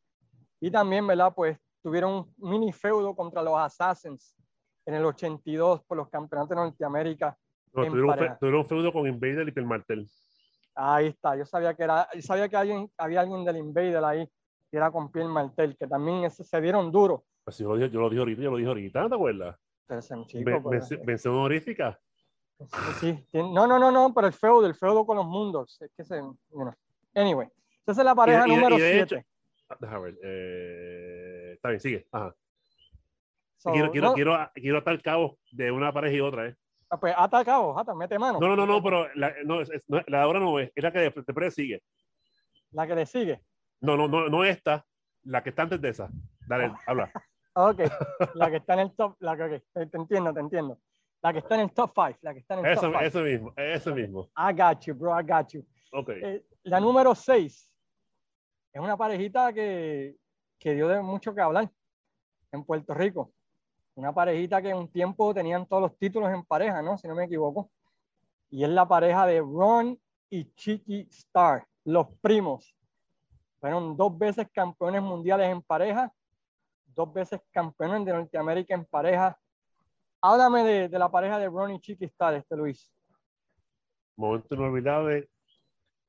Y 0.60 0.70
también, 0.70 1.06
¿verdad? 1.06 1.32
Pues 1.34 1.58
tuvieron 1.82 2.32
un 2.38 2.50
mini 2.50 2.72
feudo 2.72 3.14
contra 3.14 3.42
los 3.42 3.56
Assassins 3.56 4.36
en 4.84 4.94
el 4.94 5.04
82 5.04 5.84
por 5.84 5.96
los 5.96 6.08
campeonatos 6.08 6.50
de 6.50 6.56
Norteamérica. 6.56 7.36
tuvieron, 7.72 8.54
un 8.54 8.66
feudo 8.66 8.92
con 8.92 9.06
Invader 9.06 9.48
y 9.48 9.52
Pel 9.52 9.66
Martel. 9.66 10.08
Ahí 10.74 11.08
está, 11.08 11.36
yo 11.36 11.46
sabía 11.46 11.74
que 11.74 11.84
era, 11.84 12.08
yo 12.12 12.22
sabía 12.22 12.48
que 12.48 12.56
alguien, 12.56 12.90
había 12.98 13.20
alguien 13.20 13.44
del 13.44 13.58
Invader 13.58 14.04
ahí 14.04 14.28
que 14.70 14.76
era 14.76 14.90
con 14.90 15.12
Pierre 15.12 15.28
Martel, 15.28 15.76
que 15.76 15.86
también 15.86 16.28
se 16.30 16.60
dieron 16.60 16.90
duro. 16.90 17.24
Pues 17.44 17.58
yo, 17.58 17.76
lo, 17.76 17.86
yo 17.86 18.00
lo 18.00 18.10
dije 18.10 18.18
ahorita, 18.18 18.42
yo 18.42 18.50
lo 18.50 18.56
dije 18.56 18.68
ahorita, 18.68 19.08
¿te 19.08 19.14
acuerdas? 19.14 19.56
Mención 21.04 21.34
honorífica. 21.34 22.00
Sí, 23.00 23.18
no, 23.32 23.66
no, 23.66 23.78
no, 23.78 23.90
no, 23.90 24.14
pero 24.14 24.26
el 24.26 24.32
feudo, 24.32 24.66
el 24.66 24.74
feudo 24.74 25.04
con 25.04 25.16
los 25.16 25.26
mundos. 25.26 25.80
Es 25.80 25.90
que 25.96 26.04
se, 26.04 26.22
Anyway, 27.14 27.48
esa 27.86 28.00
es 28.00 28.04
la 28.04 28.14
pareja 28.14 28.46
número 28.46 28.76
7. 28.76 29.26
Déjame 29.80 30.00
ver. 30.04 30.18
Eh, 30.22 31.52
está 31.54 31.68
bien, 31.68 31.80
sigue. 31.80 32.06
Ajá. 32.12 32.34
quiero, 33.64 33.90
quiero, 33.90 34.08
no, 34.08 34.14
quiero, 34.14 34.50
quiero, 34.54 34.78
atar 34.78 35.00
cabo 35.02 35.38
de 35.50 35.70
una 35.70 35.92
pareja 35.92 36.16
y 36.16 36.20
otra, 36.20 36.48
¿eh? 36.48 36.56
Ah, 36.90 37.00
pues 37.00 37.14
ata 37.16 37.44
cabo, 37.44 37.78
ata, 37.78 37.94
mete 37.94 38.18
mano. 38.18 38.38
No, 38.38 38.48
no, 38.48 38.56
no, 38.56 38.66
no 38.66 38.82
pero 38.82 39.08
la, 39.14 39.34
no, 39.44 39.60
es, 39.60 39.70
no, 39.88 40.00
la 40.06 40.18
de 40.18 40.22
ahora 40.22 40.38
no 40.38 40.58
es, 40.58 40.70
es 40.74 40.84
la 40.84 40.92
que 40.92 40.98
después 41.00 41.54
sigue. 41.54 41.82
¿La 42.70 42.86
que 42.86 42.94
le 42.94 43.06
sigue? 43.06 43.40
No, 43.80 43.96
no, 43.96 44.06
no, 44.06 44.28
no 44.28 44.44
esta, 44.44 44.84
la 45.22 45.42
que 45.42 45.50
está 45.50 45.62
antes 45.62 45.80
de 45.80 45.88
esa. 45.88 46.08
Dale, 46.46 46.72
habla. 46.86 47.10
ok, 47.54 47.80
la 48.34 48.50
que 48.50 48.56
está 48.56 48.74
en 48.74 48.80
el 48.80 48.94
top, 48.94 49.16
la 49.20 49.36
que, 49.36 49.42
okay. 49.44 49.60
te 49.88 49.96
entiendo, 49.96 50.32
te 50.32 50.40
entiendo. 50.40 50.78
La 51.24 51.32
que 51.32 51.38
está 51.38 51.54
en 51.54 51.62
el 51.62 51.72
top 51.72 51.90
5, 51.94 52.18
la 52.20 52.34
que 52.34 52.40
está 52.40 52.52
en 52.52 52.66
el 52.66 52.72
eso, 52.72 52.82
top 52.82 52.90
5. 52.90 53.00
Eso 53.00 53.20
mismo, 53.22 53.52
eso 53.56 53.94
mismo. 53.94 54.30
I 54.36 54.52
got 54.52 54.80
you, 54.84 54.94
bro, 54.94 55.18
I 55.18 55.24
got 55.24 55.48
you. 55.48 55.64
Ok. 55.90 56.10
Eh, 56.10 56.44
la 56.64 56.78
número 56.78 57.14
6 57.14 57.72
es 58.74 58.80
una 58.82 58.94
parejita 58.94 59.50
que, 59.54 60.18
que 60.58 60.74
dio 60.74 60.86
de 60.86 61.00
mucho 61.00 61.34
que 61.34 61.40
hablar 61.40 61.70
en 62.52 62.62
Puerto 62.62 62.92
Rico. 62.92 63.32
Una 63.94 64.12
parejita 64.12 64.60
que 64.60 64.68
en 64.68 64.76
un 64.76 64.92
tiempo 64.92 65.32
tenían 65.32 65.66
todos 65.66 65.84
los 65.84 65.96
títulos 65.96 66.30
en 66.30 66.44
pareja, 66.44 66.82
¿no? 66.82 66.98
Si 66.98 67.08
no 67.08 67.14
me 67.14 67.24
equivoco. 67.24 67.70
Y 68.50 68.62
es 68.62 68.68
la 68.68 68.86
pareja 68.86 69.24
de 69.24 69.40
Ron 69.40 69.98
y 70.28 70.52
Chiqui 70.52 71.08
Star, 71.10 71.66
los 71.84 72.06
primos. 72.20 72.76
Fueron 73.60 73.96
dos 73.96 74.18
veces 74.18 74.46
campeones 74.52 75.00
mundiales 75.00 75.50
en 75.50 75.62
pareja, 75.62 76.12
dos 76.84 77.10
veces 77.14 77.40
campeones 77.50 78.04
de 78.04 78.12
Norteamérica 78.12 78.74
en 78.74 78.84
pareja, 78.84 79.38
háblame 80.24 80.64
de, 80.64 80.88
de 80.88 80.98
la 80.98 81.10
pareja 81.10 81.38
de 81.38 81.48
Ronnie 81.48 81.78
Chiquistar, 81.80 82.34
este 82.34 82.56
Luis. 82.56 82.90
Momento 84.16 84.54
inolvidable, 84.54 85.28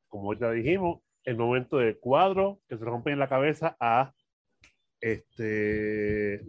como 0.07 0.33
ya 0.33 0.51
dijimos, 0.51 1.01
el 1.25 1.35
momento 1.35 1.77
del 1.77 1.99
cuadro 1.99 2.61
que 2.69 2.77
se 2.77 2.85
rompe 2.85 3.11
en 3.11 3.19
la 3.19 3.27
cabeza 3.27 3.75
a 3.79 4.13
este. 5.01 6.45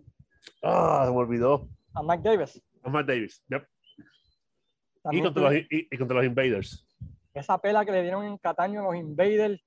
Ah, 0.62 1.02
se 1.06 1.10
me 1.10 1.16
olvidó. 1.16 1.68
A 1.94 2.02
Mike 2.02 2.22
Davis. 2.22 2.62
A 2.84 2.90
Mike 2.90 3.12
Davis, 3.12 3.42
yep. 3.48 3.66
Y 5.10 5.22
contra, 5.22 5.42
los, 5.42 5.54
y, 5.54 5.66
y 5.90 5.98
contra 5.98 6.16
los 6.16 6.26
Invaders. 6.26 6.86
esa 7.32 7.58
pela 7.58 7.84
que 7.84 7.92
le 7.92 8.02
dieron 8.02 8.24
en 8.24 8.38
Cataño 8.38 8.80
a 8.80 8.84
los 8.84 8.96
Invaders, 8.96 9.60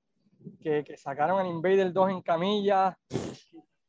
que, 0.62 0.84
que 0.84 0.98
sacaron 0.98 1.40
al 1.40 1.48
Invader 1.48 1.92
2 1.92 2.12
en 2.12 2.22
camilla, 2.22 2.98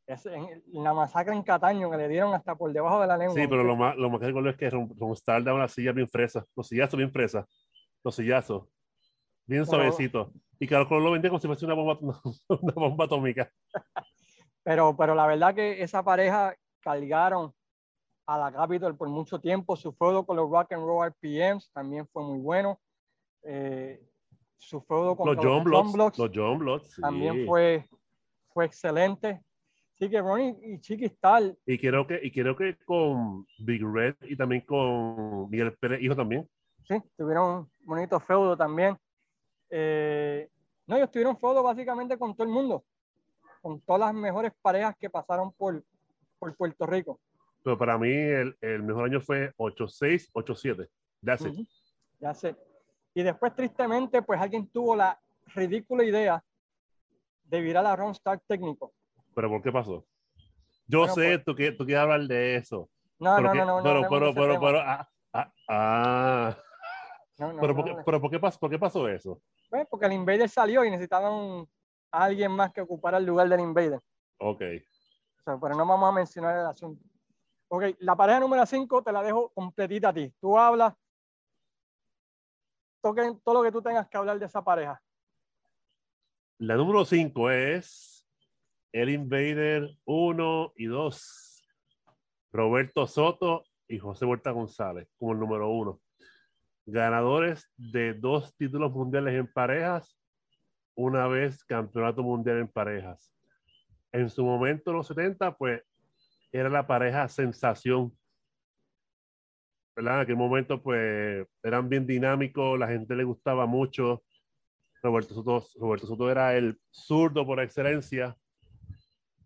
es- 0.07 0.25
en, 0.25 0.63
la 0.73 0.93
masacre 0.93 1.33
en 1.33 1.43
Cataño 1.43 1.89
que 1.89 1.97
le 1.97 2.07
dieron 2.07 2.33
hasta 2.33 2.55
por 2.55 2.71
debajo 2.71 3.01
de 3.01 3.07
la 3.07 3.17
lengua. 3.17 3.35
Sí, 3.35 3.47
pero 3.47 3.63
lo 3.63 3.75
más, 3.75 3.95
lo 3.97 4.09
más 4.09 4.19
que 4.19 4.27
recuerdo 4.27 4.49
es 4.49 4.57
que 4.57 4.69
Ron, 4.69 4.93
Ron 4.97 5.11
Starr 5.13 5.43
daba 5.43 5.57
una 5.57 5.67
silla 5.67 5.91
bien 5.91 6.07
fresa, 6.07 6.45
los 6.55 6.67
sillazos 6.67 6.97
bien 6.97 7.11
fresas, 7.11 7.45
los 8.03 8.15
sillazos, 8.15 8.67
bien 9.45 9.65
suavecitos. 9.65 10.29
Y 10.59 10.67
Carlos 10.67 10.87
Colón 10.87 11.05
lo 11.05 11.11
vendía 11.11 11.29
como 11.29 11.39
si 11.39 11.47
fuese 11.47 11.65
una 11.65 11.73
bomba, 11.73 11.99
una 12.49 12.73
bomba 12.73 13.05
atómica. 13.05 13.51
Pero, 14.63 14.95
pero 14.95 15.15
la 15.15 15.25
verdad 15.25 15.55
que 15.55 15.81
esa 15.81 16.03
pareja 16.03 16.55
cargaron 16.81 17.51
a 18.27 18.37
la 18.37 18.51
Capitol 18.51 18.95
por 18.95 19.09
mucho 19.09 19.39
tiempo. 19.39 19.75
Su 19.75 19.91
feudo 19.91 20.23
con 20.23 20.37
los 20.37 20.49
Rock 20.49 20.73
and 20.73 20.85
Roll 20.85 21.07
RPMs 21.09 21.71
también 21.71 22.07
fue 22.07 22.23
muy 22.23 22.39
bueno. 22.39 22.79
Eh, 23.41 23.99
su 24.57 24.79
feudo 24.81 25.15
con 25.15 25.27
Los 25.27 25.43
John 25.43 25.63
Bloods, 25.63 25.93
Bloods 25.93 26.17
los 26.19 26.31
John 26.33 26.59
Bloods, 26.59 26.93
sí. 26.93 27.01
también 27.01 27.47
fue, 27.47 27.89
fue 28.53 28.65
excelente. 28.65 29.41
Así 30.01 30.09
que 30.09 30.19
Ronnie 30.19 30.57
y 30.63 30.79
Chiquistal, 30.79 31.55
Y 31.63 31.77
creo 31.77 32.07
que, 32.07 32.19
y 32.23 32.31
creo 32.31 32.55
que 32.55 32.75
con 32.85 33.45
Big 33.59 33.83
Red 33.85 34.15
y 34.21 34.35
también 34.35 34.61
con 34.61 35.47
Miguel 35.47 35.77
Pérez, 35.77 36.01
hijo 36.01 36.15
también. 36.15 36.49
sí, 36.87 36.95
tuvieron 37.15 37.59
un 37.59 37.71
bonito 37.83 38.19
feudo 38.19 38.57
también. 38.57 38.97
Eh, 39.69 40.49
no, 40.87 40.95
ellos 40.97 41.11
tuvieron 41.11 41.37
feudo 41.37 41.61
básicamente 41.61 42.17
con 42.17 42.35
todo 42.35 42.47
el 42.47 42.51
mundo, 42.51 42.83
con 43.61 43.79
todas 43.81 43.99
las 43.99 44.13
mejores 44.15 44.51
parejas 44.59 44.95
que 44.99 45.07
pasaron 45.07 45.51
por, 45.53 45.83
por 46.39 46.55
Puerto 46.55 46.87
Rico. 46.87 47.19
Pero 47.63 47.77
para 47.77 47.95
mí 47.99 48.11
el, 48.11 48.57
el 48.59 48.81
mejor 48.81 49.05
año 49.05 49.21
fue 49.21 49.53
8-6, 49.57 50.31
8-7. 50.33 50.89
That's 51.23 51.45
it. 51.45 51.53
Ujú, 51.53 51.67
Ya 52.19 52.33
sé. 52.33 52.55
Y 53.13 53.21
después, 53.21 53.53
tristemente, 53.53 54.23
pues 54.23 54.41
alguien 54.41 54.67
tuvo 54.67 54.95
la 54.95 55.21
ridícula 55.53 56.03
idea 56.03 56.43
de 57.43 57.61
virar 57.61 57.85
a 57.85 57.95
Ron 57.95 58.13
Stark 58.13 58.41
técnico. 58.47 58.91
Pero 59.33 59.49
¿por 59.49 59.61
qué 59.61 59.71
pasó? 59.71 60.05
Yo 60.87 60.99
Bueno, 60.99 61.13
sé, 61.15 61.21
pues- 61.35 61.45
tú, 61.45 61.55
que, 61.55 61.71
tú 61.71 61.85
quieres 61.85 62.03
hablar 62.03 62.21
de 62.21 62.55
eso. 62.57 62.89
No, 63.19 63.39
no, 63.39 63.53
no, 63.53 63.65
no, 63.65 63.77
no. 63.77 63.83
pero, 63.83 64.01
de 64.01 64.07
pero, 64.09 64.33
pero, 64.33 64.59
pero, 64.59 64.79
ah, 64.81 65.09
ah, 65.33 65.53
ah. 65.69 66.57
No, 67.37 67.53
no, 67.53 67.61
pero, 67.61 67.73
no 67.73 67.75
¿por 67.75 67.75
qué, 67.75 67.81
hablemos. 67.91 68.03
pero 68.05 68.21
¿por 68.21 68.31
qué 68.31 68.39
pasó, 68.39 68.59
por 68.59 68.69
qué 68.69 68.79
pasó 68.79 69.07
eso? 69.07 69.41
Pues, 69.69 69.87
porque 69.89 70.05
el 70.07 70.13
Invader 70.13 70.49
salió 70.49 70.83
y 70.83 70.91
necesitaban 70.91 71.67
a 72.11 72.23
alguien 72.23 72.51
más 72.51 72.71
que 72.73 72.81
ocupara 72.81 73.17
el 73.17 73.25
lugar 73.25 73.47
del 73.47 73.61
Invader. 73.61 73.99
Ok. 74.37 74.61
O 75.39 75.43
sea, 75.43 75.57
pero 75.59 75.75
no 75.75 75.85
vamos 75.85 76.09
a 76.09 76.11
mencionar 76.11 76.57
el 76.57 76.65
asunto. 76.65 77.03
Ok, 77.69 77.83
la 77.99 78.15
pareja 78.15 78.39
número 78.41 78.65
5 78.65 79.01
te 79.01 79.11
la 79.11 79.23
dejo 79.23 79.49
completita 79.53 80.09
a 80.09 80.13
ti. 80.13 80.33
Tú 80.41 80.57
hablas 80.57 80.93
toquen 83.01 83.39
todo 83.41 83.55
lo 83.55 83.63
que 83.63 83.71
tú 83.71 83.81
tengas 83.81 84.07
que 84.07 84.17
hablar 84.17 84.37
de 84.37 84.45
esa 84.45 84.63
pareja. 84.63 85.01
La 86.59 86.75
número 86.75 87.03
5 87.05 87.49
es 87.49 88.20
el 88.91 89.09
Invader 89.09 89.95
1 90.05 90.73
y 90.75 90.85
2. 90.85 91.63
Roberto 92.51 93.07
Soto 93.07 93.63
y 93.87 93.97
José 93.97 94.25
Huerta 94.25 94.51
González 94.51 95.07
como 95.17 95.31
el 95.33 95.39
número 95.39 95.69
1. 95.69 95.99
Ganadores 96.85 97.69
de 97.77 98.13
dos 98.13 98.55
títulos 98.57 98.91
mundiales 98.91 99.35
en 99.35 99.47
parejas, 99.47 100.17
una 100.95 101.27
vez 101.27 101.63
campeonato 101.63 102.23
mundial 102.23 102.59
en 102.59 102.67
parejas. 102.67 103.33
En 104.11 104.29
su 104.29 104.43
momento, 104.43 104.91
en 104.91 104.97
los 104.97 105.07
70, 105.07 105.55
pues 105.55 105.81
era 106.51 106.69
la 106.69 106.85
pareja 106.85 107.29
sensación. 107.29 108.11
¿Verdad? 109.95 110.15
En 110.15 110.21
aquel 110.21 110.35
momento, 110.35 110.81
pues 110.81 111.47
eran 111.63 111.87
bien 111.87 112.05
dinámicos, 112.05 112.77
la 112.77 112.87
gente 112.87 113.15
le 113.15 113.23
gustaba 113.23 113.65
mucho. 113.65 114.23
Roberto 115.01 115.33
Soto, 115.33 115.65
Roberto 115.79 116.07
Soto 116.07 116.29
era 116.29 116.55
el 116.57 116.77
zurdo 116.91 117.45
por 117.45 117.61
excelencia. 117.61 118.35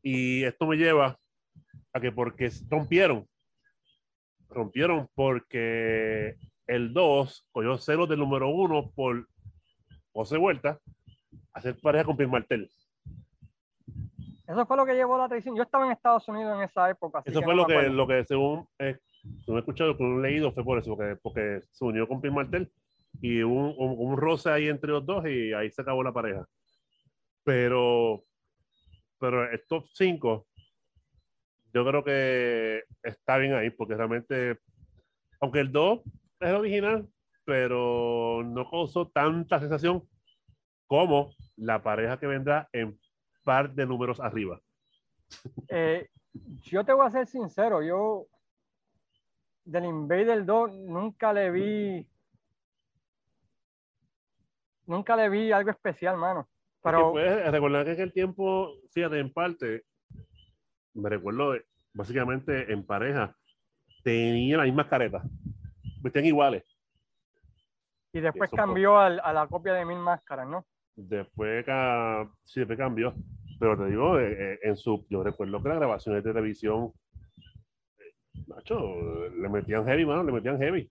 Y 0.07 0.43
esto 0.43 0.67
me 0.67 0.77
lleva 0.77 1.17
a 1.91 1.99
que 1.99 2.11
porque 2.11 2.51
rompieron, 2.69 3.27
rompieron 4.49 5.09
porque 5.15 6.35
el 6.67 6.93
2 6.93 7.47
cogió 7.51 7.75
celos 7.79 8.07
del 8.07 8.19
número 8.19 8.49
1 8.49 8.91
por 8.91 9.27
José 10.13 10.37
Vuelta 10.37 10.79
hacer 11.53 11.79
pareja 11.81 12.05
con 12.05 12.17
Pierre 12.17 12.31
Martel. 12.31 12.69
Eso 14.47 14.65
fue 14.67 14.77
lo 14.77 14.85
que 14.85 14.93
llevó 14.93 15.17
la 15.17 15.23
atención. 15.23 15.55
Yo 15.55 15.63
estaba 15.63 15.87
en 15.87 15.93
Estados 15.93 16.27
Unidos 16.27 16.55
en 16.55 16.61
esa 16.61 16.87
época. 16.87 17.19
así 17.19 17.31
Eso 17.31 17.39
que 17.39 17.45
fue 17.45 17.55
no 17.55 17.63
lo 17.63 17.67
que, 17.67 17.89
lo 17.89 18.05
que 18.05 18.25
según, 18.25 18.67
eh, 18.77 18.99
según 19.43 19.57
he 19.57 19.59
escuchado, 19.61 19.97
según 19.97 20.19
he 20.23 20.29
leído, 20.29 20.51
fue 20.51 20.63
por 20.63 20.77
eso, 20.77 20.95
porque, 20.95 21.15
porque 21.15 21.61
se 21.71 21.83
unió 21.83 22.07
con 22.07 22.21
Pierre 22.21 22.35
Martel 22.35 22.71
y 23.21 23.41
hubo 23.41 23.55
un, 23.55 23.75
un, 23.75 24.11
un 24.11 24.17
roce 24.17 24.51
ahí 24.51 24.67
entre 24.67 24.91
los 24.91 25.03
dos 25.03 25.25
y 25.27 25.51
ahí 25.51 25.71
se 25.71 25.81
acabó 25.81 26.03
la 26.03 26.13
pareja. 26.13 26.45
Pero, 27.43 28.23
pero 29.25 29.51
estos 29.51 29.89
cinco, 29.95 30.45
yo 31.73 31.83
creo 31.83 32.03
que 32.03 32.83
está 33.01 33.37
bien 33.37 33.53
ahí, 33.55 33.71
porque 33.71 33.95
realmente, 33.95 34.59
aunque 35.41 35.61
el 35.61 35.71
2 35.71 36.01
es 36.41 36.49
el 36.49 36.55
original, 36.55 37.09
pero 37.43 38.43
no 38.45 38.69
causó 38.69 39.07
tanta 39.07 39.59
sensación 39.59 40.07
como 40.85 41.33
la 41.55 41.81
pareja 41.81 42.19
que 42.19 42.27
vendrá 42.27 42.69
en 42.71 42.99
par 43.43 43.73
de 43.73 43.87
números 43.87 44.19
arriba. 44.19 44.61
Eh, 45.69 46.07
yo 46.61 46.85
te 46.85 46.93
voy 46.93 47.07
a 47.07 47.11
ser 47.11 47.25
sincero, 47.25 47.81
yo 47.81 48.27
del 49.63 49.85
Invader 49.85 50.45
2 50.45 50.71
nunca 50.81 51.33
le 51.33 51.49
vi 51.49 52.07
nunca 54.85 55.15
le 55.15 55.29
vi 55.29 55.51
algo 55.51 55.71
especial, 55.71 56.15
mano. 56.15 56.47
Pero 56.85 57.11
pues, 57.11 57.51
recordar 57.51 57.83
que 57.85 57.91
en 57.91 57.95
aquel 57.95 58.13
tiempo, 58.13 58.75
fíjate, 58.91 59.19
en 59.19 59.33
parte, 59.33 59.83
me 60.93 61.09
recuerdo 61.09 61.51
de- 61.53 61.65
básicamente 61.93 62.71
en 62.71 62.85
pareja, 62.85 63.35
tenía 64.03 64.57
la 64.57 64.63
misma 64.65 64.87
careta, 64.87 65.23
vestían 66.01 66.25
iguales. 66.25 66.63
y 68.13 68.21
después 68.21 68.47
eso 68.47 68.55
fue- 68.55 68.65
cambió 68.65 68.97
al- 68.97 69.19
a 69.21 69.33
la 69.33 69.45
copia 69.47 69.73
de 69.73 69.83
Mil 69.83 69.97
Máscaras, 69.99 70.47
¿no? 70.47 70.65
Después, 70.95 71.65
sí, 72.45 72.61
después 72.61 72.77
cambió. 72.79 73.13
Pero 73.59 73.77
te 73.77 73.87
digo, 73.87 74.17
eh, 74.19 74.53
eh, 74.53 74.59
en 74.63 74.77
su, 74.77 75.05
yo 75.09 75.21
recuerdo 75.21 75.61
que 75.61 75.67
las 75.67 75.79
grabaciones 75.79 76.23
de 76.23 76.29
televisión, 76.31 76.93
eh, 77.99 78.41
macho, 78.47 78.79
le 79.37 79.49
metían 79.49 79.85
heavy, 79.85 80.05
mano, 80.05 80.23
le 80.23 80.31
metían 80.31 80.57
heavy. 80.57 80.89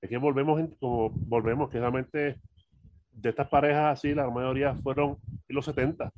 Es 0.00 0.08
que 0.08 0.16
volvemos, 0.16 0.58
en- 0.58 0.74
como 0.76 1.10
volvemos, 1.10 1.68
que 1.68 1.80
realmente 1.80 2.40
de 3.20 3.30
estas 3.30 3.48
parejas 3.48 3.98
así, 3.98 4.14
la 4.14 4.30
mayoría 4.30 4.74
fueron 4.76 5.18
en 5.48 5.56
los 5.56 5.64
70. 5.64 6.12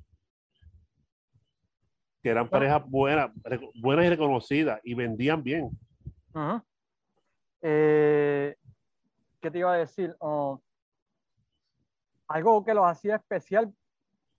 Que 2.23 2.29
eran 2.29 2.49
parejas 2.49 2.83
buenas, 2.87 3.31
buenas 3.75 4.05
y 4.05 4.09
reconocidas 4.11 4.81
y 4.85 4.95
vendían 4.95 5.43
bien. 5.43 5.71
Eh, 7.63 8.55
¿Qué 9.41 9.51
te 9.51 9.59
iba 9.59 9.73
a 9.73 9.79
decir? 9.79 10.15
Oh, 10.19 10.61
algo 12.29 12.65
que 12.65 12.75
los 12.75 12.87
hacía 12.87 13.17
especial 13.17 13.73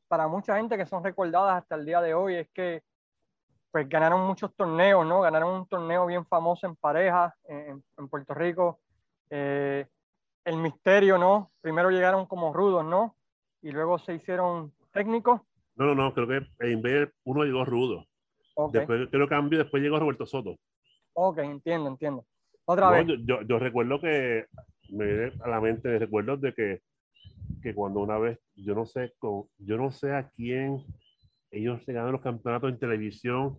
para 0.08 0.28
mucha 0.28 0.58
gente 0.58 0.78
que 0.78 0.86
son 0.86 1.04
recordadas 1.04 1.64
hasta 1.64 1.76
el 1.76 1.86
día 1.86 2.02
de 2.02 2.14
hoy 2.14 2.36
es 2.36 2.50
que 2.50 2.84
pues 3.72 3.88
ganaron 3.88 4.28
muchos 4.28 4.54
torneos, 4.56 5.06
¿no? 5.06 5.22
Ganaron 5.22 5.62
un 5.62 5.68
torneo 5.68 6.06
bien 6.06 6.26
famoso 6.26 6.68
en 6.68 6.76
pareja 6.76 7.34
en, 7.46 7.84
en 7.98 8.10
Puerto 8.10 8.34
Rico. 8.34 8.82
Eh, 9.30 9.88
el 10.46 10.58
misterio, 10.58 11.18
¿no? 11.18 11.52
Primero 11.62 11.90
llegaron 11.92 12.26
como 12.26 12.54
rudos, 12.54 12.86
¿no? 12.86 13.16
Y 13.62 13.72
luego 13.72 14.00
se 14.00 14.16
hicieron 14.16 14.74
técnicos. 14.92 15.42
No, 15.76 15.86
no, 15.86 15.96
no, 15.96 16.14
creo 16.14 16.28
que 16.28 16.48
en 16.60 16.72
Invader 16.74 17.14
uno 17.24 17.44
llegó 17.44 17.64
rudo. 17.66 18.06
Ok, 18.56 18.74
Después 18.74 19.08
creo 19.10 19.28
que 19.28 19.30
cambió, 19.36 19.60
después 19.60 19.82
llegó 19.82 20.00
Roberto 20.00 20.26
Soto. 20.26 20.58
ok, 21.14 21.38
entiendo, 21.40 21.90
entiendo. 21.90 22.26
Otra 22.66 22.88
No, 22.88 22.94
vez. 22.94 23.08
yo, 23.08 23.16
yo, 23.26 23.42
yo 23.48 23.60
recuerdo 23.60 24.00
que 24.00 24.46
me 24.90 25.06
viene 25.06 25.32
a 25.44 25.48
la 25.48 25.62
mente 25.62 25.98
recuerdos 25.98 26.42
de 26.42 26.54
que, 26.54 26.80
que 27.64 27.74
cuando 27.74 28.02
una 28.02 28.18
vez, 28.18 28.40
yo 28.56 28.76
no 28.76 28.86
sé, 28.86 29.14
con, 29.20 29.46
yo 29.58 29.78
no 29.78 29.92
sé 29.92 30.14
a 30.14 30.30
quién 30.30 30.84
ellos 31.52 31.84
se 31.86 31.94
ganan 31.94 32.12
los 32.14 32.22
campeonatos 32.22 32.72
en 32.72 32.80
televisión, 32.80 33.58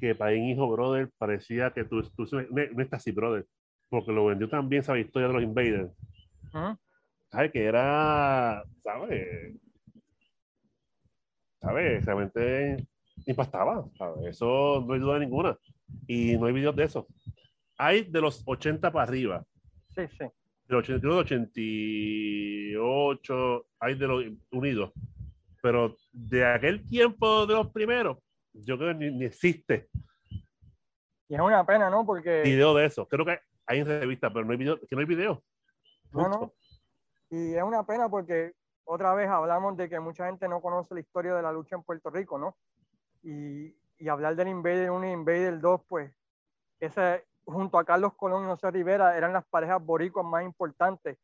que 0.00 0.14
para 0.14 0.32
un 0.32 0.44
hijo 0.48 0.68
brother 0.70 1.10
parecía 1.18 1.72
que 1.72 1.84
tú, 1.84 2.02
tú 2.16 2.26
no, 2.32 2.42
no 2.72 2.82
estás 2.82 3.00
así, 3.00 3.10
brother, 3.12 3.46
porque 3.92 4.10
lo 4.10 4.24
vendió 4.24 4.48
también 4.48 4.80
esa 4.80 4.98
historia 4.98 5.28
de 5.28 5.34
los 5.34 5.42
Invaders. 5.42 5.92
¿Sabes? 7.30 7.52
Que 7.52 7.62
era, 7.62 8.64
¿sabes? 8.80 9.54
¿Sabes? 11.60 12.02
Realmente 12.02 12.86
impactaba, 13.26 13.84
¿sabes? 13.98 14.28
Eso 14.28 14.82
no 14.86 14.94
hay 14.94 15.00
duda 15.00 15.18
ninguna. 15.18 15.58
Y 16.06 16.38
no 16.38 16.46
hay 16.46 16.54
videos 16.54 16.74
de 16.74 16.84
eso. 16.84 17.06
hay 17.76 18.04
de 18.04 18.22
los 18.22 18.42
80 18.46 18.90
para 18.90 19.02
arriba. 19.02 19.44
Sí, 19.94 20.08
sí. 20.08 20.24
De 20.24 20.74
los 20.74 20.88
88, 20.88 23.66
hay 23.78 23.94
de 23.94 24.06
los 24.06 24.24
unidos. 24.52 24.90
Pero 25.60 25.98
de 26.12 26.46
aquel 26.46 26.88
tiempo 26.88 27.46
de 27.46 27.56
los 27.56 27.70
primeros, 27.70 28.16
yo 28.54 28.78
creo 28.78 28.98
que 28.98 29.10
ni, 29.10 29.26
existe. 29.26 29.90
Y 31.28 31.34
es 31.34 31.40
una 31.40 31.66
pena, 31.66 31.90
¿no? 31.90 32.06
Porque. 32.06 32.40
Video 32.42 32.74
de 32.74 32.86
eso. 32.86 33.06
Creo 33.06 33.26
que 33.26 33.38
hay 33.66 33.80
en 33.80 33.86
revista, 33.86 34.32
pero 34.32 34.44
no 34.44 34.52
hay 34.52 34.58
video. 34.58 34.78
Que 34.80 34.94
no 34.94 35.00
hay 35.00 35.06
video. 35.06 35.42
No, 36.12 36.28
no. 36.28 36.52
Y 37.30 37.54
es 37.54 37.62
una 37.62 37.84
pena 37.84 38.08
porque 38.08 38.52
otra 38.84 39.14
vez 39.14 39.28
hablamos 39.28 39.76
de 39.76 39.88
que 39.88 40.00
mucha 40.00 40.26
gente 40.26 40.48
no 40.48 40.60
conoce 40.60 40.94
la 40.94 41.00
historia 41.00 41.34
de 41.34 41.42
la 41.42 41.52
lucha 41.52 41.76
en 41.76 41.82
Puerto 41.82 42.10
Rico, 42.10 42.38
¿no? 42.38 42.56
Y, 43.22 43.74
y 43.98 44.08
hablar 44.08 44.36
del 44.36 44.48
Invader 44.48 44.90
1 44.90 45.06
y 45.06 45.12
Invader 45.12 45.60
2, 45.60 45.80
pues, 45.88 46.12
ese, 46.80 47.24
junto 47.44 47.78
a 47.78 47.84
Carlos 47.84 48.14
Colón 48.14 48.44
y 48.44 48.48
José 48.48 48.70
Rivera, 48.70 49.16
eran 49.16 49.32
las 49.32 49.44
parejas 49.46 49.82
boricuas 49.84 50.26
más 50.26 50.44
importantes 50.44 51.18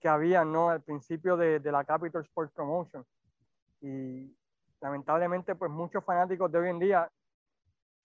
que 0.00 0.08
había, 0.08 0.44
¿no? 0.44 0.70
Al 0.70 0.82
principio 0.82 1.36
de, 1.36 1.60
de 1.60 1.72
la 1.72 1.84
Capital 1.84 2.22
Sports 2.22 2.52
Promotion. 2.54 3.04
Y 3.80 4.34
lamentablemente, 4.80 5.54
pues, 5.54 5.70
muchos 5.70 6.04
fanáticos 6.04 6.50
de 6.50 6.58
hoy 6.58 6.68
en 6.68 6.78
día 6.78 7.10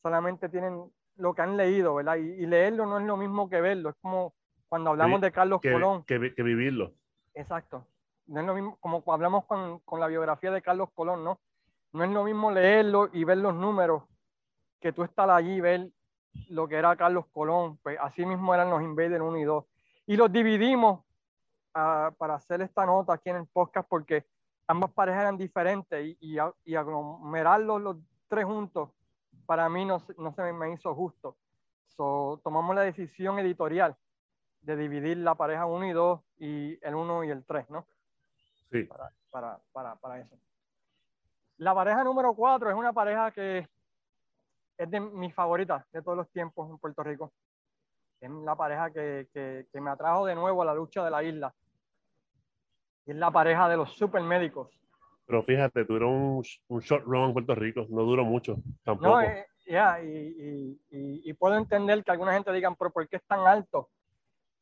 solamente 0.02 0.50
tienen 0.50 0.92
lo 1.20 1.34
que 1.34 1.42
han 1.42 1.58
leído, 1.58 1.96
¿verdad? 1.96 2.16
Y, 2.16 2.46
leerlo 2.46 2.86
no 2.86 3.00
es 3.00 3.06
lo 3.06 3.18
mismo 3.18 3.50
que 3.50 3.62
verlo, 3.62 3.90
es 3.90 3.96
como 4.02 4.34
cuando 4.68 4.90
hablamos 4.90 5.22
de 5.22 5.32
Carlos 5.32 5.62
Colón. 5.62 6.04
Que, 6.06 6.34
que 6.34 6.44
vivirlo. 6.44 6.94
Exacto 7.34 7.86
no 8.30 8.40
es 8.42 8.46
lo 8.46 8.54
mismo, 8.54 8.78
como 8.80 9.04
hablamos 9.08 9.46
con, 9.46 9.80
con, 9.80 10.00
la 10.00 10.08
biografía 10.08 10.52
de 10.52 10.62
Carlos 10.62 10.90
Colón, 10.94 11.24
¿no? 11.24 11.40
No 11.92 12.04
es 12.04 12.12
lo 12.12 12.24
mismo 12.24 12.52
leerlo 12.52 13.10
y 13.12 13.24
ver 13.24 13.40
los 13.40 13.56
números 13.56 14.04
que 14.80 14.94
tú 14.94 15.04
estar 15.04 15.30
allí 15.30 15.56
y 15.56 15.62
ver 15.62 15.90
lo 16.50 16.68
que 16.68 16.76
era 16.76 16.96
Carlos 16.96 17.26
Colón. 17.34 17.78
Pues 17.82 17.98
así 18.00 18.26
mismo 18.26 18.54
eran 18.54 18.70
los 18.70 18.84
Invaders 18.84 19.22
1 19.22 19.38
y 19.38 19.44
2. 19.44 19.66
Y 20.06 20.16
los 20.16 20.32
dividimos 20.32 21.00
uh, 21.76 22.14
para 22.18 22.36
hacer 22.36 22.62
esta 22.62 22.86
nota 22.86 23.14
aquí 23.14 23.32
en 23.32 23.38
el 23.38 23.48
podcast 23.48 23.90
porque 23.90 24.26
ambas 24.68 24.92
parejas 24.92 25.22
eran 25.22 25.38
diferentes 25.38 26.06
y, 26.06 26.18
y, 26.22 26.38
y 26.66 26.76
aglomerarlos 26.76 27.82
los 27.82 27.98
tres 28.28 28.46
juntos 28.46 28.90
para 29.50 29.68
mí 29.68 29.84
no, 29.84 30.00
no 30.20 30.32
se 30.32 30.54
me 30.54 30.72
hizo 30.74 30.94
justo. 30.94 31.36
So, 31.88 32.40
tomamos 32.44 32.76
la 32.76 32.84
decisión 32.84 33.40
editorial 33.40 33.98
de 34.62 34.76
dividir 34.76 35.18
la 35.18 35.34
pareja 35.34 35.66
1 35.66 35.88
y 35.88 35.92
2 35.92 36.22
y 36.38 36.86
el 36.86 36.94
1 36.94 37.24
y 37.24 37.30
el 37.32 37.44
3, 37.44 37.68
¿no? 37.72 37.84
Sí. 38.72 38.84
Para, 38.84 39.12
para, 39.32 39.60
para, 39.72 39.96
para 39.96 40.20
eso. 40.20 40.38
La 41.58 41.74
pareja 41.74 42.04
número 42.04 42.36
4 42.36 42.70
es 42.70 42.76
una 42.76 42.94
pareja 42.94 43.32
que 43.32 43.68
es 44.78 44.92
de 44.92 45.00
mis 45.00 45.34
favoritas 45.34 45.84
de 45.94 46.04
todos 46.04 46.16
los 46.16 46.30
tiempos 46.30 46.70
en 46.70 46.78
Puerto 46.78 47.02
Rico. 47.02 47.34
Es 48.22 48.30
la 48.30 48.56
pareja 48.56 48.92
que, 48.92 49.30
que, 49.34 49.66
que 49.74 49.82
me 49.82 49.90
atrajo 49.90 50.28
de 50.28 50.36
nuevo 50.36 50.62
a 50.62 50.66
la 50.66 50.76
lucha 50.76 51.04
de 51.04 51.10
la 51.10 51.24
isla. 51.24 51.56
Y 53.08 53.12
es 53.12 53.18
la 53.18 53.32
pareja 53.32 53.68
de 53.68 53.78
los 53.78 53.94
supermédicos. 53.94 54.79
Pero 55.30 55.44
fíjate, 55.44 55.86
tuvieron 55.86 56.10
un, 56.10 56.44
un 56.70 56.80
short 56.80 57.06
run 57.06 57.26
en 57.26 57.34
Puerto 57.34 57.54
Rico, 57.54 57.86
no 57.90 58.02
duró 58.02 58.26
mucho 58.26 58.58
tampoco. 58.84 59.10
No, 59.10 59.22
eh, 59.22 59.46
ya, 59.68 60.02
y, 60.02 60.80
y, 60.90 61.22
y, 61.30 61.34
puedo 61.34 61.56
entender 61.56 62.04
que 62.04 62.10
alguna 62.10 62.34
gente 62.34 62.52
digan, 62.52 62.76
pero 62.76 62.90
¿por 62.90 63.08
qué 63.08 63.18
es 63.18 63.24
tan 63.28 63.46
alto? 63.46 63.90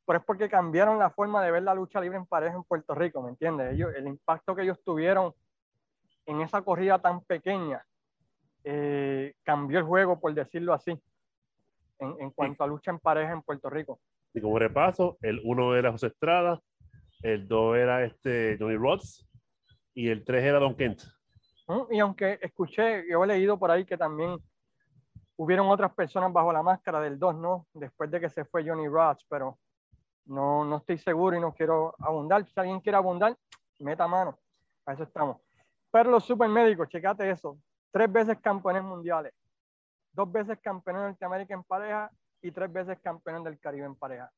pero 0.05 0.19
es 0.19 0.25
porque 0.25 0.49
cambiaron 0.49 0.99
la 0.99 1.09
forma 1.09 1.43
de 1.43 1.51
ver 1.51 1.63
la 1.63 1.73
lucha 1.73 1.99
libre 1.99 2.17
en 2.17 2.25
pareja 2.25 2.55
en 2.55 2.63
Puerto 2.63 2.95
Rico, 2.95 3.21
¿me 3.21 3.29
entiendes? 3.29 3.73
Ellos, 3.73 3.93
el 3.93 4.07
impacto 4.07 4.55
que 4.55 4.63
ellos 4.63 4.81
tuvieron 4.81 5.33
en 6.25 6.39
esa 6.39 6.61
corrida 6.61 6.99
tan 6.99 7.21
pequeña 7.21 7.85
eh, 8.63 9.35
cambió 9.43 9.79
el 9.79 9.85
juego, 9.85 10.17
por 10.19 10.33
decirlo 10.33 10.73
así, 10.73 10.91
en, 11.99 12.15
en 12.19 12.31
cuanto 12.31 12.63
a 12.63 12.67
lucha 12.67 12.91
en 12.91 12.99
pareja 12.99 13.33
en 13.33 13.41
Puerto 13.41 13.69
Rico. 13.69 13.99
Y 14.33 14.39
como 14.39 14.59
repaso, 14.59 15.17
el 15.21 15.41
uno 15.43 15.75
era 15.75 15.91
José 15.91 16.07
Estrada, 16.07 16.61
el 17.21 17.47
dos 17.47 17.75
era 17.77 18.05
este 18.05 18.57
Johnny 18.59 18.77
Rods 18.77 19.27
y 19.97 20.09
el 20.09 20.23
tres 20.23 20.43
era 20.43 20.59
Don 20.59 20.75
Kent. 20.75 21.01
Y 21.89 21.97
aunque 21.97 22.37
escuché, 22.39 23.03
yo 23.09 23.23
he 23.23 23.27
leído 23.27 23.57
por 23.57 23.71
ahí 23.71 23.83
que 23.83 23.97
también 23.97 24.37
hubieron 25.37 25.67
otras 25.69 25.91
personas 25.91 26.31
bajo 26.31 26.53
la 26.53 26.61
máscara 26.61 27.01
del 27.01 27.17
2, 27.17 27.35
¿no? 27.37 27.65
Después 27.73 28.11
de 28.11 28.19
que 28.19 28.29
se 28.29 28.45
fue 28.45 28.63
Johnny 28.63 28.87
Rods, 28.87 29.25
pero 29.27 29.57
no, 30.25 30.63
no 30.63 30.77
estoy 30.77 30.99
seguro 30.99 31.35
y 31.35 31.39
no 31.39 31.51
quiero 31.51 31.95
abundar. 31.97 32.45
Si 32.45 32.59
alguien 32.59 32.79
quiere 32.79 32.95
abundar, 32.95 33.35
meta 33.79 34.07
mano. 34.07 34.37
A 34.85 34.93
eso 34.93 35.01
estamos. 35.01 35.41
Pero 35.89 36.11
los 36.11 36.23
supermédicos, 36.23 36.87
checate 36.89 37.27
eso. 37.31 37.57
Tres 37.91 38.11
veces 38.11 38.37
campeones 38.39 38.83
mundiales. 38.83 39.33
Dos 40.11 40.31
veces 40.31 40.59
campeones 40.61 41.01
de 41.01 41.07
Norteamérica 41.07 41.55
en 41.55 41.63
pareja 41.63 42.11
y 42.43 42.51
tres 42.51 42.71
veces 42.71 42.99
campeones 42.99 43.43
del 43.43 43.59
Caribe 43.59 43.87
en 43.87 43.95
pareja. 43.95 44.31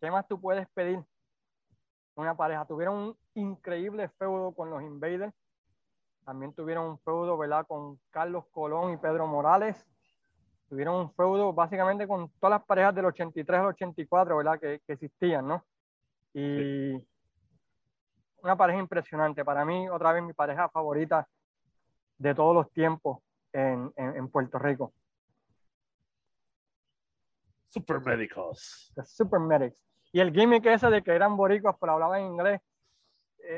¿Qué 0.00 0.10
más 0.10 0.26
tú 0.26 0.40
puedes 0.40 0.68
pedir? 0.70 1.00
Una 2.14 2.36
pareja. 2.36 2.64
Tuvieron 2.66 2.96
un 2.96 3.16
increíble 3.34 4.08
feudo 4.18 4.52
con 4.52 4.70
los 4.70 4.82
Invaders. 4.82 5.32
También 6.24 6.52
tuvieron 6.52 6.86
un 6.86 6.98
feudo, 7.00 7.36
¿verdad? 7.38 7.66
Con 7.66 7.98
Carlos 8.10 8.44
Colón 8.50 8.92
y 8.92 8.96
Pedro 8.96 9.26
Morales 9.26 9.86
tuvieron 10.70 10.94
un 10.94 11.12
feudo 11.14 11.52
básicamente 11.52 12.06
con 12.06 12.30
todas 12.38 12.58
las 12.58 12.64
parejas 12.64 12.94
del 12.94 13.06
83 13.06 13.58
al 13.58 13.66
84, 13.66 14.36
¿verdad? 14.36 14.60
Que, 14.60 14.80
que 14.86 14.92
existían, 14.92 15.48
¿no? 15.48 15.66
Y 16.32 16.92
una 18.40 18.56
pareja 18.56 18.78
impresionante. 18.78 19.44
Para 19.44 19.64
mí, 19.64 19.88
otra 19.88 20.12
vez, 20.12 20.22
mi 20.22 20.32
pareja 20.32 20.68
favorita 20.68 21.28
de 22.18 22.34
todos 22.36 22.54
los 22.54 22.70
tiempos 22.70 23.18
en, 23.52 23.92
en, 23.96 24.16
en 24.16 24.28
Puerto 24.28 24.60
Rico. 24.60 24.92
Super 27.68 28.00
Medicals. 28.00 28.92
The 28.94 29.02
Super 29.02 29.40
Medics. 29.40 29.82
Y 30.12 30.20
el 30.20 30.32
gimmick 30.32 30.66
ese 30.66 30.90
de 30.90 31.02
que 31.02 31.12
eran 31.12 31.36
boricuas, 31.36 31.76
pero 31.80 31.92
hablaban 31.92 32.22
inglés. 32.22 32.60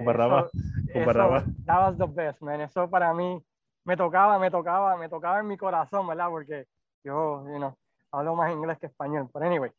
Barraba. 0.05 0.49
Eso, 0.95 1.53
that 1.65 1.79
was 1.81 1.99
the 1.99 2.07
best, 2.07 2.41
man. 2.41 2.61
Eso 2.61 2.89
para 2.89 3.13
mí 3.13 3.43
me 3.85 3.97
tocaba, 3.97 4.39
me 4.39 4.51
tocaba, 4.51 4.97
me 4.97 5.09
tocaba 5.09 5.41
en 5.41 5.47
mi 5.47 5.57
corazón, 5.57 6.07
¿verdad? 6.07 6.29
Porque 6.29 6.67
yo, 7.03 7.45
you 7.49 7.57
know, 7.57 7.77
hablo 8.11 8.35
más 8.35 8.53
inglés 8.53 8.79
que 8.79 8.87
español. 8.87 9.29
Pero 9.33 9.47
anyway, 9.47 9.73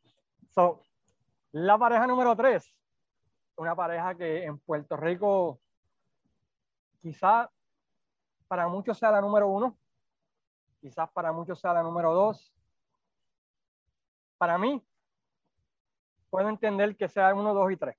so, 0.50 0.82
la 1.52 1.78
pareja 1.78 2.08
número 2.08 2.36
tres, 2.36 2.74
una 3.56 3.76
pareja 3.76 4.16
que 4.16 4.44
en 4.44 4.58
Puerto 4.60 4.98
Rico 4.98 5.60
quizás 7.02 7.50
para 8.48 8.68
muchos 8.68 8.98
sea 8.98 9.12
la 9.12 9.22
número 9.22 9.48
uno, 9.48 9.78
quizás 10.82 11.10
para 11.12 11.32
muchos 11.32 11.60
sea 11.60 11.74
la 11.74 11.84
número 11.84 12.14
dos. 12.14 12.54
Para 14.38 14.58
mí, 14.58 14.84
puedo 16.34 16.50
entender 16.50 16.96
que 16.96 17.08
sea 17.08 17.32
uno, 17.36 17.54
dos 17.54 17.72
y 17.72 17.78
tres. 17.78 17.96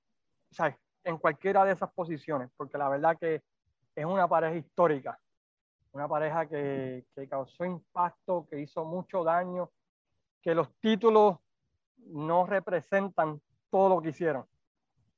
O 0.51 0.53
sea, 0.53 0.77
en 1.05 1.17
cualquiera 1.17 1.63
de 1.63 1.71
esas 1.71 1.89
posiciones, 1.93 2.49
porque 2.57 2.77
la 2.77 2.89
verdad 2.89 3.17
que 3.17 3.41
es 3.95 4.05
una 4.05 4.27
pareja 4.27 4.57
histórica 4.57 5.17
una 5.93 6.09
pareja 6.09 6.45
que, 6.45 7.05
que, 7.15 7.29
causó 7.29 7.63
impacto, 7.63 8.45
que 8.49 8.59
hizo 8.59 8.83
mucho 8.83 9.23
daño, 9.23 9.71
que 10.41 10.53
los 10.53 10.69
títulos 10.81 11.37
no 12.07 12.45
representan 12.45 13.41
todo 13.69 13.95
lo 13.95 14.01
que 14.01 14.09
hicieron. 14.09 14.45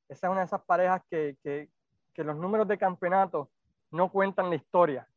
Esa 0.08 0.28
es 0.28 0.32
una 0.32 0.42
de 0.42 0.46
esas 0.46 0.62
parejas 0.62 1.02
que, 1.10 1.36
que, 1.42 1.72
que 2.14 2.24
los 2.24 2.38
números 2.38 2.68
de 2.68 2.78
campeonato 2.78 3.50
no 3.90 4.12
cuentan 4.12 4.52
la 4.52 4.58
historia 4.58 5.10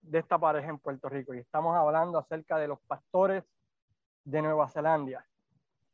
de 0.00 0.20
esta 0.20 0.38
pareja 0.38 0.70
en 0.70 0.78
Puerto 0.78 1.10
Rico. 1.10 1.34
Y 1.34 1.40
estamos 1.40 1.76
hablando 1.76 2.16
acerca 2.16 2.56
de 2.56 2.68
los 2.68 2.80
pastores 2.86 3.44
de 4.24 4.40
Nueva 4.40 4.70
Zelanda, 4.70 5.26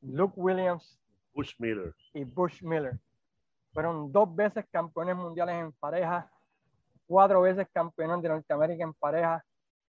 Luke 0.02 0.34
Williams 0.36 0.99
Bush 1.32 1.54
Miller. 1.58 1.94
y 2.14 2.24
Bush 2.24 2.62
Miller. 2.62 2.98
Fueron 3.72 4.10
dos 4.10 4.34
veces 4.34 4.64
campeones 4.70 5.16
mundiales 5.16 5.54
en 5.56 5.72
pareja 5.72 6.30
cuatro 7.10 7.42
veces 7.42 7.66
campeón 7.72 8.22
de 8.22 8.28
Norteamérica 8.28 8.84
en 8.84 8.94
pareja 8.94 9.44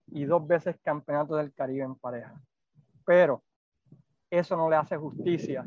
y 0.06 0.24
dos 0.24 0.46
veces 0.46 0.78
campeonato 0.82 1.36
del 1.36 1.52
Caribe 1.52 1.84
en 1.84 1.94
pareja. 1.94 2.34
Pero 3.04 3.42
eso 4.30 4.56
no 4.56 4.70
le 4.70 4.76
hace 4.76 4.96
justicia 4.96 5.66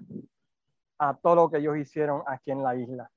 a 0.98 1.16
todo 1.16 1.36
lo 1.36 1.52
que 1.52 1.60
ellos 1.60 1.78
hicieron 1.78 2.24
aquí 2.26 2.50
en 2.50 2.64
la 2.64 2.76
isla. 2.76 3.12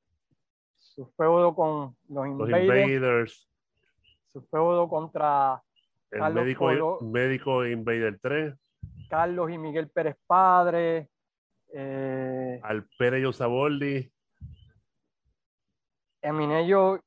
Su 0.76 1.06
feudo 1.16 1.54
con 1.54 1.96
los 2.10 2.26
Invaders, 2.26 3.48
su 4.26 4.42
feudo 4.42 4.90
contra 4.90 5.62
el 6.10 6.20
Carlos 6.20 6.44
médico, 6.44 6.98
médico 7.00 7.64
Invader 7.64 8.18
3, 8.20 8.54
Carlos 9.08 9.50
y 9.50 9.56
Miguel 9.56 9.88
Pérez 9.88 10.16
Padre, 10.26 11.08
eh, 11.72 12.60
Alpere 12.62 13.20
Yosaboldi, 13.20 14.10
Eminello 16.22 17.00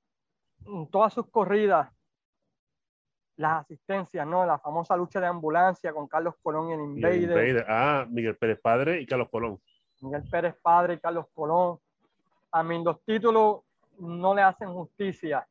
todas 0.91 1.13
sus 1.13 1.27
corridas, 1.29 1.89
las 3.37 3.61
asistencias, 3.63 4.25
¿no? 4.27 4.45
La 4.45 4.59
famosa 4.59 4.95
lucha 4.95 5.19
de 5.19 5.27
ambulancia 5.27 5.91
con 5.93 6.07
Carlos 6.07 6.35
Colón 6.41 6.69
y 6.69 6.73
el 6.73 6.79
Invader. 6.81 7.65
Ah, 7.67 8.05
Miguel 8.09 8.37
Pérez 8.37 8.59
Padre 8.61 9.01
y 9.01 9.05
Carlos 9.05 9.29
Colón. 9.29 9.59
Miguel 10.01 10.23
Pérez 10.29 10.55
Padre 10.61 10.95
y 10.95 10.99
Carlos 10.99 11.25
Colón. 11.33 11.79
A 12.51 12.63
mí 12.63 12.83
los 12.83 13.03
títulos 13.03 13.61
no 13.99 14.35
le 14.35 14.41
hacen 14.41 14.71
justicia. 14.71 15.47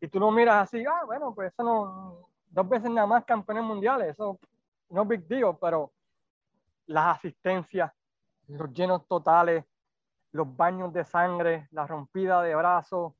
Y 0.00 0.08
tú 0.08 0.20
lo 0.20 0.30
miras 0.30 0.64
así, 0.64 0.84
ah, 0.84 1.04
bueno, 1.06 1.34
pues 1.34 1.52
eso 1.52 1.62
no, 1.62 2.28
dos 2.50 2.68
veces 2.68 2.90
nada 2.90 3.06
más 3.06 3.24
campeones 3.24 3.64
mundiales, 3.64 4.10
eso 4.10 4.38
no 4.90 5.04
big 5.04 5.26
deal, 5.26 5.56
pero 5.60 5.92
las 6.86 7.16
asistencias, 7.16 7.92
los 8.48 8.72
llenos 8.72 9.06
totales, 9.06 9.64
los 10.32 10.56
baños 10.56 10.92
de 10.92 11.04
sangre, 11.04 11.68
la 11.70 11.86
rompida 11.86 12.42
de 12.42 12.54
brazos, 12.54 13.14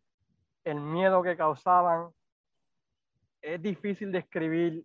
el 0.64 0.80
miedo 0.80 1.22
que 1.22 1.36
causaban. 1.36 2.10
Es 3.40 3.62
difícil 3.62 4.10
describir 4.10 4.84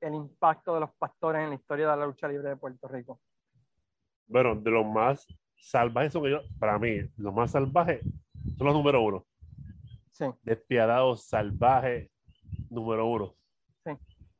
el 0.00 0.14
impacto 0.14 0.74
de 0.74 0.80
los 0.80 0.90
pastores 0.94 1.42
en 1.42 1.50
la 1.50 1.54
historia 1.54 1.90
de 1.90 1.96
la 1.96 2.06
lucha 2.06 2.26
libre 2.26 2.48
de 2.48 2.56
Puerto 2.56 2.88
Rico. 2.88 3.20
Bueno, 4.26 4.54
de 4.54 4.70
los 4.70 4.84
más 4.84 5.26
salvajes 5.56 6.12
son 6.12 6.26
ellos, 6.26 6.44
para 6.58 6.78
mí, 6.78 7.00
los 7.16 7.32
más 7.32 7.52
salvajes 7.52 8.02
son 8.56 8.66
los 8.66 8.74
número 8.74 9.00
uno. 9.02 9.24
Sí. 10.10 10.26
Despiadados, 10.42 11.24
salvajes, 11.24 12.10
número 12.68 13.06
uno. 13.06 13.34
Sí. 13.84 13.92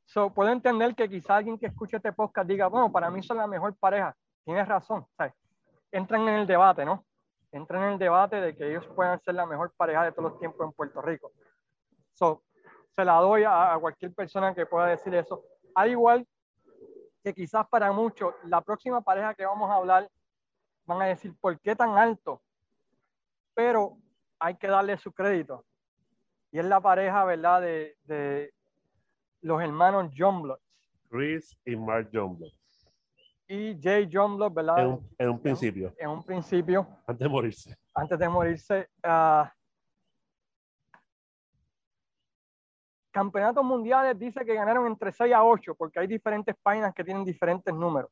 So, 0.04 0.32
puedo 0.32 0.50
entender 0.50 0.94
que 0.94 1.08
quizá 1.08 1.36
alguien 1.36 1.58
que 1.58 1.66
escuche 1.66 1.96
este 1.96 2.12
podcast 2.12 2.48
diga, 2.48 2.66
bueno, 2.66 2.90
para 2.90 3.10
mí 3.10 3.22
son 3.22 3.36
la 3.36 3.46
mejor 3.46 3.76
pareja. 3.76 4.16
Tienes 4.44 4.66
razón. 4.66 5.06
¿sabes? 5.16 5.34
Entran 5.92 6.22
en 6.22 6.34
el 6.36 6.46
debate, 6.46 6.84
¿no? 6.84 7.04
Entran 7.52 7.84
en 7.84 7.92
el 7.92 7.98
debate 7.98 8.40
de 8.40 8.56
que 8.56 8.68
ellos 8.68 8.86
puedan 8.96 9.20
ser 9.20 9.34
la 9.34 9.46
mejor 9.46 9.72
pareja 9.76 10.04
de 10.04 10.12
todos 10.12 10.32
los 10.32 10.40
tiempos 10.40 10.66
en 10.66 10.72
Puerto 10.72 11.02
Rico. 11.02 11.30
So, 12.14 12.42
se 12.92 13.04
la 13.04 13.16
doy 13.16 13.44
a, 13.46 13.76
cualquier 13.78 14.14
persona 14.14 14.54
que 14.54 14.66
pueda 14.66 14.86
decir 14.86 15.14
eso. 15.14 15.44
Al 15.74 15.90
igual 15.90 16.26
que 17.22 17.34
quizás 17.34 17.66
para 17.68 17.92
muchos, 17.92 18.34
la 18.44 18.62
próxima 18.62 19.00
pareja 19.02 19.34
que 19.34 19.44
vamos 19.46 19.70
a 19.70 19.74
hablar 19.74 20.08
van 20.86 21.02
a 21.02 21.06
decir, 21.06 21.34
¿por 21.40 21.60
qué 21.60 21.76
tan 21.76 21.96
alto? 21.96 22.42
Pero 23.54 23.98
hay 24.38 24.56
que 24.56 24.66
darle 24.66 24.96
su 24.96 25.12
crédito. 25.12 25.64
Y 26.50 26.58
es 26.58 26.64
la 26.64 26.80
pareja, 26.80 27.24
¿verdad? 27.24 27.60
De, 27.60 28.52
los 29.42 29.60
hermanos 29.60 30.10
John. 30.16 30.54
Chris 31.10 31.56
y 31.64 31.76
Mark 31.76 32.10
John 32.12 32.38
Y 33.48 33.78
Jay 33.80 34.08
John 34.10 34.36
Blood, 34.36 34.52
¿verdad? 34.52 34.78
En 34.78 34.86
un, 34.86 35.10
en 35.18 35.28
un 35.28 35.40
principio. 35.40 35.94
En 35.98 36.08
un 36.08 36.22
principio. 36.22 36.86
Antes 37.06 37.24
de 37.24 37.28
morirse. 37.28 37.76
Antes 37.94 38.18
de 38.18 38.28
morirse. 38.28 38.88
Uh, 39.04 39.44
campeonatos 43.12 43.64
mundiales 43.64 44.18
dice 44.18 44.44
que 44.44 44.54
ganaron 44.54 44.86
entre 44.86 45.12
6 45.12 45.32
a 45.34 45.44
8, 45.44 45.74
porque 45.74 46.00
hay 46.00 46.06
diferentes 46.06 46.56
páginas 46.62 46.94
que 46.94 47.04
tienen 47.04 47.24
diferentes 47.24 47.72
números. 47.72 48.10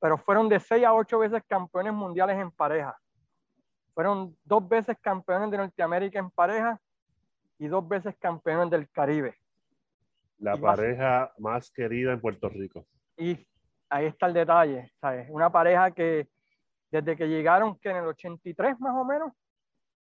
Pero 0.00 0.18
fueron 0.18 0.48
de 0.48 0.58
6 0.58 0.84
a 0.84 0.94
8 0.94 1.18
veces 1.18 1.42
campeones 1.46 1.92
mundiales 1.92 2.36
en 2.38 2.50
pareja. 2.50 2.96
Fueron 3.94 4.36
dos 4.44 4.66
veces 4.66 4.96
campeones 5.00 5.50
de 5.50 5.58
Norteamérica 5.58 6.18
en 6.18 6.30
pareja 6.30 6.80
y 7.58 7.68
dos 7.68 7.86
veces 7.86 8.16
campeones 8.18 8.70
del 8.70 8.88
Caribe. 8.90 9.36
La 10.38 10.56
Y 10.56 10.60
pareja 10.60 11.32
más 11.38 11.70
querida 11.70 12.12
en 12.12 12.20
Puerto 12.20 12.48
Rico. 12.48 12.86
Y 13.16 13.46
ahí 13.92 14.06
está 14.06 14.26
el 14.26 14.32
detalle, 14.34 14.92
¿sabes? 15.00 15.28
Una 15.30 15.50
pareja 15.50 15.90
que 15.90 16.28
desde 16.90 17.16
que 17.16 17.26
llegaron, 17.28 17.78
que 17.78 17.90
en 17.90 17.96
el 17.96 18.06
83 18.06 18.78
más 18.80 18.94
o 18.96 19.04
menos, 19.04 19.32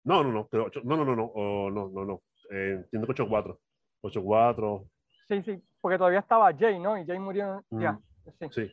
No, 0.03 0.23
no, 0.23 0.31
no, 0.31 0.47
ocho- 0.51 0.81
no, 0.83 0.97
no, 0.97 1.03
no, 1.05 1.15
no, 1.15 1.25
oh, 1.33 1.69
no, 1.71 1.89
no, 1.89 2.05
no. 2.05 2.21
Eh, 2.51 2.73
entiendo 2.83 3.07
que 3.07 3.13
8-4. 3.13 3.59
8-4, 4.01 4.87
sí, 5.27 5.41
sí, 5.43 5.63
porque 5.81 5.97
todavía 5.97 6.19
estaba 6.19 6.53
Jay, 6.53 6.79
¿no? 6.79 6.97
Y 6.97 7.05
Jay 7.05 7.17
murió, 7.19 7.63
Mm. 7.71 7.81
ya, 7.81 7.99
sí. 8.39 8.47
sí. 8.51 8.71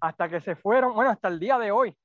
hasta 0.00 0.28
que 0.28 0.40
se 0.42 0.54
fueron, 0.54 0.94
bueno, 0.94 1.10
hasta 1.10 1.26
el 1.28 1.40
día 1.40 1.58
de 1.58 1.72
hoy, 1.72 1.96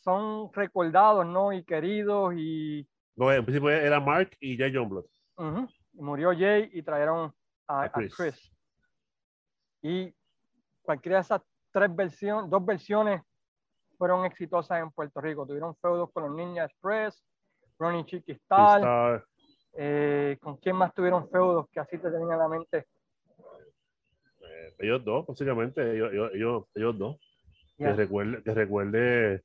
son 0.00 0.52
recordados, 0.52 1.26
¿no? 1.26 1.52
Y 1.52 1.64
queridos, 1.64 2.32
y 2.36 2.88
No, 3.16 3.32
en 3.32 3.44
principio 3.44 3.70
era 3.70 3.98
Mark 3.98 4.30
y 4.40 4.56
Jay 4.56 4.70
Blood. 4.70 5.04
ujú, 5.36 5.68
murió 5.94 6.30
Jay 6.38 6.70
y 6.72 6.82
trajeron 6.82 7.34
a, 7.66 7.80
A 7.80 7.84
a 7.86 7.90
Chris. 7.92 8.14
Chris. 8.16 8.52
Y 9.82 10.14
cualquiera 10.88 11.18
de 11.18 11.20
esas 11.22 11.42
tres 11.70 11.94
versiones, 11.94 12.48
dos 12.48 12.64
versiones 12.64 13.20
fueron 13.98 14.24
exitosas 14.24 14.80
en 14.80 14.90
Puerto 14.90 15.20
Rico. 15.20 15.46
Tuvieron 15.46 15.76
feudos 15.76 16.10
con 16.14 16.22
los 16.22 16.32
Ninja 16.34 16.64
Express, 16.64 17.22
Ronnie 17.78 18.06
Chiquistal, 18.06 19.22
eh, 19.74 20.38
¿con 20.40 20.56
quién 20.56 20.76
más 20.76 20.94
tuvieron 20.94 21.28
feudos 21.28 21.66
que 21.70 21.78
así 21.80 21.98
te 21.98 22.10
tenía 22.10 22.32
en 22.32 22.38
la 22.38 22.48
mente? 22.48 22.86
eh, 24.40 24.74
ellos 24.78 25.04
dos, 25.04 25.26
básicamente, 25.26 25.94
ellos, 25.94 26.10
ellos, 26.10 26.30
ellos, 26.32 26.64
ellos 26.74 26.98
dos. 26.98 27.16
Ya, 27.76 27.88
Que 27.90 27.96
recuerde, 27.96 28.42
que 28.42 28.54
recuerde, 28.54 29.42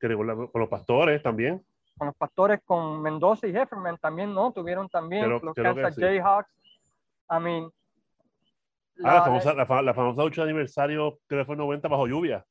que 0.00 0.08
recuerde 0.08 0.48
con 0.50 0.60
los 0.62 0.68
pastores 0.70 1.22
también. 1.22 1.62
Con 1.98 2.06
los 2.06 2.16
pastores, 2.16 2.60
con 2.64 3.02
Mendoza 3.02 3.46
y 3.46 3.54
Hefferman 3.54 3.98
también, 3.98 4.32
¿no? 4.34 4.50
Tuvieron 4.50 4.88
también 4.88 5.26
Creo- 5.26 5.40
los 5.42 5.54
creo 5.54 5.74
que 5.74 5.82
Kansas 5.82 5.94
sí. 5.94 6.00
Jayhawks. 6.00 6.50
I 7.30 7.38
mean, 7.38 7.70
Ah, 9.04 9.14
la 9.14 9.22
famosa, 9.24 9.54
la, 9.54 9.82
la 9.82 9.94
famosa 9.94 10.22
lucha 10.22 10.44
de 10.44 10.50
aniversario, 10.50 11.18
creo 11.26 11.40
que 11.42 11.46
fue 11.46 11.54
en 11.54 11.60
90 11.60 11.88
bajo 11.88 12.06
lluvia. 12.06 12.44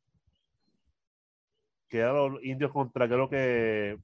Que 1.89 1.99
eran 1.99 2.15
los 2.15 2.43
indios 2.43 2.71
contra, 2.71 3.07
creo 3.07 3.29
que 3.29 3.97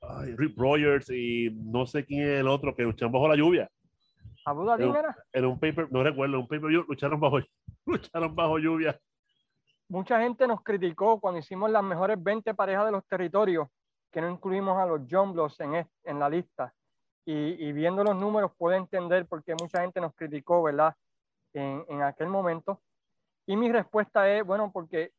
ay, 0.00 0.34
Rick 0.36 0.56
Rogers 0.56 1.10
y 1.10 1.50
no 1.52 1.86
sé 1.86 2.04
quién 2.04 2.22
es 2.22 2.40
el 2.40 2.48
otro 2.48 2.74
que 2.74 2.82
lucharon 2.84 3.12
bajo 3.12 3.28
la 3.28 3.36
lluvia. 3.36 3.68
Abu 4.44 4.64
Dhabi 4.64 4.84
Pero- 4.84 4.98
era. 4.98 5.16
En 5.32 5.44
un 5.46 5.58
paper, 5.58 5.88
no 5.92 6.02
recuerdo, 6.02 6.34
en 6.36 6.40
un 6.42 6.48
paper 6.48 6.70
lucharon 6.70 7.20
bajo, 7.20 7.38
lucharon 7.86 8.34
bajo 8.34 8.58
lluvia. 8.58 8.98
Mucha 9.88 10.20
gente 10.20 10.46
nos 10.46 10.62
criticó 10.62 11.20
cuando 11.20 11.40
hicimos 11.40 11.70
las 11.70 11.82
mejores 11.82 12.22
20 12.22 12.54
parejas 12.54 12.86
de 12.86 12.92
los 12.92 13.06
territorios, 13.06 13.68
que 14.10 14.20
no 14.20 14.30
incluimos 14.30 14.78
a 14.78 14.86
los 14.86 15.02
John 15.10 15.32
Blows 15.32 15.58
en, 15.60 15.86
en 16.04 16.18
la 16.18 16.28
lista. 16.28 16.72
Y, 17.24 17.32
y 17.68 17.72
viendo 17.72 18.02
los 18.02 18.16
números 18.16 18.52
puedo 18.56 18.74
entender 18.76 19.26
por 19.26 19.44
qué 19.44 19.54
mucha 19.54 19.82
gente 19.82 20.00
nos 20.00 20.14
criticó, 20.14 20.62
¿verdad? 20.62 20.94
En, 21.54 21.84
en 21.88 22.02
aquel 22.02 22.28
momento. 22.28 22.80
Y 23.46 23.56
mi 23.56 23.70
respuesta 23.70 24.28
es, 24.30 24.44
bueno, 24.44 24.70
porque 24.72 25.12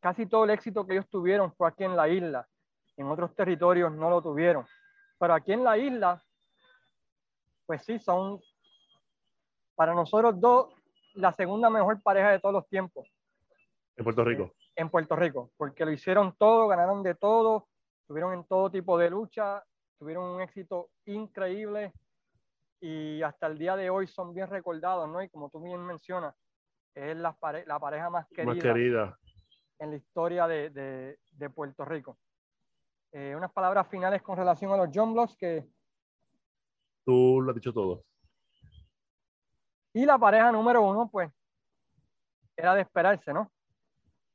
casi 0.00 0.26
todo 0.26 0.44
el 0.44 0.50
éxito 0.50 0.86
que 0.86 0.94
ellos 0.94 1.08
tuvieron 1.08 1.52
fue 1.54 1.68
aquí 1.68 1.84
en 1.84 1.96
la 1.96 2.08
isla. 2.08 2.48
En 2.96 3.06
otros 3.06 3.34
territorios 3.34 3.92
no 3.92 4.10
lo 4.10 4.20
tuvieron. 4.22 4.66
Pero 5.18 5.34
aquí 5.34 5.52
en 5.52 5.62
la 5.62 5.78
isla, 5.78 6.22
pues 7.66 7.84
sí, 7.84 7.98
son 7.98 8.40
para 9.74 9.94
nosotros 9.94 10.38
dos 10.40 10.74
la 11.14 11.32
segunda 11.32 11.70
mejor 11.70 12.02
pareja 12.02 12.30
de 12.30 12.38
todos 12.38 12.52
los 12.52 12.68
tiempos 12.68 13.08
En 13.96 14.04
Puerto 14.04 14.24
Rico. 14.24 14.52
en 14.76 14.88
Puerto 14.88 15.16
Rico, 15.16 15.50
porque 15.56 15.84
lo 15.84 15.90
hicieron 15.90 16.34
todo, 16.36 16.68
ganaron 16.68 17.02
de 17.02 17.14
todo, 17.14 17.66
estuvieron 18.02 18.32
en 18.34 18.44
todo 18.44 18.70
tipo 18.70 18.96
de 18.98 19.10
lucha, 19.10 19.64
tuvieron 19.98 20.24
un 20.24 20.40
éxito 20.40 20.90
increíble 21.06 21.92
y 22.80 23.22
hasta 23.22 23.46
el 23.46 23.58
día 23.58 23.76
de 23.76 23.90
hoy 23.90 24.06
son 24.06 24.32
bien 24.34 24.48
recordados, 24.48 25.08
¿no? 25.08 25.22
Y 25.22 25.28
como 25.28 25.50
tú 25.50 25.62
bien 25.62 25.80
mencionas, 25.84 26.34
es 26.94 27.16
la, 27.16 27.32
pare- 27.32 27.64
la 27.66 27.78
pareja 27.78 28.08
más 28.10 28.26
querida, 28.28 28.46
Más 28.54 28.58
querida. 28.62 29.18
en 29.78 29.90
la 29.90 29.96
historia 29.96 30.46
de, 30.46 30.70
de- 30.70 31.18
de 31.30 31.50
Puerto 31.50 31.84
Rico. 31.84 32.18
Eh, 33.12 33.34
unas 33.36 33.52
palabras 33.52 33.88
finales 33.88 34.22
con 34.22 34.36
relación 34.36 34.72
a 34.72 34.76
los 34.76 34.88
John 34.94 35.12
Blocks 35.12 35.36
que 35.36 35.66
Tú 37.04 37.40
lo 37.42 37.50
has 37.50 37.54
dicho 37.56 37.72
todo. 37.72 38.04
Y 39.92 40.04
la 40.06 40.18
pareja 40.18 40.52
número 40.52 40.82
uno, 40.82 41.08
pues, 41.10 41.30
era 42.56 42.74
de 42.74 42.82
esperarse, 42.82 43.32
¿no? 43.32 43.50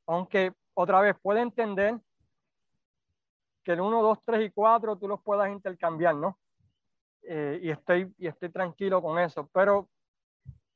Aunque 0.06 0.52
otra 0.74 1.00
vez 1.00 1.16
puede 1.22 1.40
entender 1.40 1.98
que 3.64 3.72
el 3.72 3.80
1, 3.80 4.02
2, 4.02 4.18
3 4.24 4.46
y 4.46 4.50
4 4.50 4.96
tú 4.98 5.08
los 5.08 5.22
puedas 5.22 5.48
intercambiar, 5.50 6.14
¿no? 6.16 6.38
Eh, 7.28 7.58
y, 7.62 7.70
estoy, 7.70 8.12
y 8.18 8.26
estoy 8.26 8.50
tranquilo 8.50 9.02
con 9.02 9.18
eso. 9.18 9.48
Pero 9.52 9.88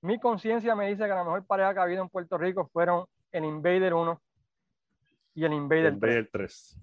mi 0.03 0.19
conciencia 0.19 0.75
me 0.75 0.89
dice 0.89 1.03
que 1.05 1.09
la 1.09 1.25
mejor 1.25 1.45
pareja 1.47 1.73
que 1.75 1.81
ha 1.81 1.83
habido 1.85 2.03
en 2.03 2.09
Puerto 2.09 2.37
Rico 2.39 2.69
fueron 2.73 3.07
el 3.33 3.45
Invader 3.45 3.95
1 3.95 4.21
y 5.35 5.45
el 5.45 5.53
Invader 5.53 5.87
En 5.87 6.01
vez 6.01 6.11
3. 6.11 6.15
del 6.15 6.31
3. 6.31 6.79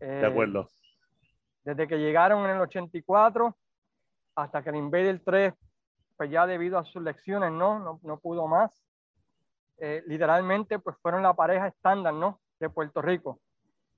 Eh, 0.00 0.06
De 0.06 0.26
acuerdo. 0.26 0.68
desde 1.64 1.86
que 1.86 1.98
llegaron 1.98 2.44
en 2.48 2.56
el 2.56 2.62
84 2.62 3.56
hasta 4.34 4.62
que 4.62 4.70
el 4.70 4.76
Invader 4.76 5.20
3, 5.24 5.54
pues 6.16 6.30
ya 6.30 6.46
debido 6.46 6.78
a 6.78 6.84
sus 6.84 7.02
lecciones, 7.02 7.52
¿no? 7.52 7.78
No, 7.78 8.00
no 8.02 8.18
pudo 8.18 8.48
más. 8.48 8.84
Eh, 9.78 10.02
literalmente, 10.06 10.78
pues 10.78 10.96
fueron 10.98 11.22
la 11.22 11.34
pareja 11.34 11.68
estándar, 11.68 12.14
¿no? 12.14 12.40
De 12.58 12.68
Puerto 12.68 13.00
Rico. 13.00 13.40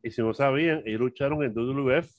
Y 0.02 0.10
si 0.10 0.22
no 0.22 0.34
sabían, 0.34 0.82
ellos 0.84 1.00
lucharon 1.00 1.42
en 1.42 1.52
WWF 1.54 2.10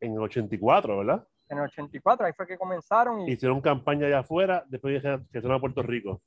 en 0.00 0.12
el 0.12 0.18
84, 0.20 0.98
¿verdad? 0.98 1.26
En 1.50 1.58
el 1.58 1.64
84, 1.64 2.26
ahí 2.26 2.32
fue 2.34 2.46
que 2.46 2.58
comenzaron 2.58 3.20
y 3.22 3.32
Hicieron 3.32 3.60
campaña 3.60 4.06
allá 4.06 4.18
afuera, 4.20 4.64
después 4.68 5.00
fueron 5.02 5.52
a 5.52 5.60
Puerto 5.60 5.82
Rico. 5.82 6.20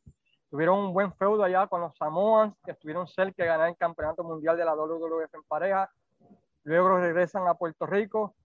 tuvieron 0.50 0.80
un 0.80 0.94
buen 0.94 1.14
feudo 1.14 1.44
allá 1.44 1.68
con 1.68 1.82
los 1.82 1.96
Samoans, 1.96 2.56
que 2.66 2.72
estuvieron 2.72 3.08
cerca 3.08 3.44
de 3.44 3.50
ganar 3.50 3.70
el 3.70 3.78
campeonato 3.78 4.24
mundial 4.24 4.58
de 4.58 4.66
la 4.66 4.74
WWF 4.76 5.34
en 5.34 5.44
pareja. 5.48 5.90
Luego 6.64 6.98
regresan 7.00 7.48
a 7.48 7.54
Puerto 7.56 7.86
Rico 7.86 8.36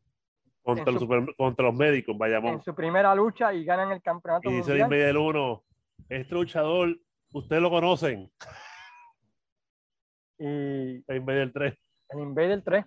Contra, 0.62 0.84
En 0.90 0.94
los, 0.94 1.02
su- 1.02 1.06
super- 1.08 1.34
contra 1.36 1.64
los 1.66 1.74
médicos, 1.74 2.12
en 2.12 2.18
Bayamón. 2.18 2.62
su 2.62 2.74
primera 2.74 3.14
lucha 3.14 3.52
y 3.54 3.64
ganan 3.64 3.92
el 3.92 4.02
campeonato 4.02 4.50
Y 4.50 4.54
dice 4.56 4.72
el 4.72 4.80
mundial. 4.80 5.00
Invader 5.00 5.16
1, 5.18 5.64
este 6.08 6.34
luchador, 6.34 6.96
ustedes 7.32 7.62
lo 7.62 7.70
conocen, 7.70 8.30
Y 10.38 11.04
el 11.06 11.16
Invader 11.16 11.52
3. 11.52 11.74
el 12.10 12.20
Invader 12.20 12.62
3. 12.62 12.84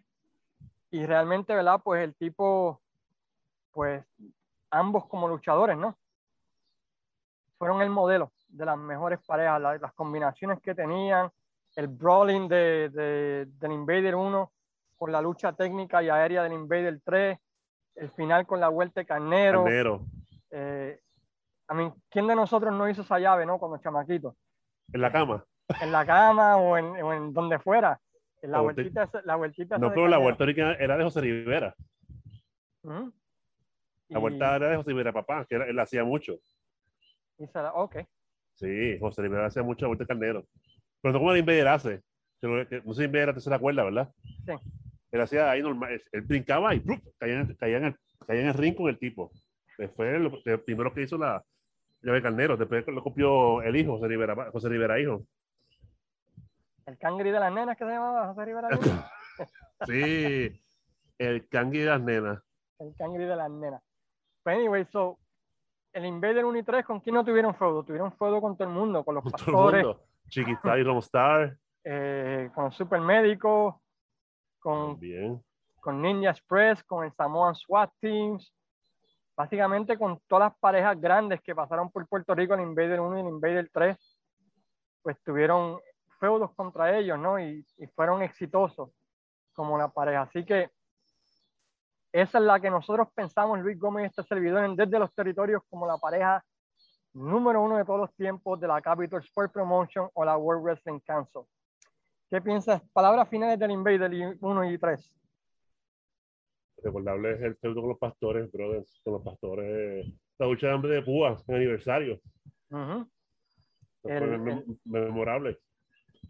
Y 0.91 1.05
realmente, 1.05 1.53
¿verdad? 1.55 1.79
Pues 1.83 2.03
el 2.03 2.15
tipo, 2.15 2.81
pues 3.79 4.03
ambos 4.71 5.05
como 5.07 5.25
luchadores, 5.29 5.77
¿no? 5.77 5.97
Fueron 7.57 7.81
el 7.81 7.89
modelo 7.89 8.33
de 8.49 8.65
las 8.65 8.77
mejores 8.77 9.19
parejas, 9.25 9.61
la- 9.61 9.77
las 9.77 9.93
combinaciones 9.93 10.59
que 10.59 10.75
tenían, 10.75 11.31
el 11.77 11.87
brawling 11.87 12.49
de, 12.49 12.89
de, 12.89 13.45
del 13.57 13.71
Invader 13.71 14.15
1 14.15 14.51
con 14.97 15.13
la 15.13 15.21
lucha 15.21 15.53
técnica 15.53 16.03
y 16.03 16.09
aérea 16.09 16.43
del 16.43 16.51
Invader 16.51 16.99
3, 17.05 17.39
el 17.95 18.09
final 18.11 18.45
con 18.45 18.59
la 18.59 18.67
vuelta 18.67 18.99
de 18.99 19.05
Carnero. 19.05 19.63
Carnero. 19.63 20.01
Eh, 20.51 20.99
a 21.69 21.73
mí, 21.73 21.89
¿quién 22.09 22.27
de 22.27 22.35
nosotros 22.35 22.73
no 22.73 22.89
hizo 22.89 23.03
esa 23.03 23.17
llave, 23.17 23.45
no? 23.45 23.59
Cuando 23.59 23.77
chamaquito. 23.77 24.35
En 24.91 24.99
la 24.99 25.09
cama. 25.09 25.45
En 25.79 25.93
la 25.93 26.05
cama 26.05 26.57
o 26.57 26.75
en, 26.77 27.01
o 27.01 27.13
en 27.13 27.31
donde 27.31 27.59
fuera. 27.59 27.97
En 28.41 28.51
la, 28.51 28.57
La 28.57 28.63
vueltita, 28.63 29.09
la 29.23 29.35
vueltita. 29.37 29.77
No, 29.77 29.87
pero 29.91 30.09
la 30.09 30.17
vuelta 30.17 30.43
era 30.83 30.97
de 30.97 31.03
José 31.05 31.21
Rivera. 31.21 31.73
Ujú. 32.83 33.13
La 34.09 34.19
vuelta 34.19 34.55
era 34.55 34.69
de 34.69 34.75
José 34.77 34.89
Rivera, 34.89 35.13
papá, 35.13 35.45
que 35.45 35.55
él 35.55 35.79
hacía 35.79 36.03
mucho. 36.03 36.39
y 37.37 37.47
se 37.47 37.61
la- 37.61 37.73
ok. 37.73 37.97
Sí, 38.55 38.97
José 38.99 39.21
Rivera 39.21 39.45
hacía 39.45 39.63
mucho 39.63 39.85
la 39.85 39.87
vuelta 39.89 40.03
de 40.03 40.07
carnero. 40.07 40.45
Pero 41.01 41.13
no 41.13 41.19
como 41.19 41.31
el 41.31 41.37
Invader 41.39 41.67
hace. 41.69 42.01
No, 42.41 42.57
sé 42.65 42.81
si 42.81 43.03
Invader 43.03 43.15
era 43.23 43.33
tercera 43.33 43.57
cuerda, 43.59 43.83
¿verdad? 43.85 44.11
Sí. 44.45 44.53
Él 45.11 45.21
hacía 45.21 45.49
ahí 45.49 45.61
normal. 45.61 45.93
él- 45.93 46.03
Él 46.11 46.21
brincaba 46.21 46.75
y 46.75 46.79
¡prup! 46.81 47.01
caía, 47.17 47.39
en- 47.39 47.53
caía, 47.55 47.77
en 47.77 47.85
el, 47.85 47.95
caía 48.27 48.41
en 48.41 48.47
el 48.47 48.53
ring 48.55 48.75
con 48.75 48.89
el 48.89 48.97
tipo. 48.99 49.31
Fue 49.95 50.15
el, 50.15 50.29
el 50.43 50.59
primero 50.61 50.93
que 50.93 51.03
hizo 51.03 51.17
la 51.17 51.43
llave 52.01 52.17
de 52.17 52.23
carnero. 52.23 52.57
Después 52.57 52.85
lo 52.87 53.01
copió 53.01 53.61
el 53.61 53.75
hijo, 53.77 53.93
José 53.97 54.07
Rivera, 54.09 54.51
José 54.51 54.67
Rivera 54.69 54.99
hijo. 54.99 55.23
El 56.85 56.97
cangri 56.97 57.31
de 57.31 57.39
las 57.39 57.53
nenas 57.53 57.77
que 57.77 57.85
se 57.85 57.91
llamaba 57.91 58.27
José 58.33 58.45
Rivera. 58.45 58.69
Sí, 59.87 60.61
el 61.17 61.47
cangui 61.47 61.77
de 61.79 61.85
las 61.85 62.01
nenas. 62.01 62.39
el 62.79 62.93
cangri 62.97 63.23
de 63.23 63.35
las 63.37 63.49
nenas. 63.49 63.81
Pero 64.49 64.61
anyway, 64.61 64.85
so, 64.85 65.19
el 65.93 66.05
Invader 66.05 66.43
1 66.43 66.57
y 66.57 66.63
3, 66.63 66.83
¿con 66.83 66.99
quién 67.01 67.13
no 67.13 67.23
tuvieron 67.23 67.53
feudo? 67.53 67.83
Tuvieron 67.83 68.11
feudo 68.13 68.41
con 68.41 68.57
todo 68.57 68.67
el 68.67 68.73
mundo, 68.73 69.03
con 69.03 69.13
los 69.13 69.23
Con 69.23 69.31
pastores. 69.31 69.85
Chiquita 70.27 70.79
y 70.79 70.97
Star 70.97 71.55
eh, 71.83 72.49
con 72.53 72.65
los 72.65 72.75
supermédicos, 72.75 73.75
con, 74.59 74.93
también. 74.93 75.43
con 75.79 76.01
Ninja 76.01 76.31
Express, 76.31 76.83
con 76.83 77.05
el 77.05 77.13
Samoan 77.13 77.53
SWAT 77.53 77.91
Teams, 77.99 78.51
básicamente 79.35 79.97
con 79.99 80.19
todas 80.27 80.49
las 80.49 80.59
parejas 80.59 80.99
grandes 80.99 81.41
que 81.41 81.53
pasaron 81.53 81.91
por 81.91 82.07
Puerto 82.07 82.33
Rico, 82.33 82.55
el 82.55 82.61
Invader 82.61 82.99
1 82.99 83.17
y 83.17 83.21
el 83.21 83.27
Invader 83.27 83.69
3, 83.71 84.19
pues 85.03 85.21
tuvieron 85.23 85.79
feudos 86.19 86.51
contra 86.55 86.97
ellos, 86.97 87.19
¿no? 87.19 87.39
Y, 87.39 87.63
y 87.77 87.87
fueron 87.87 88.23
exitosos 88.23 88.89
como 89.53 89.77
la 89.77 89.89
pareja. 89.89 90.23
Así 90.23 90.43
que 90.43 90.71
esa 92.11 92.37
es 92.39 92.43
la 92.43 92.59
que 92.59 92.69
nosotros 92.69 93.07
pensamos, 93.13 93.59
Luis 93.59 93.79
Gómez 93.79 94.03
y 94.03 94.05
este 94.07 94.23
servidor, 94.23 94.63
en 94.65 94.75
desde 94.75 94.97
los 94.99 95.13
territorios 95.13 95.61
como 95.69 95.85
la 95.85 95.97
pareja 95.97 96.43
número 97.13 97.61
uno 97.61 97.77
de 97.77 97.85
todos 97.85 97.99
los 97.99 98.15
tiempos 98.15 98.59
de 98.59 98.67
la 98.67 98.81
Capital 98.81 99.21
Sport 99.21 99.51
Promotion 99.51 100.09
o 100.13 100.25
la 100.25 100.37
World 100.37 100.63
Wrestling 100.63 100.99
Council. 100.99 101.41
¿Qué 102.29 102.41
piensas? 102.41 102.81
Palabras 102.93 103.27
finales 103.29 103.57
del 103.57 103.71
Invader 103.71 104.37
1 104.39 104.71
y 104.71 104.77
3. 104.77 105.13
Recordable 106.83 107.33
es 107.33 107.41
el 107.41 107.55
feudo 107.57 107.81
con 107.81 107.89
los 107.89 107.97
pastores, 107.97 108.51
brothers, 108.51 109.01
con 109.03 109.13
los 109.13 109.23
pastores. 109.23 110.07
La 110.37 110.45
lucha 110.47 110.67
de 110.67 110.73
hambre 110.73 110.91
de 110.91 111.01
Púa, 111.01 111.35
en 111.47 111.55
aniversario. 111.55 112.21
El- 114.03 114.77
memorable. 114.85 115.59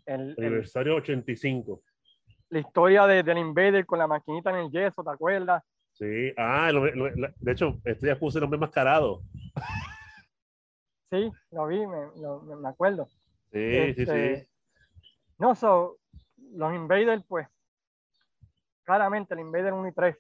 El- 0.06 0.36
Aniversario 0.38 0.96
85. 0.96 1.82
La 2.50 2.60
historia 2.60 3.06
de, 3.08 3.24
del 3.24 3.38
Invader 3.38 3.86
con 3.86 4.00
la 4.00 4.08
maquinita 4.08 4.50
en 4.52 4.56
el 4.58 4.72
yeso, 4.72 5.04
¿te 5.04 5.10
acuerdas? 5.12 5.64
Sí, 5.94 6.34
ah, 6.38 6.72
lo- 6.72 6.86
la- 7.16 7.34
de 7.38 7.52
hecho, 7.52 7.80
este 7.84 8.06
día 8.08 8.18
puse 8.18 8.38
el 8.38 8.44
hombre 8.46 8.60
mascarado. 8.60 9.22
Sí, 11.12 11.32
lo 11.52 11.68
vi, 11.68 11.86
me, 11.86 12.08
lo- 12.22 12.42
me- 12.42 12.56
me 12.56 12.70
acuerdo. 12.70 13.06
Sí, 13.52 13.94
sí, 13.94 14.02
Este, 14.02 14.38
sí. 14.44 14.48
No, 15.38 15.56
so, 15.56 15.98
los 16.54 16.74
Invaders, 16.74 17.24
pues, 17.28 17.48
claramente 18.84 19.34
el 19.34 19.40
Invader 19.42 19.74
1 19.74 19.88
y 19.88 19.92
3 19.94 20.18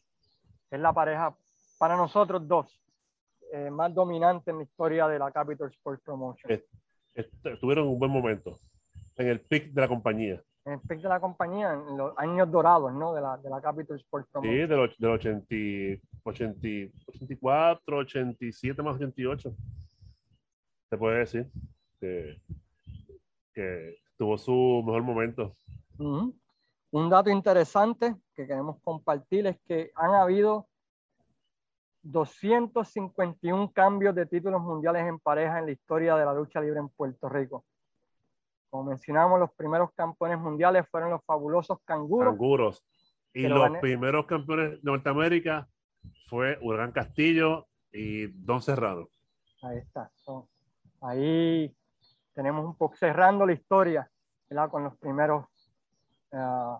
es 0.72 0.80
la 0.80 0.94
pareja, 0.94 1.36
para 1.78 1.96
nosotros 1.96 2.48
dos, 2.48 2.80
eh, 3.54 3.70
más 3.72 3.94
dominante 3.94 4.52
en 4.52 4.58
la 4.58 4.64
historia 4.64 5.08
de 5.08 5.20
la 5.20 5.32
Capital 5.32 5.70
Sports 5.70 6.02
Promotion. 6.04 6.52
Eh, 6.52 6.66
Este- 7.16 7.58
tuvieron 7.58 7.88
un 7.88 7.98
buen 8.00 8.12
momento 8.12 8.58
en 9.18 9.28
el 9.28 9.42
pick 9.42 9.72
de 9.74 9.82
la 9.82 9.88
compañía. 9.88 10.42
En 10.66 10.74
el 10.74 10.80
pick 10.82 11.00
de 11.02 11.10
la 11.10 11.20
compañía, 11.20 11.74
en 11.74 11.98
los 11.98 12.14
años 12.18 12.52
dorados, 12.52 12.94
¿no? 12.94 13.14
De 13.14 13.22
la, 13.22 13.38
de 13.38 13.50
la 13.50 13.62
Capital 13.62 13.98
Sports 13.98 14.28
Sí, 14.28 14.32
Promotion. 14.34 14.70
del, 14.70 14.80
och- 14.80 14.98
del 14.98 15.12
80, 15.12 15.56
80, 16.24 16.92
84, 17.08 17.98
87 17.98 18.82
más 18.84 18.96
88. 18.98 19.52
Se 20.90 20.98
puede 20.98 21.20
decir 21.20 21.50
que, 22.00 22.42
que 23.54 23.96
tuvo 24.18 24.38
su 24.38 24.84
mejor 24.86 25.04
momento. 25.04 25.56
Un 25.98 27.10
dato 27.10 27.30
interesante 27.30 28.16
que 28.36 28.46
queremos 28.48 28.82
compartir 28.84 29.48
es 29.48 29.58
que 29.66 29.92
han 29.96 30.12
habido 30.14 30.68
251 32.04 33.72
cambios 33.72 34.16
de 34.16 34.26
títulos 34.26 34.62
mundiales 34.62 35.04
en 35.08 35.20
pareja 35.20 35.60
en 35.60 35.66
la 35.68 35.72
historia 35.72 36.16
de 36.16 36.26
la 36.26 36.34
lucha 36.34 36.62
libre 36.62 36.80
en 36.80 36.90
Puerto 36.90 37.30
Rico. 37.30 37.66
Como 38.70 38.84
mencionamos, 38.84 39.40
los 39.40 39.52
primeros 39.54 39.92
campeones 39.94 40.40
mundiales 40.40 40.88
fueron 40.90 41.10
los 41.10 41.24
fabulosos 41.26 41.80
canguros. 41.86 42.34
Canguros. 42.34 42.84
Y 43.34 43.48
los 43.48 43.62
gané. 43.62 43.80
primeros 43.80 44.26
campeones 44.26 44.72
de 44.72 44.80
Norteamérica 44.84 45.68
fue 46.28 46.58
Huracán 46.62 46.92
Castillo 46.92 47.68
y 47.92 48.28
Don 48.28 48.62
Serrano. 48.62 49.08
Ahí 49.64 49.78
está. 49.78 50.12
Ahí 51.02 51.76
tenemos 52.34 52.66
un 52.66 52.76
poco 52.76 52.96
cerrando 52.96 53.46
la 53.46 53.54
historia 53.54 54.10
¿verdad? 54.50 54.70
con 54.70 54.84
los 54.84 54.98
primeros 54.98 55.46
ah, 56.32 56.80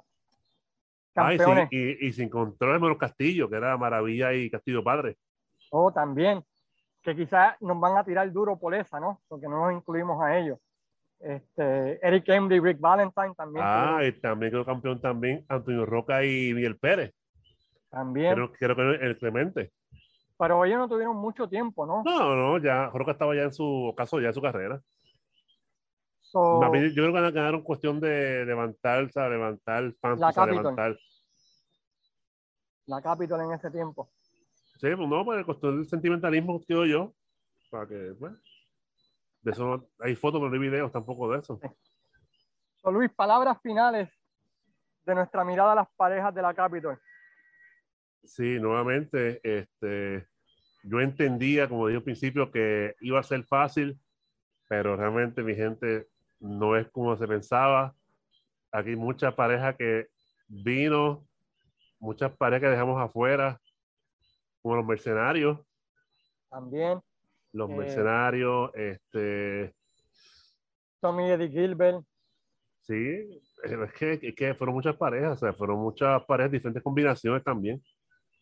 Ah, 1.16 1.34
y, 1.34 1.38
campeones. 1.38 1.70
sin, 1.70 1.80
y, 1.80 2.08
y 2.08 2.14
sin 2.14 2.30
control 2.30 2.74
de 2.74 2.80
Menos 2.80 2.98
Castillo, 2.98 3.50
que 3.50 3.56
era 3.58 3.76
Maravilla 3.78 4.34
y 4.34 4.50
Castillo 4.50 4.84
Padre. 4.84 5.18
O 5.72 5.92
también, 5.92 6.44
que 7.02 7.16
quizás 7.16 7.56
nos 7.62 7.80
van 7.80 7.98
a 7.98 8.04
tirar 8.04 8.32
duro 8.32 8.58
por 8.58 8.74
esa, 8.74 9.00
¿no? 9.00 9.22
Porque 9.28 9.48
no 9.48 9.66
nos 9.66 9.74
incluimos 9.74 10.22
a 10.22 10.38
ellos. 10.38 10.60
Este, 11.20 12.06
Eric 12.06 12.30
Embry 12.30 12.58
y 12.58 12.60
Rick 12.62 12.80
Valentine 12.80 13.36
también. 13.36 13.66
Ah, 13.68 14.00
y 14.06 14.12
también 14.14 14.52
quedó 14.52 14.66
campeón 14.66 15.02
también 15.02 15.46
Antonio 15.50 15.86
Roca 15.86 16.24
y 16.24 16.54
Miguel 16.54 16.78
Pérez. 16.78 17.14
también. 17.90 18.34
Creo, 18.34 18.52
creo 18.54 18.76
que 18.76 19.06
el 19.06 19.18
Clemente. 19.18 19.72
pero 20.38 20.64
ellos 20.64 20.78
no 20.80 20.88
tuvieron 20.88 21.18
mucho 21.18 21.50
tiempo, 21.50 21.86
¿no? 21.86 22.04
No, 22.04 22.36
no, 22.36 22.58
ya 22.58 22.90
Roca 22.90 23.12
estaba 23.12 23.36
ya 23.36 23.44
en 23.44 23.54
su 23.54 23.94
caso, 23.98 24.20
ya 24.22 24.30
en 24.30 24.34
su 24.34 24.42
carrera. 24.42 24.82
So, 26.22 26.62
yo 26.62 26.94
creo 26.94 27.12
que 27.14 27.32
ganaron 27.32 27.64
cuestión 27.64 28.00
de 28.00 28.46
levantar, 28.46 29.04
o 29.06 29.10
sea, 29.10 29.28
levantar 29.28 29.92
fans, 30.00 30.20
La 30.20 30.32
Capitol. 30.32 30.58
levantar. 30.58 30.98
la 32.86 33.02
Capitol 33.02 33.42
en 33.42 33.52
ese 33.54 33.72
tiempo. 33.72 34.12
Sí, 34.80 34.96
pues 34.96 35.10
no, 35.10 35.26
pues 35.26 35.44
cuestión 35.44 35.78
del 35.78 35.88
sentimentalismo, 35.90 36.62
creo 36.62 36.86
yo. 36.86 37.14
Para 37.72 37.88
que, 37.88 38.12
bueno, 38.12 38.38
de 39.50 39.54
eso 39.54 39.66
no- 39.66 39.88
hay 40.00 40.16
fotos, 40.16 40.40
pero 40.40 40.50
no 40.50 40.54
hay 40.54 40.70
videos 40.70 40.92
tampoco 40.92 41.32
de 41.32 41.40
eso. 41.40 41.60
So, 42.82 42.92
Luis, 42.92 43.12
palabras 43.14 43.58
finales 43.62 44.10
de 45.06 45.16
nuestra 45.16 45.44
mirada 45.44 45.74
a 45.74 45.76
las 45.76 45.88
parejas 45.96 46.34
de 46.34 46.42
la 46.42 46.54
Capitol. 46.54 47.00
Sí, 48.24 48.60
nuevamente, 48.60 49.42
este, 49.44 50.28
yo 50.84 51.02
entendía, 51.02 51.68
como 51.68 51.88
dije 51.88 51.98
al 51.98 52.04
principio, 52.04 52.52
que 52.52 52.96
iba 53.02 53.20
a 53.20 53.24
ser 53.24 53.44
fácil, 53.44 54.00
pero 54.68 54.96
realmente 54.96 55.42
mi 55.42 55.56
gente 55.56 56.08
no 56.40 56.76
es 56.76 56.88
como 56.90 57.18
se 57.18 57.28
pensaba. 57.28 57.96
Aquí 58.72 58.92
hay 58.92 58.96
muchas 58.96 59.34
parejas 59.34 59.76
que 59.76 60.08
vino, 60.48 61.26
muchas 62.00 62.32
parejas 62.38 62.62
que 62.62 62.70
dejamos 62.70 63.02
afuera, 63.02 63.60
como 64.62 64.76
los 64.76 64.86
mercenarios, 64.86 65.60
También 66.50 67.02
los 67.54 67.70
Eh. 67.70 67.74
mercenarios, 67.76 68.72
este, 68.76 69.74
Tommy 71.02 71.28
y 71.28 71.32
Eddie 71.32 71.50
Gilbert. 71.50 72.04
sí, 72.82 73.42
es 73.64 73.94
que, 73.94 74.20
es 74.22 74.36
que 74.36 74.54
fueron 74.56 74.76
muchas 74.76 74.96
parejas, 74.96 75.34
o 75.34 75.38
sea, 75.46 75.54
fueron 75.54 75.78
muchas 75.80 76.24
parejas, 76.26 76.52
diferentes 76.52 76.84
combinaciones 76.84 77.44
también. 77.44 77.82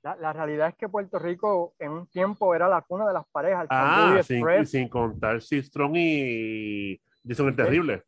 La, 0.04 0.16
la 0.16 0.32
realidad 0.32 0.70
es 0.70 0.76
que 0.76 0.88
Puerto 0.88 1.20
Rico 1.20 1.74
en 1.80 1.92
un 1.92 2.08
tiempo 2.08 2.54
era 2.56 2.68
la 2.70 2.82
cuna 2.82 3.06
de 3.08 3.14
las 3.14 3.26
parejas. 3.28 3.64
el 3.64 3.68
Ah, 3.72 4.20
sin, 4.24 4.38
Express 4.38 4.72
sin 4.72 4.88
contar 4.90 5.42
Strong 5.42 5.96
y 5.98 7.02
Jason 7.28 7.48
el 7.50 7.56
Terrible. 7.56 8.04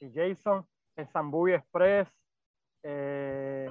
y 0.00 0.10
Jason, 0.12 0.66
el 0.96 1.06
Zambuy 1.08 1.52
Express. 1.54 2.08
eh, 2.82 3.70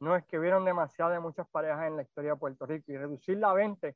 no 0.00 0.16
es 0.16 0.24
que 0.24 0.38
hubieron 0.38 0.64
demasiadas 0.64 1.12
de 1.14 1.20
muchas 1.20 1.46
parejas 1.50 1.86
en 1.86 1.96
la 1.96 2.02
historia 2.02 2.30
de 2.32 2.36
Puerto 2.38 2.64
Rico 2.64 2.90
y 2.90 2.96
reducirla 2.96 3.50
a 3.50 3.54
20 3.54 3.94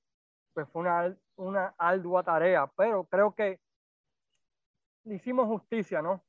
pues 0.55 0.69
fue 0.69 0.83
una, 0.83 1.15
una 1.37 1.75
ardua 1.77 2.23
tarea, 2.23 2.67
pero 2.77 3.05
creo 3.05 3.35
que 3.35 3.61
le 5.05 5.17
hicimos 5.17 5.47
justicia, 5.47 6.01
¿no? 6.01 6.23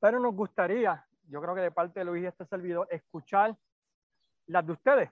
Pero 0.00 0.20
nos 0.20 0.34
gustaría, 0.34 1.04
yo 1.28 1.40
creo 1.40 1.54
que 1.54 1.62
de 1.62 1.70
parte 1.70 2.00
de 2.00 2.04
Luis 2.04 2.24
y 2.24 2.26
este 2.26 2.44
servidor, 2.44 2.86
escuchar 2.90 3.56
las 4.46 4.66
de 4.66 4.72
ustedes. 4.72 5.10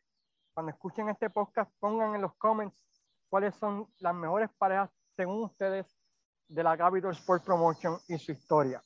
Cuando 0.54 0.70
escuchen 0.70 1.08
este 1.08 1.30
podcast, 1.30 1.72
pongan 1.80 2.14
en 2.14 2.20
los 2.20 2.34
comments 2.34 2.84
cuáles 3.30 3.54
son 3.54 3.88
las 3.98 4.14
mejores 4.14 4.50
parejas 4.58 4.90
según 5.16 5.44
ustedes 5.44 5.86
de 6.48 6.62
la 6.62 6.76
Capital 6.76 7.12
Sport 7.12 7.44
Promotion 7.44 7.98
y 8.08 8.18
su 8.18 8.32
historia. 8.32 8.82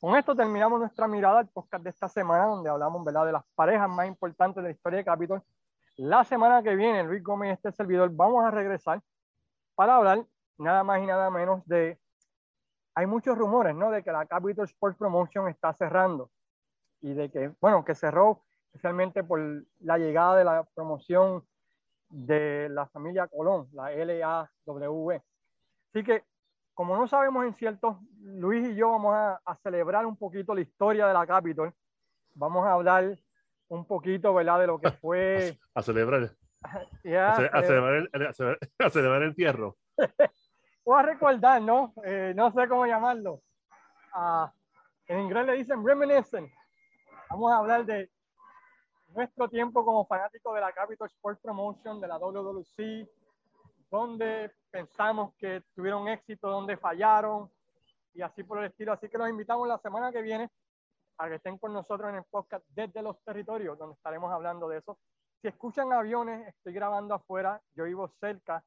con 0.00 0.16
esto 0.16 0.34
terminamos 0.34 0.80
nuestra 0.80 1.06
mirada 1.06 1.40
al 1.40 1.48
podcast 1.48 1.84
de 1.84 1.90
esta 1.90 2.08
semana, 2.08 2.46
donde 2.46 2.70
hablamos 2.70 3.04
¿verdad? 3.04 3.26
de 3.26 3.32
las 3.32 3.44
parejas 3.54 3.90
más 3.90 4.06
importantes 4.06 4.56
de 4.56 4.70
la 4.70 4.70
historia 4.70 4.98
de 4.98 5.04
Capitol. 5.04 5.42
La 6.02 6.24
semana 6.24 6.62
que 6.62 6.74
viene, 6.76 7.04
Luis 7.04 7.22
Gómez 7.22 7.50
y 7.50 7.52
este 7.52 7.72
servidor, 7.72 8.08
vamos 8.10 8.42
a 8.42 8.50
regresar 8.50 9.02
para 9.74 9.96
hablar 9.96 10.24
nada 10.56 10.82
más 10.82 11.02
y 11.02 11.04
nada 11.04 11.30
menos 11.30 11.62
de... 11.66 11.98
Hay 12.94 13.04
muchos 13.04 13.36
rumores, 13.36 13.74
¿no? 13.74 13.90
De 13.90 14.02
que 14.02 14.10
la 14.10 14.24
Capitol 14.24 14.64
Sports 14.64 14.96
Promotion 14.96 15.46
está 15.48 15.74
cerrando 15.74 16.30
y 17.02 17.12
de 17.12 17.30
que, 17.30 17.52
bueno, 17.60 17.84
que 17.84 17.94
cerró 17.94 18.42
especialmente 18.68 19.22
por 19.22 19.40
la 19.80 19.98
llegada 19.98 20.36
de 20.36 20.44
la 20.44 20.64
promoción 20.74 21.46
de 22.08 22.70
la 22.70 22.86
familia 22.86 23.28
Colón, 23.28 23.68
la 23.74 23.90
LAW. 23.90 25.20
Así 25.90 26.02
que, 26.02 26.24
como 26.72 26.96
no 26.96 27.08
sabemos 27.08 27.44
en 27.44 27.52
cierto, 27.52 28.00
Luis 28.22 28.66
y 28.70 28.74
yo 28.74 28.92
vamos 28.92 29.14
a, 29.14 29.42
a 29.44 29.54
celebrar 29.56 30.06
un 30.06 30.16
poquito 30.16 30.54
la 30.54 30.62
historia 30.62 31.06
de 31.06 31.12
la 31.12 31.26
Capitol. 31.26 31.74
Vamos 32.32 32.66
a 32.66 32.72
hablar 32.72 33.18
un 33.70 33.86
poquito, 33.86 34.34
¿verdad? 34.34 34.60
De 34.60 34.66
lo 34.66 34.78
que 34.78 34.90
fue... 35.00 35.58
A, 35.74 35.82
celebrar. 35.82 36.30
Yeah, 37.02 37.30
a, 37.30 37.32
a 37.58 37.62
celebrar 37.62 37.94
el, 38.12 38.26
a 38.26 38.32
celebrar- 38.34 39.14
a 39.14 39.16
el 39.16 39.22
entierro. 39.22 39.76
o 40.84 40.94
a 40.94 41.02
recordar, 41.02 41.62
¿no? 41.62 41.94
Eh, 42.04 42.34
no 42.36 42.52
sé 42.52 42.68
cómo 42.68 42.84
llamarlo. 42.84 43.40
Ah, 44.12 44.52
en 45.06 45.20
inglés 45.20 45.46
le 45.46 45.52
dicen 45.54 45.84
reminiscent. 45.86 46.50
Vamos 47.30 47.50
a 47.52 47.56
hablar 47.56 47.86
de 47.86 48.10
nuestro 49.14 49.48
tiempo 49.48 49.84
como 49.84 50.04
fanáticos 50.06 50.54
de 50.54 50.60
la 50.60 50.72
Capital 50.72 51.06
Sports 51.08 51.40
Promotion, 51.40 52.00
de 52.00 52.08
la 52.08 52.18
WWC, 52.18 53.08
donde 53.90 54.52
pensamos 54.70 55.34
que 55.36 55.62
tuvieron 55.74 56.08
éxito, 56.08 56.48
donde 56.50 56.76
fallaron 56.76 57.50
y 58.12 58.20
así 58.22 58.42
por 58.44 58.58
el 58.58 58.66
estilo. 58.66 58.92
Así 58.92 59.08
que 59.08 59.16
los 59.16 59.28
invitamos 59.30 59.66
la 59.66 59.78
semana 59.78 60.12
que 60.12 60.20
viene 60.22 60.50
a 61.20 61.28
que 61.28 61.34
estén 61.34 61.58
con 61.58 61.72
nosotros 61.72 62.08
en 62.08 62.16
el 62.16 62.24
podcast 62.24 62.64
desde 62.68 63.02
los 63.02 63.22
territorios, 63.22 63.78
donde 63.78 63.94
estaremos 63.94 64.32
hablando 64.32 64.68
de 64.68 64.78
eso. 64.78 64.98
Si 65.42 65.48
escuchan 65.48 65.92
aviones, 65.92 66.48
estoy 66.48 66.72
grabando 66.72 67.14
afuera, 67.14 67.60
yo 67.74 67.84
vivo 67.84 68.08
cerca 68.08 68.64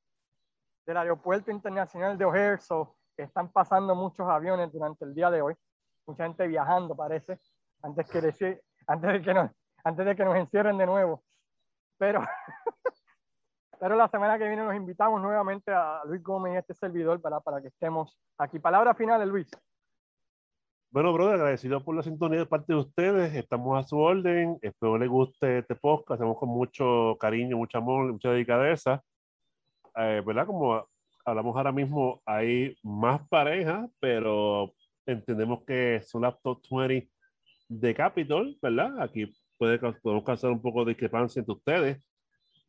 del 0.86 0.98
aeropuerto 0.98 1.50
internacional 1.50 2.18
de 2.18 2.26
O'Hare, 2.26 2.60
so 2.60 2.96
están 3.18 3.52
pasando 3.52 3.96
muchos 3.96 4.28
aviones 4.30 4.72
durante 4.72 5.04
el 5.06 5.16
día 5.16 5.32
de 5.32 5.42
hoy, 5.42 5.56
mucha 6.06 6.26
gente 6.26 6.48
viajando 6.48 6.96
parece, 6.96 7.40
antes, 7.82 8.10
que 8.10 8.22
decir, 8.22 8.62
antes, 8.86 9.14
de, 9.14 9.22
que 9.22 9.34
nos, 9.34 9.50
antes 9.84 10.06
de 10.06 10.16
que 10.16 10.26
nos 10.26 10.36
encierren 10.36 10.78
de 10.78 10.86
nuevo. 10.86 11.24
Pero, 11.98 12.22
pero 13.80 13.96
la 13.96 14.08
semana 14.10 14.38
que 14.38 14.48
viene 14.48 14.64
nos 14.64 14.76
invitamos 14.76 15.20
nuevamente 15.22 15.72
a 15.72 16.04
Luis 16.06 16.22
Gómez 16.22 16.54
y 16.54 16.58
este 16.58 16.76
servidor 16.76 17.20
para, 17.20 17.40
para 17.40 17.62
que 17.62 17.70
estemos 17.70 18.16
aquí. 18.38 18.60
Palabras 18.60 18.96
finales, 18.96 19.28
Luis. 19.28 19.50
Bueno, 20.94 21.12
brother, 21.12 21.38
agradecido 21.38 21.84
por 21.84 21.96
la 21.96 22.04
sintonía 22.04 22.38
de 22.38 22.46
parte 22.46 22.72
de 22.72 22.78
ustedes. 22.78 23.34
Estamos 23.34 23.84
a 23.84 23.88
su 23.88 23.98
orden. 23.98 24.60
Espero 24.62 24.96
les 25.00 25.10
guste 25.10 25.58
este 25.58 25.76
podcast. 25.76 26.22
Hacemos 26.22 26.38
con 26.38 26.50
mucho 26.50 27.18
cariño, 27.20 27.58
mucho 27.58 27.80
amor, 27.80 28.12
mucha 28.14 28.30
delicadeza. 28.30 29.04
Eh, 29.96 30.22
¿Verdad? 30.24 30.46
Como 30.46 30.88
hablamos 31.26 31.58
ahora 31.58 31.72
mismo, 31.72 32.22
hay 32.28 32.78
más 32.84 33.28
parejas, 33.28 33.90
pero 34.00 34.76
entendemos 35.08 35.64
que 35.66 36.00
son 36.06 36.22
las 36.22 36.40
top 36.44 36.62
20 36.70 37.10
de 37.70 37.96
Capitol, 37.96 38.56
¿verdad? 38.62 39.02
Aquí 39.02 39.34
puede, 39.58 39.80
podemos 39.80 40.24
causar 40.24 40.52
un 40.52 40.62
poco 40.62 40.86
de 40.86 40.92
discrepancia 40.92 41.40
entre 41.40 41.56
ustedes, 41.56 42.04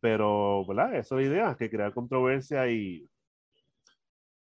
pero, 0.01 0.65
¿verdad? 0.65 0.95
Esa 0.95 1.15
es 1.15 1.29
la 1.29 1.31
idea, 1.31 1.57
que 1.59 1.69
crear 1.69 1.93
controversia 1.93 2.71
y, 2.71 3.07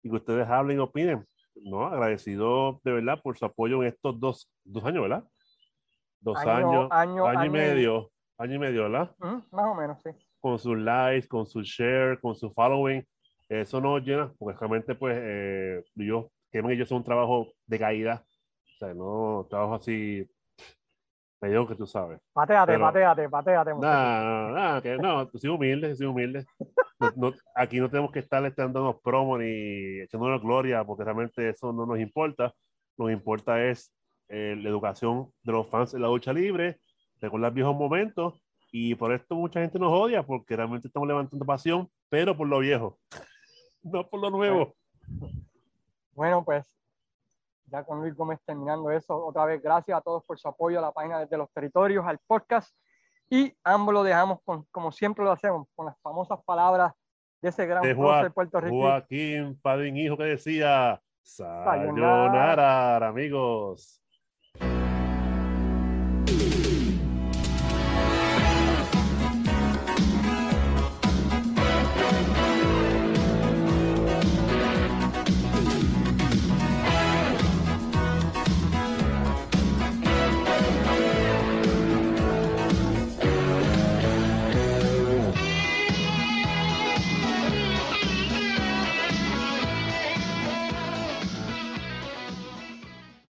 y 0.03 0.09
que 0.09 0.15
ustedes 0.17 0.49
hablen 0.49 0.79
y 0.79 0.81
opinen. 0.81 1.25
¿No? 1.55 1.85
Agradecido 1.87 2.79
de 2.83 2.93
verdad 2.93 3.19
por 3.21 3.37
su 3.37 3.45
apoyo 3.45 3.81
en 3.83 3.89
estos 3.89 4.19
dos, 4.19 4.51
dos 4.63 4.83
años, 4.85 5.03
¿verdad? 5.03 5.23
Dos 6.21 6.37
Año- 6.39 6.51
años, 6.51 6.87
año- 6.91 7.25
año, 7.27 7.33
y 7.33 7.37
año 7.37 7.45
y- 7.45 7.49
medio, 7.49 8.11
año 8.37 8.55
y 8.55 8.59
medio, 8.59 8.83
¿verdad? 8.83 9.15
Más 9.19 9.43
o 9.51 9.75
menos, 9.75 10.01
sí. 10.03 10.09
Con 10.39 10.57
sus 10.59 10.77
likes, 10.77 11.27
con 11.27 11.45
su 11.45 11.61
share, 11.61 12.19
con 12.19 12.35
su 12.35 12.51
following. 12.51 13.05
Eso 13.47 13.81
nos 13.81 14.01
llena, 14.03 14.31
porque 14.37 14.57
realmente, 14.59 14.95
pues, 14.95 15.17
eh, 15.19 15.83
yo, 15.95 16.29
que 16.51 16.59
ellos 16.59 16.87
son 16.87 16.99
un 16.99 17.03
trabajo 17.03 17.47
de 17.65 17.79
caída, 17.79 18.23
o 18.25 18.77
sea, 18.77 18.93
no 18.93 19.47
trabajo 19.49 19.75
así, 19.75 20.29
medio 21.41 21.67
que 21.67 21.75
tú 21.75 21.85
sabes. 21.87 22.19
Pateate, 22.33 22.73
Pero- 22.73 22.85
pateate, 22.85 23.29
pateate. 23.29 23.73
muchacho. 23.73 23.91
Nada, 23.93 24.51
nada, 24.51 24.81
que 24.81 24.97
no, 24.97 25.29
soy 25.33 25.49
humilde, 25.49 25.95
soy 25.95 26.07
humilde. 26.07 26.45
No- 26.99 27.11
no- 27.15 27.33
aquí 27.55 27.79
no 27.79 27.89
tenemos 27.89 28.11
que 28.11 28.19
estar 28.19 28.53
dándonos 28.55 28.99
promos 29.01 29.39
ni 29.39 30.01
echándonos 30.01 30.41
gloria, 30.41 30.83
porque 30.83 31.03
realmente 31.03 31.49
eso 31.49 31.71
no 31.71 31.85
nos 31.85 31.99
importa. 31.99 32.53
Lo 32.97 33.07
que 33.07 33.13
importa 33.13 33.63
es 33.63 33.93
eh, 34.27 34.55
la 34.61 34.69
educación 34.69 35.31
de 35.43 35.51
los 35.53 35.67
fans 35.67 35.93
en 35.95 36.01
la 36.03 36.07
lucha 36.07 36.31
libre, 36.33 36.79
recordar 37.19 37.51
viejos 37.53 37.75
momentos, 37.75 38.43
y 38.71 38.93
por 38.93 39.11
esto 39.11 39.33
mucha 39.33 39.59
gente 39.61 39.79
nos 39.79 39.91
odia, 39.91 40.21
porque 40.21 40.55
realmente 40.55 40.87
estamos 40.87 41.07
levantando 41.07 41.43
pasión, 41.45 41.89
pero 42.09 42.37
por 42.37 42.47
lo 42.47 42.59
viejo, 42.59 42.99
no 43.81 44.07
por 44.07 44.19
lo 44.21 44.29
nuevo. 44.29 44.75
Bueno, 46.13 46.43
pues 46.43 46.78
ya 47.71 47.83
con 47.83 47.99
Luis 48.01 48.15
Gómez 48.15 48.39
terminando 48.45 48.89
eso, 48.91 49.25
otra 49.25 49.45
vez 49.45 49.61
gracias 49.61 49.97
a 49.97 50.01
todos 50.01 50.23
por 50.25 50.39
su 50.39 50.47
apoyo 50.47 50.79
a 50.79 50.81
la 50.81 50.91
página 50.91 51.19
desde 51.19 51.37
los 51.37 51.49
territorios, 51.51 52.05
al 52.05 52.19
podcast. 52.27 52.75
Y 53.29 53.53
ambos 53.63 53.93
lo 53.93 54.03
dejamos, 54.03 54.39
con, 54.43 54.63
como 54.71 54.91
siempre 54.91 55.23
lo 55.23 55.31
hacemos, 55.31 55.67
con 55.75 55.85
las 55.85 55.95
famosas 56.01 56.39
palabras 56.45 56.93
de 57.41 57.49
ese 57.49 57.65
gran 57.67 57.83
De 57.83 57.95
prócer 57.95 58.25
Joa- 58.27 58.33
puertorriqueño. 58.33 58.81
Joaquín 58.81 59.59
Padín 59.61 59.97
Hijo 59.97 60.17
que 60.17 60.23
decía, 60.23 60.99
Sayonara. 61.21 61.85
Sayonara, 62.31 63.07
amigos. 63.07 64.01